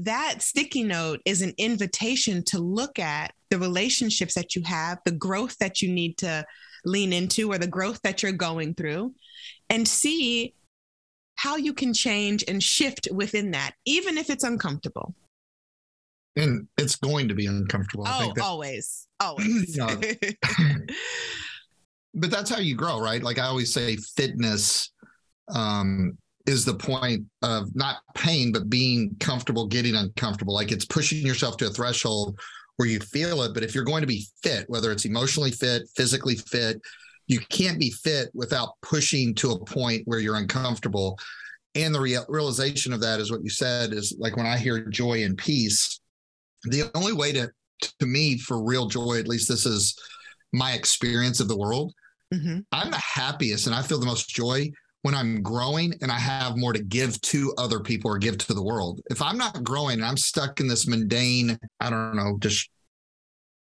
that 0.01 0.43
sticky 0.43 0.83
note 0.83 1.21
is 1.25 1.43
an 1.43 1.53
invitation 1.59 2.43
to 2.45 2.59
look 2.59 2.99
at 2.99 3.33
the 3.51 3.59
relationships 3.59 4.35
that 4.35 4.57
you 4.57 4.63
have, 4.63 4.99
the 5.05 5.13
growth 5.13 5.59
that 5.59 5.81
you 5.81 5.93
need 5.93 6.17
to 6.19 6.45
lean 6.85 7.13
into 7.13 7.53
or 7.53 7.59
the 7.59 7.67
growth 7.67 8.01
that 8.03 8.23
you're 8.23 8.33
going 8.33 8.75
through 8.75 9.15
and 9.71 9.87
see 9.87 10.55
how 11.37 11.57
you 11.57 11.73
can 11.73 11.95
change 11.95 12.45
and 12.49 12.63
shift 12.63 13.09
within 13.13 13.53
that, 13.53 13.75
even 13.85 14.19
if 14.19 14.29
it's 14.29 14.45
uncomfortable. 14.45 15.15
And 16.37 16.69
it's 16.77 16.97
going 16.97 17.29
to 17.29 17.35
be 17.35 17.47
uncomfortable. 17.47 18.05
Oh, 18.07 18.33
that, 18.35 18.45
always, 18.45 19.07
always. 19.21 19.77
You 19.77 19.87
know, 19.87 20.01
but 22.15 22.31
that's 22.31 22.51
how 22.51 22.59
you 22.59 22.75
grow, 22.75 23.01
right? 23.01 23.23
Like 23.23 23.39
I 23.39 23.47
always 23.47 23.73
say, 23.73 23.97
fitness 24.17 24.93
um, 25.55 26.19
is 26.47 26.65
the 26.65 26.75
point 26.75 27.25
of 27.43 27.75
not 27.75 27.99
pain, 28.15 28.53
but 28.53 28.69
being 28.69 29.15
comfortable 29.21 29.67
getting 29.67 29.95
uncomfortable. 29.95 30.55
Like 30.55 30.73
it's 30.73 30.85
pushing 30.85 31.27
yourself 31.27 31.57
to 31.59 31.67
a 31.67 31.71
threshold 31.71 32.39
where 32.79 32.89
you 32.89 33.01
feel 33.01 33.43
it. 33.43 33.53
But 33.53 33.65
if 33.65 33.75
you're 33.75 33.85
going 33.85 34.01
to 34.01 34.07
be 34.07 34.27
fit, 34.43 34.65
whether 34.69 34.91
it's 34.91 35.05
emotionally 35.05 35.51
fit, 35.51 35.83
physically 35.97 36.37
fit, 36.37 36.81
you 37.27 37.41
can't 37.51 37.79
be 37.79 37.91
fit 37.91 38.31
without 38.35 38.71
pushing 38.83 39.35
to 39.35 39.51
a 39.51 39.65
point 39.65 40.03
where 40.07 40.21
you're 40.21 40.37
uncomfortable. 40.37 41.19
And 41.75 41.95
the 41.95 42.01
real, 42.01 42.25
realization 42.29 42.93
of 42.93 43.01
that 43.01 43.21
is 43.21 43.31
what 43.31 43.43
you 43.43 43.51
said 43.51 43.93
is 43.93 44.17
like 44.19 44.37
when 44.37 44.47
I 44.47 44.57
hear 44.57 44.87
joy 44.87 45.25
and 45.25 45.37
peace, 45.37 46.01
the 46.65 46.91
only 46.95 47.13
way 47.13 47.33
to, 47.33 47.51
to 47.99 48.07
me, 48.07 48.39
for 48.39 48.65
real 48.65 48.87
joy, 48.87 49.19
at 49.19 49.29
least 49.29 49.49
this 49.49 49.67
is 49.67 49.99
my 50.53 50.73
experience 50.73 51.41
of 51.41 51.49
the 51.49 51.59
world. 51.59 51.93
Mm-hmm. 52.33 52.61
I'm 52.73 52.91
the 52.91 52.97
happiest 52.97 53.67
and 53.67 53.75
I 53.75 53.83
feel 53.83 53.99
the 53.99 54.07
most 54.07 54.29
joy 54.29 54.71
when 55.03 55.15
I'm 55.15 55.43
growing 55.43 55.95
and 56.03 56.11
I 56.11 56.19
have 56.19 56.57
more 56.57 56.73
to 56.73 56.83
give 56.83 57.21
to 57.23 57.55
other 57.57 57.81
people 57.81 58.11
or 58.11 58.19
give 58.19 58.39
to 58.39 58.55
the 58.55 58.63
world. 58.63 59.01
If 59.11 59.23
I'm 59.23 59.39
not 59.39 59.63
growing, 59.63 60.03
I'm 60.03 60.17
stuck 60.17 60.61
in 60.61 60.69
this 60.69 60.87
mundane, 60.87 61.59
I 61.81 61.91
don't 61.91 62.17
know, 62.17 62.37
just 62.41 62.69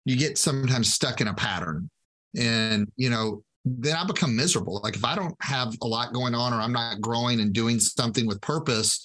you 0.05 0.15
get 0.15 0.37
sometimes 0.37 0.93
stuck 0.93 1.21
in 1.21 1.27
a 1.27 1.33
pattern. 1.33 1.89
And, 2.37 2.91
you 2.95 3.09
know, 3.09 3.43
then 3.65 3.95
I 3.95 4.05
become 4.05 4.35
miserable. 4.35 4.79
Like 4.83 4.95
if 4.95 5.03
I 5.03 5.15
don't 5.15 5.35
have 5.41 5.75
a 5.81 5.87
lot 5.87 6.13
going 6.13 6.33
on 6.33 6.53
or 6.53 6.57
I'm 6.57 6.71
not 6.71 7.01
growing 7.01 7.39
and 7.39 7.53
doing 7.53 7.79
something 7.79 8.25
with 8.25 8.41
purpose, 8.41 9.03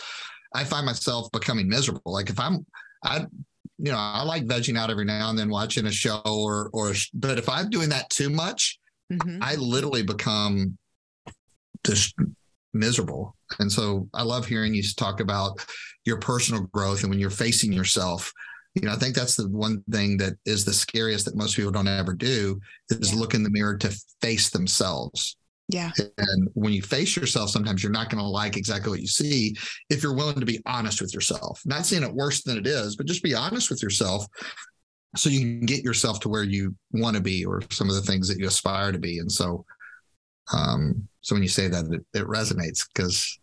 I 0.54 0.64
find 0.64 0.86
myself 0.86 1.30
becoming 1.32 1.68
miserable. 1.68 2.12
Like 2.12 2.30
if 2.30 2.38
I'm, 2.38 2.64
I, 3.04 3.26
you 3.78 3.90
know, 3.90 3.98
I 3.98 4.22
like 4.22 4.46
vegging 4.46 4.78
out 4.78 4.90
every 4.90 5.04
now 5.04 5.28
and 5.28 5.38
then 5.38 5.50
watching 5.50 5.86
a 5.86 5.92
show 5.92 6.22
or, 6.24 6.70
or, 6.72 6.94
but 7.14 7.38
if 7.38 7.48
I'm 7.48 7.68
doing 7.68 7.88
that 7.88 8.08
too 8.10 8.30
much, 8.30 8.78
mm-hmm. 9.12 9.38
I 9.42 9.56
literally 9.56 10.02
become 10.02 10.78
just 11.84 12.14
miserable. 12.72 13.36
And 13.58 13.70
so 13.70 14.08
I 14.14 14.22
love 14.22 14.46
hearing 14.46 14.74
you 14.74 14.82
talk 14.96 15.20
about 15.20 15.64
your 16.04 16.18
personal 16.18 16.62
growth 16.72 17.02
and 17.02 17.10
when 17.10 17.18
you're 17.18 17.30
facing 17.30 17.72
yourself. 17.72 18.32
You 18.74 18.82
know, 18.82 18.92
I 18.92 18.96
think 18.96 19.14
that's 19.14 19.36
the 19.36 19.48
one 19.48 19.82
thing 19.90 20.16
that 20.18 20.34
is 20.46 20.64
the 20.64 20.72
scariest 20.72 21.26
that 21.26 21.36
most 21.36 21.56
people 21.56 21.70
don't 21.70 21.88
ever 21.88 22.14
do 22.14 22.58
is 22.88 23.12
yeah. 23.12 23.18
look 23.18 23.34
in 23.34 23.42
the 23.42 23.50
mirror 23.50 23.76
to 23.76 23.94
face 24.22 24.48
themselves. 24.50 25.36
Yeah. 25.68 25.90
And 26.18 26.48
when 26.54 26.72
you 26.72 26.82
face 26.82 27.16
yourself, 27.16 27.50
sometimes 27.50 27.82
you're 27.82 27.92
not 27.92 28.10
going 28.10 28.22
to 28.22 28.28
like 28.28 28.56
exactly 28.56 28.90
what 28.90 29.00
you 29.00 29.06
see 29.06 29.54
if 29.90 30.02
you're 30.02 30.14
willing 30.14 30.40
to 30.40 30.46
be 30.46 30.60
honest 30.66 31.00
with 31.00 31.14
yourself. 31.14 31.60
Not 31.64 31.86
saying 31.86 32.02
it 32.02 32.14
worse 32.14 32.42
than 32.42 32.58
it 32.58 32.66
is, 32.66 32.96
but 32.96 33.06
just 33.06 33.22
be 33.22 33.34
honest 33.34 33.70
with 33.70 33.82
yourself 33.82 34.26
so 35.16 35.28
you 35.28 35.40
can 35.40 35.66
get 35.66 35.84
yourself 35.84 36.20
to 36.20 36.28
where 36.28 36.42
you 36.42 36.74
want 36.92 37.16
to 37.16 37.22
be 37.22 37.44
or 37.44 37.62
some 37.70 37.88
of 37.88 37.94
the 37.94 38.02
things 38.02 38.28
that 38.28 38.38
you 38.38 38.46
aspire 38.46 38.92
to 38.92 38.98
be. 38.98 39.18
And 39.18 39.30
so 39.30 39.64
um, 40.52 41.08
so 41.20 41.34
when 41.34 41.42
you 41.42 41.48
say 41.48 41.68
that, 41.68 41.84
it, 41.86 42.04
it 42.14 42.26
resonates 42.26 42.86
because, 42.92 43.38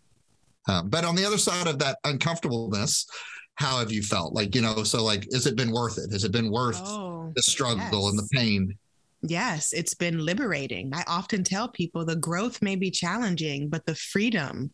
um, 0.67 0.89
but 0.89 1.05
on 1.05 1.15
the 1.15 1.25
other 1.25 1.37
side 1.37 1.67
of 1.67 1.79
that 1.79 1.97
uncomfortableness, 2.03 3.07
how 3.55 3.79
have 3.79 3.91
you 3.91 4.01
felt? 4.01 4.33
Like, 4.33 4.55
you 4.55 4.61
know, 4.61 4.83
so 4.83 5.03
like, 5.03 5.25
has 5.33 5.45
it 5.45 5.55
been 5.55 5.71
worth 5.71 5.97
it? 5.97 6.11
Has 6.11 6.23
it 6.23 6.31
been 6.31 6.51
worth 6.51 6.79
oh, 6.83 7.31
the 7.35 7.41
struggle 7.41 8.03
yes. 8.03 8.09
and 8.09 8.19
the 8.19 8.29
pain? 8.31 8.77
Yes, 9.21 9.73
it's 9.73 9.93
been 9.93 10.19
liberating. 10.19 10.91
I 10.93 11.03
often 11.07 11.43
tell 11.43 11.67
people 11.67 12.05
the 12.05 12.15
growth 12.15 12.61
may 12.61 12.75
be 12.75 12.89
challenging, 12.89 13.69
but 13.69 13.85
the 13.85 13.95
freedom 13.95 14.71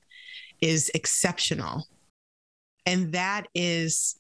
is 0.61 0.91
exceptional. 0.93 1.88
And 2.86 3.11
that 3.13 3.47
is 3.55 4.17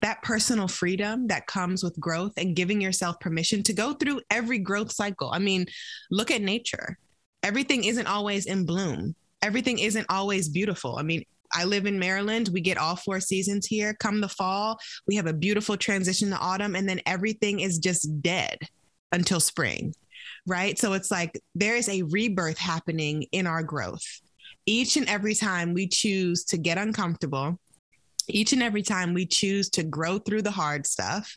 that 0.00 0.22
personal 0.22 0.68
freedom 0.68 1.26
that 1.28 1.46
comes 1.46 1.82
with 1.82 1.98
growth 2.00 2.32
and 2.36 2.56
giving 2.56 2.80
yourself 2.80 3.18
permission 3.20 3.62
to 3.64 3.72
go 3.72 3.92
through 3.92 4.20
every 4.30 4.58
growth 4.58 4.92
cycle. 4.92 5.30
I 5.30 5.38
mean, 5.38 5.66
look 6.10 6.30
at 6.30 6.42
nature. 6.42 6.98
Everything 7.46 7.84
isn't 7.84 8.08
always 8.08 8.46
in 8.46 8.66
bloom. 8.66 9.14
Everything 9.40 9.78
isn't 9.78 10.06
always 10.08 10.48
beautiful. 10.48 10.96
I 10.98 11.02
mean, 11.02 11.22
I 11.54 11.62
live 11.62 11.86
in 11.86 11.96
Maryland. 11.96 12.50
We 12.52 12.60
get 12.60 12.76
all 12.76 12.96
four 12.96 13.20
seasons 13.20 13.66
here. 13.66 13.94
Come 13.94 14.20
the 14.20 14.28
fall, 14.28 14.80
we 15.06 15.14
have 15.14 15.28
a 15.28 15.32
beautiful 15.32 15.76
transition 15.76 16.30
to 16.30 16.38
autumn, 16.38 16.74
and 16.74 16.88
then 16.88 17.00
everything 17.06 17.60
is 17.60 17.78
just 17.78 18.20
dead 18.20 18.58
until 19.12 19.38
spring, 19.38 19.94
right? 20.48 20.76
So 20.76 20.94
it's 20.94 21.12
like 21.12 21.40
there 21.54 21.76
is 21.76 21.88
a 21.88 22.02
rebirth 22.02 22.58
happening 22.58 23.26
in 23.30 23.46
our 23.46 23.62
growth. 23.62 24.02
Each 24.66 24.96
and 24.96 25.08
every 25.08 25.36
time 25.36 25.72
we 25.72 25.86
choose 25.86 26.44
to 26.46 26.58
get 26.58 26.78
uncomfortable, 26.78 27.60
each 28.26 28.54
and 28.54 28.62
every 28.62 28.82
time 28.82 29.14
we 29.14 29.24
choose 29.24 29.70
to 29.70 29.84
grow 29.84 30.18
through 30.18 30.42
the 30.42 30.50
hard 30.50 30.84
stuff, 30.84 31.36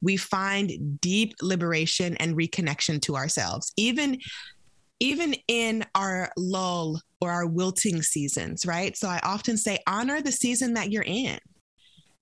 we 0.00 0.16
find 0.16 0.98
deep 1.02 1.34
liberation 1.42 2.16
and 2.16 2.38
reconnection 2.38 3.02
to 3.02 3.16
ourselves. 3.16 3.74
Even 3.76 4.18
even 5.02 5.34
in 5.48 5.84
our 5.96 6.30
lull 6.36 7.00
or 7.20 7.32
our 7.32 7.44
wilting 7.44 8.02
seasons, 8.02 8.64
right? 8.64 8.96
So 8.96 9.08
I 9.08 9.18
often 9.24 9.56
say 9.56 9.80
honor 9.84 10.22
the 10.22 10.30
season 10.30 10.74
that 10.74 10.92
you're 10.92 11.02
in. 11.02 11.40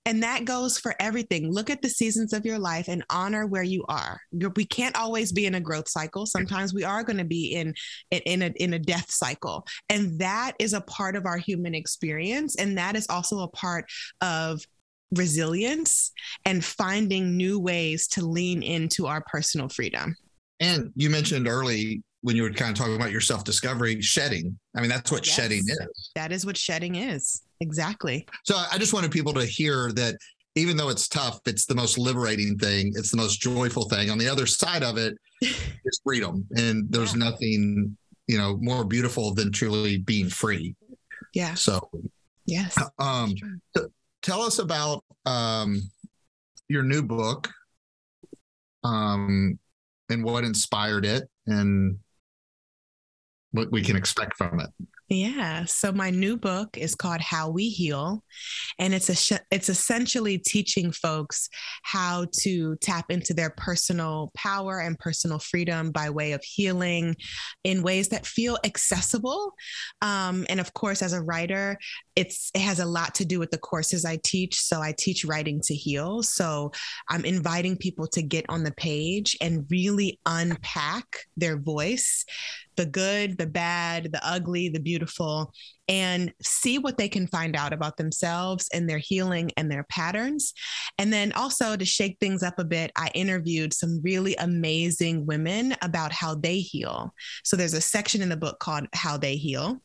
And 0.06 0.22
that 0.22 0.46
goes 0.46 0.78
for 0.78 0.94
everything. 0.98 1.52
Look 1.52 1.68
at 1.68 1.82
the 1.82 1.90
seasons 1.90 2.32
of 2.32 2.46
your 2.46 2.58
life 2.58 2.88
and 2.88 3.04
honor 3.10 3.46
where 3.46 3.62
you 3.62 3.84
are. 3.90 4.18
We 4.32 4.64
can't 4.64 4.96
always 4.96 5.30
be 5.30 5.44
in 5.44 5.56
a 5.56 5.60
growth 5.60 5.90
cycle. 5.90 6.24
Sometimes 6.24 6.72
we 6.72 6.82
are 6.82 7.04
going 7.04 7.18
to 7.18 7.24
be 7.24 7.52
in, 7.54 7.74
in, 8.10 8.40
a, 8.40 8.46
in 8.56 8.72
a 8.72 8.78
death 8.78 9.10
cycle. 9.10 9.66
And 9.90 10.18
that 10.18 10.52
is 10.58 10.72
a 10.72 10.80
part 10.80 11.16
of 11.16 11.26
our 11.26 11.36
human 11.36 11.74
experience. 11.74 12.56
And 12.56 12.78
that 12.78 12.96
is 12.96 13.06
also 13.10 13.40
a 13.40 13.48
part 13.48 13.84
of 14.22 14.62
resilience 15.14 16.12
and 16.46 16.64
finding 16.64 17.36
new 17.36 17.60
ways 17.60 18.08
to 18.08 18.24
lean 18.24 18.62
into 18.62 19.06
our 19.06 19.22
personal 19.26 19.68
freedom. 19.68 20.16
And 20.60 20.92
you 20.96 21.10
mentioned 21.10 21.46
early 21.46 22.02
when 22.22 22.36
you 22.36 22.42
were 22.42 22.50
kind 22.50 22.70
of 22.70 22.76
talking 22.76 22.96
about 22.96 23.10
your 23.10 23.20
self 23.20 23.44
discovery, 23.44 24.00
shedding. 24.00 24.58
I 24.76 24.80
mean, 24.80 24.90
that's 24.90 25.10
what 25.10 25.26
yes, 25.26 25.34
shedding 25.34 25.62
is. 25.66 26.10
That 26.14 26.32
is 26.32 26.44
what 26.44 26.56
shedding 26.56 26.96
is. 26.96 27.42
Exactly. 27.60 28.26
So 28.44 28.62
I 28.70 28.78
just 28.78 28.92
wanted 28.92 29.10
people 29.10 29.32
to 29.34 29.44
hear 29.44 29.92
that 29.92 30.16
even 30.56 30.76
though 30.76 30.88
it's 30.88 31.08
tough, 31.08 31.40
it's 31.46 31.66
the 31.66 31.74
most 31.74 31.98
liberating 31.98 32.58
thing. 32.58 32.92
It's 32.96 33.10
the 33.10 33.16
most 33.16 33.40
joyful 33.40 33.88
thing. 33.88 34.10
On 34.10 34.18
the 34.18 34.28
other 34.28 34.46
side 34.46 34.82
of 34.82 34.98
it 34.98 35.16
is 35.40 36.00
freedom. 36.04 36.46
And 36.56 36.90
there's 36.90 37.14
yeah. 37.14 37.30
nothing, 37.30 37.96
you 38.26 38.38
know, 38.38 38.56
more 38.60 38.84
beautiful 38.84 39.34
than 39.34 39.52
truly 39.52 39.98
being 39.98 40.28
free. 40.28 40.74
Yeah. 41.34 41.54
So, 41.54 41.88
yes. 42.46 42.76
Um, 42.98 43.34
tell 44.22 44.42
us 44.42 44.58
about 44.58 45.04
um, 45.24 45.82
your 46.68 46.82
new 46.82 47.02
book 47.02 47.48
um, 48.82 49.58
and 50.08 50.24
what 50.24 50.44
inspired 50.44 51.04
it 51.04 51.28
and 51.46 51.98
what 53.52 53.70
we 53.72 53.82
can 53.82 53.96
expect 53.96 54.36
from 54.36 54.60
it. 54.60 54.70
Yeah. 55.12 55.64
So 55.64 55.90
my 55.90 56.10
new 56.10 56.36
book 56.36 56.78
is 56.78 56.94
called 56.94 57.20
How 57.20 57.50
We 57.50 57.68
Heal, 57.68 58.22
and 58.78 58.94
it's 58.94 59.32
a 59.32 59.40
it's 59.50 59.68
essentially 59.68 60.38
teaching 60.38 60.92
folks 60.92 61.48
how 61.82 62.26
to 62.42 62.76
tap 62.76 63.06
into 63.10 63.34
their 63.34 63.50
personal 63.50 64.30
power 64.36 64.78
and 64.78 64.96
personal 64.96 65.40
freedom 65.40 65.90
by 65.90 66.10
way 66.10 66.30
of 66.30 66.44
healing 66.44 67.16
in 67.64 67.82
ways 67.82 68.10
that 68.10 68.24
feel 68.24 68.56
accessible. 68.62 69.52
Um, 70.00 70.46
and 70.48 70.60
of 70.60 70.72
course, 70.74 71.02
as 71.02 71.12
a 71.12 71.20
writer, 71.20 71.76
it's 72.14 72.52
it 72.54 72.60
has 72.60 72.78
a 72.78 72.86
lot 72.86 73.16
to 73.16 73.24
do 73.24 73.40
with 73.40 73.50
the 73.50 73.58
courses 73.58 74.04
I 74.04 74.20
teach. 74.22 74.60
So 74.60 74.80
I 74.80 74.94
teach 74.96 75.24
writing 75.24 75.60
to 75.64 75.74
heal. 75.74 76.22
So 76.22 76.70
I'm 77.08 77.24
inviting 77.24 77.76
people 77.76 78.06
to 78.12 78.22
get 78.22 78.44
on 78.48 78.62
the 78.62 78.74
page 78.74 79.36
and 79.40 79.66
really 79.70 80.20
unpack 80.24 81.26
their 81.36 81.58
voice 81.58 82.24
the 82.80 82.86
good, 82.86 83.36
the 83.36 83.46
bad, 83.46 84.10
the 84.10 84.26
ugly, 84.26 84.70
the 84.70 84.80
beautiful, 84.80 85.52
and 85.86 86.32
see 86.40 86.78
what 86.78 86.96
they 86.96 87.10
can 87.10 87.26
find 87.26 87.54
out 87.54 87.74
about 87.74 87.98
themselves 87.98 88.70
and 88.72 88.88
their 88.88 88.96
healing 88.96 89.50
and 89.58 89.70
their 89.70 89.84
patterns. 89.90 90.54
And 90.96 91.12
then 91.12 91.30
also 91.32 91.76
to 91.76 91.84
shake 91.84 92.16
things 92.20 92.42
up 92.42 92.58
a 92.58 92.64
bit, 92.64 92.90
I 92.96 93.10
interviewed 93.14 93.74
some 93.74 94.00
really 94.02 94.34
amazing 94.36 95.26
women 95.26 95.76
about 95.82 96.10
how 96.10 96.36
they 96.36 96.60
heal. 96.60 97.12
So 97.44 97.54
there's 97.54 97.74
a 97.74 97.82
section 97.82 98.22
in 98.22 98.30
the 98.30 98.36
book 98.38 98.60
called 98.60 98.86
How 98.94 99.18
They 99.18 99.36
Heal. 99.36 99.82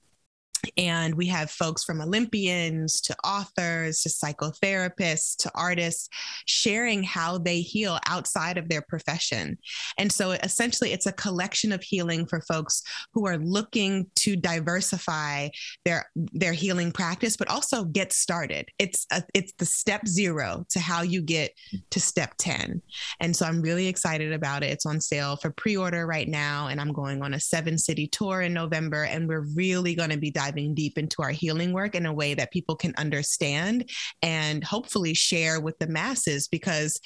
And 0.77 1.15
we 1.15 1.27
have 1.27 1.51
folks 1.51 1.83
from 1.83 2.01
Olympians 2.01 3.01
to 3.01 3.15
authors 3.23 4.01
to 4.01 4.09
psychotherapists 4.09 5.35
to 5.37 5.51
artists 5.55 6.09
sharing 6.45 7.03
how 7.03 7.37
they 7.37 7.61
heal 7.61 7.99
outside 8.07 8.57
of 8.57 8.69
their 8.69 8.81
profession. 8.81 9.57
And 9.97 10.11
so 10.11 10.31
essentially, 10.31 10.91
it's 10.91 11.05
a 11.05 11.11
collection 11.11 11.71
of 11.71 11.83
healing 11.83 12.25
for 12.25 12.41
folks 12.41 12.81
who 13.13 13.25
are 13.27 13.37
looking 13.37 14.07
to 14.15 14.35
diversify 14.35 15.49
their, 15.83 16.09
their 16.15 16.53
healing 16.53 16.91
practice, 16.91 17.37
but 17.37 17.49
also 17.49 17.83
get 17.83 18.13
started. 18.13 18.69
It's, 18.79 19.05
a, 19.11 19.23
it's 19.33 19.53
the 19.57 19.65
step 19.65 20.07
zero 20.07 20.65
to 20.69 20.79
how 20.79 21.03
you 21.03 21.21
get 21.21 21.51
to 21.91 21.99
step 21.99 22.33
10. 22.37 22.81
And 23.19 23.35
so 23.35 23.45
I'm 23.45 23.61
really 23.61 23.87
excited 23.87 24.33
about 24.33 24.63
it. 24.63 24.71
It's 24.71 24.85
on 24.85 24.99
sale 24.99 25.35
for 25.35 25.51
pre 25.51 25.77
order 25.77 26.07
right 26.07 26.27
now. 26.27 26.67
And 26.67 26.81
I'm 26.81 26.91
going 26.91 27.21
on 27.21 27.33
a 27.33 27.39
seven 27.39 27.77
city 27.77 28.07
tour 28.07 28.41
in 28.41 28.53
November. 28.53 29.03
And 29.03 29.27
we're 29.27 29.45
really 29.55 29.95
going 29.95 30.09
to 30.09 30.17
be 30.17 30.31
diving 30.31 30.44
diving 30.45 30.73
deep 30.73 30.97
into 30.97 31.21
our 31.21 31.31
healing 31.31 31.73
work 31.73 31.95
in 31.95 32.05
a 32.05 32.13
way 32.13 32.33
that 32.33 32.51
people 32.51 32.75
can 32.75 32.93
understand 32.97 33.89
and 34.21 34.63
hopefully 34.63 35.13
share 35.13 35.59
with 35.59 35.77
the 35.79 35.87
masses 35.87 36.47
because 36.47 36.99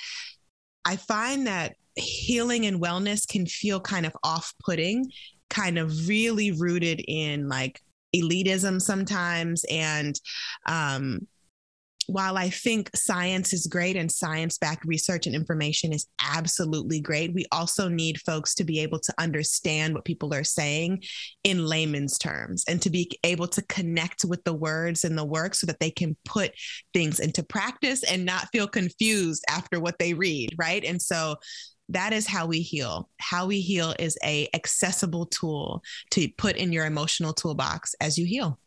I 0.85 0.95
find 0.95 1.47
that 1.47 1.75
healing 1.95 2.65
and 2.65 2.81
wellness 2.81 3.27
can 3.27 3.45
feel 3.45 3.79
kind 3.79 4.05
of 4.05 4.15
off 4.23 4.53
putting, 4.63 5.11
kind 5.49 5.77
of 5.77 6.07
really 6.07 6.51
rooted 6.51 7.03
in 7.07 7.47
like 7.47 7.81
elitism 8.15 8.81
sometimes 8.81 9.63
and 9.69 10.19
um, 10.65 11.27
while 12.09 12.37
I 12.37 12.49
think 12.49 12.89
science 12.95 13.53
is 13.53 13.67
great 13.67 13.95
and 13.95 14.11
science 14.11 14.57
backed 14.57 14.85
research 14.85 15.27
and 15.27 15.35
information 15.35 15.93
is 15.93 16.07
absolutely 16.19 16.99
great, 16.99 17.33
we 17.33 17.45
also 17.51 17.87
need 17.87 18.19
folks 18.21 18.55
to 18.55 18.63
be 18.63 18.79
able 18.79 18.99
to 18.99 19.13
understand 19.19 19.93
what 19.93 20.05
people 20.05 20.33
are 20.33 20.43
saying 20.43 21.03
in 21.43 21.65
layman's 21.65 22.17
terms 22.17 22.63
and 22.67 22.81
to 22.81 22.89
be 22.89 23.11
able 23.23 23.47
to 23.47 23.61
connect 23.63 24.25
with 24.25 24.43
the 24.43 24.53
words 24.53 25.03
and 25.03 25.17
the 25.17 25.25
work 25.25 25.53
so 25.53 25.67
that 25.67 25.79
they 25.79 25.91
can 25.91 26.17
put 26.25 26.51
things 26.93 27.19
into 27.19 27.43
practice 27.43 28.03
and 28.03 28.25
not 28.25 28.47
feel 28.51 28.67
confused 28.67 29.43
after 29.49 29.79
what 29.79 29.99
they 29.99 30.13
read, 30.13 30.49
right? 30.57 30.83
And 30.83 31.01
so 31.01 31.35
that 31.89 32.13
is 32.13 32.27
how 32.27 32.45
we 32.47 32.61
heal. 32.61 33.09
How 33.19 33.45
we 33.45 33.61
heal 33.61 33.93
is 33.99 34.17
a 34.23 34.47
accessible 34.53 35.25
tool 35.27 35.83
to 36.11 36.27
put 36.37 36.55
in 36.55 36.71
your 36.71 36.85
emotional 36.85 37.33
toolbox 37.33 37.95
as 38.01 38.17
you 38.17 38.25
heal. 38.25 38.59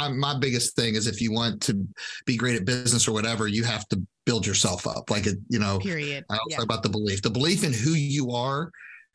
I'm, 0.00 0.18
my 0.18 0.38
biggest 0.38 0.76
thing 0.76 0.94
is 0.94 1.06
if 1.06 1.20
you 1.20 1.32
want 1.32 1.62
to 1.62 1.86
be 2.26 2.36
great 2.36 2.56
at 2.56 2.64
business 2.64 3.06
or 3.06 3.12
whatever, 3.12 3.46
you 3.46 3.64
have 3.64 3.86
to 3.88 4.00
build 4.26 4.46
yourself 4.46 4.86
up. 4.86 5.10
Like, 5.10 5.26
a, 5.26 5.32
you 5.48 5.58
know, 5.58 5.78
period. 5.78 6.24
I 6.30 6.38
yeah. 6.48 6.62
about 6.62 6.82
the 6.82 6.88
belief, 6.88 7.22
the 7.22 7.30
belief 7.30 7.64
in 7.64 7.72
who 7.72 7.92
you 7.92 8.30
are. 8.30 8.70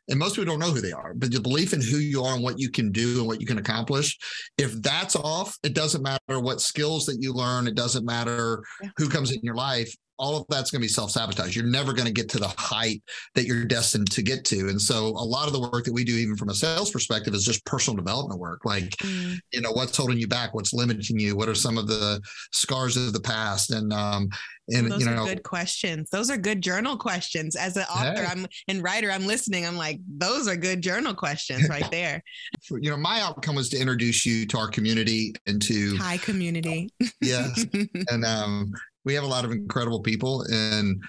And 0.07 0.19
most 0.19 0.36
people 0.36 0.53
don't 0.53 0.59
know 0.59 0.71
who 0.71 0.81
they 0.81 0.91
are, 0.91 1.15
but 1.15 1.31
the 1.31 1.41
belief 1.41 1.73
in 1.73 1.81
who 1.81 1.97
you 1.97 2.21
are 2.21 2.36
and 2.36 2.43
what 2.43 2.59
you 2.59 2.69
can 2.69 2.91
do 2.91 3.17
and 3.17 3.27
what 3.27 3.41
you 3.41 3.47
can 3.47 3.57
accomplish. 3.57 4.15
If 4.55 4.79
that's 4.83 5.15
off, 5.15 5.57
it 5.63 5.73
doesn't 5.73 6.03
matter 6.03 6.39
what 6.39 6.61
skills 6.61 7.07
that 7.07 7.17
you 7.21 7.33
learn. 7.33 7.65
It 7.67 7.73
doesn't 7.73 8.05
matter 8.05 8.63
yeah. 8.83 8.89
who 8.97 9.09
comes 9.09 9.31
in 9.31 9.39
your 9.41 9.55
life 9.55 9.91
all 10.18 10.38
of 10.38 10.45
that's 10.49 10.72
going 10.72 10.82
to 10.82 10.86
be 10.86 10.89
self 10.89 11.11
sabotage. 11.11 11.55
You're 11.55 11.66
never 11.66 11.93
going 11.93 12.07
to 12.07 12.13
get 12.13 12.30
to 12.30 12.39
the 12.39 12.53
height 12.57 13.01
that 13.36 13.45
you're 13.45 13.66
destined 13.66 14.09
to 14.11 14.22
get 14.22 14.45
to. 14.45 14.70
And 14.70 14.82
so, 14.82 15.07
a 15.07 15.26
lot 15.26 15.47
of 15.47 15.53
the 15.53 15.59
work 15.59 15.86
that 15.86 15.93
we 15.93 16.03
do, 16.03 16.16
even 16.16 16.36
from 16.36 16.49
a 16.49 16.55
sales 16.55 16.91
perspective, 16.91 17.34
is 17.34 17.45
just 17.45 17.66
personal 17.66 17.97
development 17.97 18.39
work. 18.39 18.66
Like, 18.66 18.89
mm. 18.97 19.38
you 19.51 19.61
know, 19.61 19.72
what's 19.72 19.95
holding 19.95 20.18
you 20.18 20.28
back? 20.28 20.53
What's 20.53 20.74
limiting 20.74 21.20
you? 21.20 21.36
What 21.36 21.49
are 21.49 21.55
some 21.55 21.78
of 21.78 21.88
the 21.88 22.22
scars 22.51 22.97
of 22.97 23.13
the 23.13 23.22
past? 23.22 23.72
And, 23.72 23.91
um, 23.91 24.30
and 24.70 24.91
those 24.91 25.01
you 25.01 25.05
know, 25.05 25.24
are 25.24 25.28
good 25.28 25.43
questions. 25.43 26.09
Those 26.09 26.30
are 26.32 26.38
good 26.38 26.61
journal 26.61 26.97
questions. 26.97 27.55
As 27.55 27.78
an 27.78 27.84
author, 27.84 28.24
hey. 28.24 28.26
I'm 28.28 28.47
and 28.68 28.82
writer, 28.82 29.11
I'm 29.11 29.28
listening. 29.28 29.66
I'm 29.66 29.78
like, 29.78 29.99
those 30.07 30.47
are 30.47 30.55
good 30.55 30.82
journal 30.82 31.13
questions 31.13 31.70
right 31.70 31.89
there. 31.91 32.24
you 32.72 32.89
know, 32.89 32.97
my 32.97 33.22
outcome 33.22 33.55
was 33.55 33.70
to 33.70 33.78
introduce 33.78 34.26
you 34.26 34.47
to 34.47 34.57
our 34.57 34.68
community 34.68 35.36
and 35.45 35.61
to 35.61 35.97
hi 35.97 36.18
community. 36.18 36.89
yes, 37.22 37.66
and 38.09 38.26
um, 38.26 38.74
we 39.06 39.14
have 39.14 39.24
a 39.24 39.28
lot 39.28 39.45
of 39.45 39.51
incredible 39.51 40.01
people 40.01 40.43
and 40.51 41.01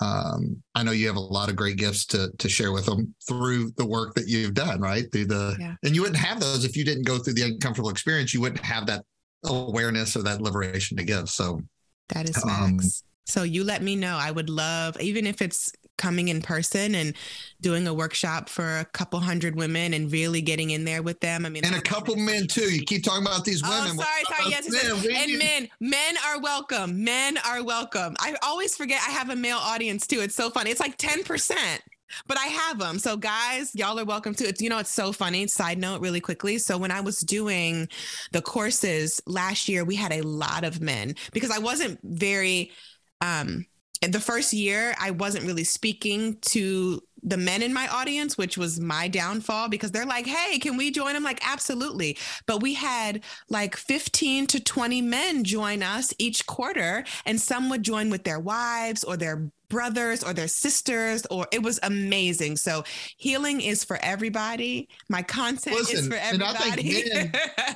um, 0.00 0.62
I 0.74 0.82
know 0.82 0.90
you 0.90 1.06
have 1.06 1.16
a 1.16 1.20
lot 1.20 1.48
of 1.48 1.56
great 1.56 1.76
gifts 1.76 2.04
to 2.06 2.30
to 2.38 2.48
share 2.48 2.72
with 2.72 2.86
them 2.86 3.14
through 3.26 3.70
the 3.76 3.86
work 3.86 4.14
that 4.14 4.26
you've 4.26 4.54
done, 4.54 4.80
right? 4.80 5.04
Through 5.12 5.26
the 5.26 5.56
yeah. 5.58 5.74
and 5.84 5.94
you 5.94 6.02
wouldn't 6.02 6.18
have 6.18 6.40
those 6.40 6.64
if 6.64 6.76
you 6.76 6.84
didn't 6.84 7.04
go 7.04 7.18
through 7.18 7.34
the 7.34 7.42
uncomfortable 7.42 7.90
experience. 7.90 8.34
You 8.34 8.40
wouldn't 8.40 8.64
have 8.64 8.86
that 8.86 9.04
awareness 9.44 10.16
or 10.16 10.22
that 10.22 10.40
liberation 10.40 10.96
to 10.96 11.04
give. 11.04 11.28
So 11.28 11.60
that 12.08 12.28
is 12.28 12.42
um, 12.44 12.80
so 13.26 13.42
you 13.42 13.64
let 13.64 13.82
me 13.82 13.96
know. 13.96 14.16
I 14.16 14.30
would 14.30 14.50
love, 14.50 15.00
even 15.00 15.26
if 15.26 15.40
it's 15.40 15.72
coming 15.96 16.28
in 16.28 16.42
person 16.42 16.94
and 16.94 17.14
doing 17.60 17.86
a 17.86 17.94
workshop 17.94 18.48
for 18.48 18.78
a 18.78 18.84
couple 18.84 19.20
hundred 19.20 19.56
women 19.56 19.94
and 19.94 20.10
really 20.12 20.40
getting 20.40 20.70
in 20.70 20.84
there 20.84 21.02
with 21.02 21.20
them. 21.20 21.46
I 21.46 21.48
mean, 21.48 21.64
and 21.64 21.74
a 21.74 21.80
couple 21.80 22.16
men 22.16 22.46
too. 22.46 22.72
You 22.72 22.84
keep 22.84 23.04
talking 23.04 23.26
about 23.26 23.44
these 23.44 23.62
women. 23.62 23.98
Oh, 23.98 24.02
sorry, 24.02 24.22
sorry. 24.36 24.50
Yes, 24.50 24.70
men, 24.70 25.16
and 25.16 25.38
men, 25.38 25.68
men 25.80 26.14
are 26.26 26.40
welcome. 26.40 27.04
Men 27.04 27.38
are 27.46 27.62
welcome. 27.62 28.16
I 28.18 28.34
always 28.42 28.76
forget 28.76 29.00
I 29.06 29.10
have 29.12 29.30
a 29.30 29.36
male 29.36 29.58
audience 29.58 30.06
too. 30.06 30.20
It's 30.20 30.34
so 30.34 30.50
funny. 30.50 30.70
It's 30.70 30.80
like 30.80 30.96
ten 30.98 31.22
percent 31.24 31.82
but 32.26 32.38
I 32.38 32.46
have 32.46 32.78
them. 32.78 32.98
So 32.98 33.16
guys, 33.16 33.74
y'all 33.74 33.98
are 33.98 34.04
welcome 34.04 34.34
to 34.34 34.48
it. 34.48 34.60
You 34.60 34.68
know, 34.68 34.78
it's 34.78 34.92
so 34.92 35.12
funny. 35.12 35.46
Side 35.46 35.78
note 35.78 36.00
really 36.00 36.20
quickly. 36.20 36.58
So 36.58 36.78
when 36.78 36.90
I 36.90 37.00
was 37.00 37.18
doing 37.20 37.88
the 38.32 38.42
courses 38.42 39.20
last 39.26 39.68
year, 39.68 39.84
we 39.84 39.96
had 39.96 40.12
a 40.12 40.22
lot 40.22 40.64
of 40.64 40.80
men 40.80 41.14
because 41.32 41.50
I 41.50 41.58
wasn't 41.58 41.98
very 42.02 42.72
um 43.20 43.66
the 44.12 44.20
first 44.20 44.52
year 44.52 44.94
I 45.00 45.10
wasn't 45.10 45.46
really 45.46 45.64
speaking 45.64 46.38
to 46.42 47.00
the 47.24 47.36
men 47.38 47.62
in 47.62 47.72
my 47.72 47.88
audience, 47.88 48.36
which 48.36 48.58
was 48.58 48.78
my 48.78 49.08
downfall 49.08 49.68
because 49.68 49.90
they're 49.90 50.04
like, 50.04 50.26
hey, 50.26 50.58
can 50.58 50.76
we 50.76 50.90
join? 50.90 51.16
I'm 51.16 51.24
like, 51.24 51.40
absolutely. 51.42 52.18
But 52.46 52.62
we 52.62 52.74
had 52.74 53.24
like 53.48 53.76
15 53.76 54.46
to 54.48 54.60
20 54.60 55.00
men 55.00 55.42
join 55.42 55.82
us 55.82 56.12
each 56.18 56.46
quarter, 56.46 57.04
and 57.24 57.40
some 57.40 57.70
would 57.70 57.82
join 57.82 58.10
with 58.10 58.24
their 58.24 58.38
wives 58.38 59.02
or 59.04 59.16
their 59.16 59.50
brothers 59.70 60.22
or 60.22 60.32
their 60.32 60.46
sisters 60.46 61.26
or 61.30 61.46
it 61.50 61.60
was 61.60 61.80
amazing 61.82 62.54
so 62.54 62.84
healing 63.16 63.60
is 63.60 63.82
for 63.82 63.98
everybody 64.02 64.88
my 65.08 65.22
content 65.22 65.74
Listen, 65.74 65.98
is 65.98 66.06
for 66.06 66.14
everybody 66.14 66.58
I 66.58 66.76
think, 66.76 67.12
men, 67.12 67.32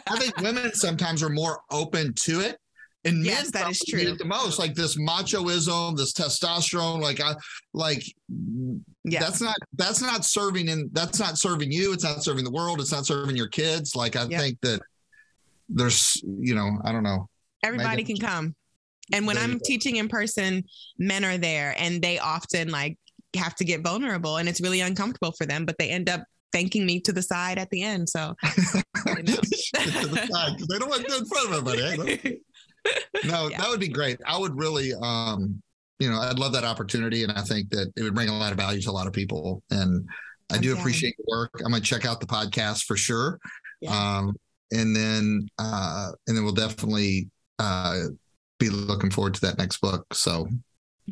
I 0.06 0.18
think 0.18 0.36
women 0.36 0.72
sometimes 0.74 1.22
are 1.22 1.30
more 1.30 1.60
open 1.70 2.12
to 2.24 2.40
it 2.40 2.58
and 3.08 3.24
yes, 3.24 3.50
that 3.52 3.70
is 3.70 3.80
true. 3.80 4.14
The 4.16 4.24
most 4.24 4.58
like 4.58 4.74
this 4.74 4.96
machoism, 4.96 5.96
this 5.96 6.12
testosterone, 6.12 7.00
like 7.00 7.20
I 7.20 7.34
like 7.72 8.04
yeah. 9.04 9.20
that's 9.20 9.40
not 9.40 9.56
that's 9.74 10.00
not 10.00 10.24
serving 10.24 10.68
and 10.68 10.90
that's 10.92 11.18
not 11.18 11.38
serving 11.38 11.72
you. 11.72 11.92
It's 11.92 12.04
not 12.04 12.22
serving 12.22 12.44
the 12.44 12.50
world. 12.50 12.80
It's 12.80 12.92
not 12.92 13.06
serving 13.06 13.36
your 13.36 13.48
kids. 13.48 13.94
Like 13.94 14.16
I 14.16 14.24
yep. 14.24 14.40
think 14.40 14.58
that 14.62 14.80
there's 15.68 16.20
you 16.24 16.54
know 16.54 16.78
I 16.84 16.92
don't 16.92 17.02
know. 17.02 17.28
Everybody 17.62 18.04
can 18.04 18.18
come. 18.18 18.54
And 19.12 19.26
when 19.26 19.38
I'm 19.38 19.58
teaching 19.60 19.96
in 19.96 20.08
person, 20.08 20.64
men 20.98 21.24
are 21.24 21.38
there 21.38 21.74
and 21.78 22.02
they 22.02 22.18
often 22.18 22.70
like 22.70 22.98
have 23.36 23.54
to 23.56 23.64
get 23.64 23.82
vulnerable 23.82 24.36
and 24.36 24.48
it's 24.48 24.60
really 24.60 24.80
uncomfortable 24.80 25.32
for 25.32 25.46
them, 25.46 25.64
but 25.64 25.76
they 25.78 25.88
end 25.88 26.08
up 26.08 26.24
thanking 26.52 26.86
me 26.86 27.00
to 27.00 27.12
the 27.12 27.22
side 27.22 27.58
at 27.58 27.70
the 27.70 27.82
end. 27.82 28.08
So 28.08 28.34
you 28.44 29.14
know. 29.14 29.22
the 29.22 30.28
side, 30.30 30.58
they 30.70 30.78
don't 30.78 30.88
want 30.88 31.02
to 31.02 31.08
do 31.08 31.18
in 31.18 31.26
front 31.26 31.52
of 31.52 31.68
everybody. 31.68 32.20
Eh? 32.24 32.34
no, 33.24 33.48
yeah. 33.48 33.58
that 33.58 33.68
would 33.68 33.80
be 33.80 33.88
great. 33.88 34.18
I 34.26 34.38
would 34.38 34.58
really 34.58 34.92
um, 35.00 35.62
you 35.98 36.08
know, 36.08 36.20
I'd 36.20 36.38
love 36.38 36.52
that 36.52 36.64
opportunity 36.64 37.24
and 37.24 37.32
I 37.32 37.42
think 37.42 37.70
that 37.70 37.92
it 37.96 38.02
would 38.02 38.14
bring 38.14 38.28
a 38.28 38.38
lot 38.38 38.52
of 38.52 38.58
value 38.58 38.80
to 38.82 38.90
a 38.90 38.92
lot 38.92 39.06
of 39.06 39.12
people. 39.12 39.62
And 39.70 40.08
I 40.50 40.58
do 40.58 40.72
okay. 40.72 40.80
appreciate 40.80 41.16
your 41.18 41.38
work. 41.38 41.50
I'm 41.64 41.72
gonna 41.72 41.80
check 41.80 42.06
out 42.06 42.20
the 42.20 42.26
podcast 42.26 42.84
for 42.84 42.96
sure. 42.96 43.38
Yeah. 43.80 44.18
Um, 44.18 44.36
and 44.72 44.94
then 44.94 45.48
uh, 45.58 46.10
and 46.26 46.36
then 46.36 46.44
we'll 46.44 46.54
definitely 46.54 47.28
uh 47.58 48.04
be 48.58 48.68
looking 48.70 49.10
forward 49.10 49.34
to 49.34 49.40
that 49.42 49.58
next 49.58 49.80
book. 49.80 50.06
So 50.12 50.48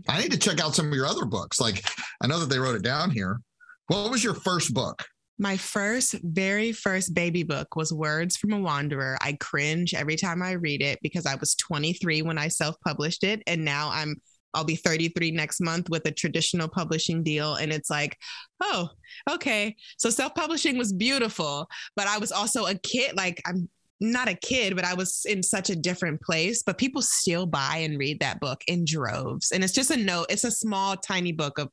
I 0.08 0.20
need 0.20 0.32
to 0.32 0.38
check 0.38 0.60
out 0.60 0.74
some 0.74 0.88
of 0.88 0.94
your 0.94 1.06
other 1.06 1.24
books. 1.24 1.60
Like 1.60 1.84
I 2.20 2.26
know 2.26 2.38
that 2.38 2.48
they 2.48 2.58
wrote 2.58 2.76
it 2.76 2.82
down 2.82 3.10
here. 3.10 3.40
What 3.88 4.10
was 4.10 4.22
your 4.22 4.34
first 4.34 4.74
book? 4.74 5.04
My 5.38 5.56
first, 5.56 6.14
very 6.22 6.72
first 6.72 7.14
baby 7.14 7.42
book 7.42 7.76
was 7.76 7.92
Words 7.92 8.36
from 8.36 8.52
a 8.52 8.60
Wanderer. 8.60 9.18
I 9.20 9.34
cringe 9.34 9.92
every 9.94 10.16
time 10.16 10.42
I 10.42 10.52
read 10.52 10.82
it 10.82 10.98
because 11.02 11.26
I 11.26 11.34
was 11.34 11.54
23 11.56 12.22
when 12.22 12.38
I 12.38 12.48
self 12.48 12.76
published 12.80 13.22
it. 13.22 13.42
And 13.46 13.64
now 13.64 13.90
I'm, 13.92 14.16
I'll 14.54 14.64
be 14.64 14.76
33 14.76 15.32
next 15.32 15.60
month 15.60 15.90
with 15.90 16.06
a 16.06 16.10
traditional 16.10 16.68
publishing 16.68 17.22
deal. 17.22 17.56
And 17.56 17.70
it's 17.70 17.90
like, 17.90 18.16
oh, 18.62 18.88
okay. 19.30 19.76
So 19.98 20.08
self 20.08 20.34
publishing 20.34 20.78
was 20.78 20.92
beautiful, 20.92 21.68
but 21.96 22.06
I 22.06 22.16
was 22.16 22.32
also 22.32 22.66
a 22.66 22.74
kid. 22.74 23.14
Like 23.14 23.42
I'm 23.44 23.68
not 24.00 24.28
a 24.28 24.34
kid, 24.34 24.74
but 24.76 24.84
I 24.84 24.94
was 24.94 25.24
in 25.26 25.42
such 25.42 25.70
a 25.70 25.76
different 25.76 26.20
place. 26.22 26.62
But 26.62 26.78
people 26.78 27.02
still 27.02 27.46
buy 27.46 27.78
and 27.78 27.98
read 27.98 28.20
that 28.20 28.40
book 28.40 28.62
in 28.68 28.84
droves, 28.86 29.52
and 29.52 29.62
it's 29.62 29.72
just 29.72 29.90
a 29.90 29.96
note. 29.96 30.26
It's 30.30 30.44
a 30.44 30.50
small, 30.50 30.96
tiny 30.96 31.32
book 31.32 31.58
of 31.58 31.70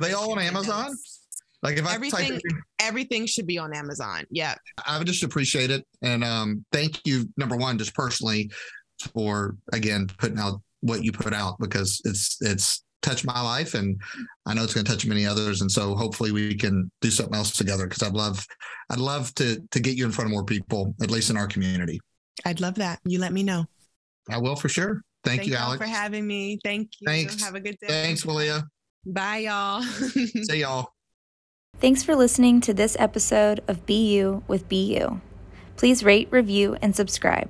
They 0.00 0.12
all 0.12 0.32
on 0.32 0.38
Amazon. 0.40 0.96
Like 1.62 1.76
if 1.76 1.86
everything, 1.86 2.34
I 2.34 2.40
everything 2.80 3.26
should 3.26 3.46
be 3.46 3.58
on 3.58 3.74
Amazon. 3.74 4.24
Yeah, 4.30 4.54
I 4.86 4.98
would 4.98 5.06
just 5.06 5.24
appreciate 5.24 5.70
it, 5.70 5.84
and 6.02 6.22
um, 6.22 6.64
thank 6.72 7.04
you, 7.06 7.28
number 7.36 7.56
one, 7.56 7.78
just 7.78 7.94
personally, 7.94 8.50
for 9.14 9.56
again 9.72 10.08
putting 10.18 10.38
out 10.38 10.60
what 10.80 11.02
you 11.02 11.10
put 11.10 11.34
out 11.34 11.58
because 11.58 12.00
it's 12.04 12.36
it's 12.40 12.84
touched 13.02 13.24
my 13.24 13.40
life 13.40 13.74
and 13.74 14.00
I 14.46 14.54
know 14.54 14.64
it's 14.64 14.74
going 14.74 14.84
to 14.84 14.90
touch 14.90 15.06
many 15.06 15.26
others. 15.26 15.60
And 15.60 15.70
so 15.70 15.94
hopefully 15.94 16.32
we 16.32 16.54
can 16.54 16.90
do 17.00 17.10
something 17.10 17.34
else 17.34 17.56
together 17.56 17.86
because 17.86 18.02
I'd 18.02 18.14
love, 18.14 18.44
I'd 18.90 18.98
love 18.98 19.34
to, 19.36 19.62
to 19.70 19.80
get 19.80 19.96
you 19.96 20.04
in 20.04 20.10
front 20.10 20.26
of 20.26 20.32
more 20.32 20.44
people, 20.44 20.94
at 21.00 21.10
least 21.10 21.30
in 21.30 21.36
our 21.36 21.46
community. 21.46 22.00
I'd 22.44 22.60
love 22.60 22.74
that. 22.76 23.00
You 23.04 23.18
let 23.18 23.32
me 23.32 23.42
know. 23.42 23.66
I 24.30 24.38
will 24.38 24.56
for 24.56 24.68
sure. 24.68 25.02
Thank, 25.24 25.40
Thank 25.40 25.50
you, 25.50 25.56
Alex. 25.56 25.82
for 25.82 25.88
having 25.88 26.26
me. 26.26 26.58
Thank 26.62 26.90
you. 27.00 27.06
Thanks. 27.06 27.42
Have 27.42 27.54
a 27.54 27.60
good 27.60 27.76
day. 27.80 27.88
Thanks, 27.88 28.24
Malia. 28.24 28.64
Bye, 29.04 29.38
y'all. 29.38 29.82
See 29.82 30.60
y'all. 30.60 30.92
Thanks 31.80 32.02
for 32.02 32.16
listening 32.16 32.60
to 32.62 32.74
this 32.74 32.96
episode 32.98 33.60
of 33.68 33.86
BU 33.86 34.42
with 34.48 34.68
BU. 34.68 35.20
Please 35.76 36.02
rate, 36.02 36.26
review, 36.32 36.76
and 36.82 36.96
subscribe. 36.96 37.48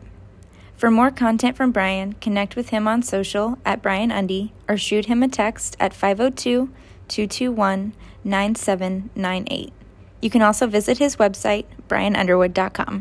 For 0.76 0.90
more 0.90 1.10
content 1.10 1.56
from 1.56 1.72
Brian, 1.72 2.12
connect 2.12 2.54
with 2.54 2.68
him 2.68 2.86
on 2.86 3.02
social 3.02 3.56
at 3.64 3.80
Brian 3.80 4.12
Undy 4.12 4.52
or 4.68 4.76
shoot 4.76 5.06
him 5.06 5.22
a 5.22 5.28
text 5.28 5.78
at 5.80 5.94
502 5.94 6.68
221 7.08 7.94
9798. 8.22 9.72
You 10.20 10.28
can 10.28 10.42
also 10.42 10.66
visit 10.66 10.98
his 10.98 11.16
website, 11.16 11.64
brianunderwood.com. 11.88 12.96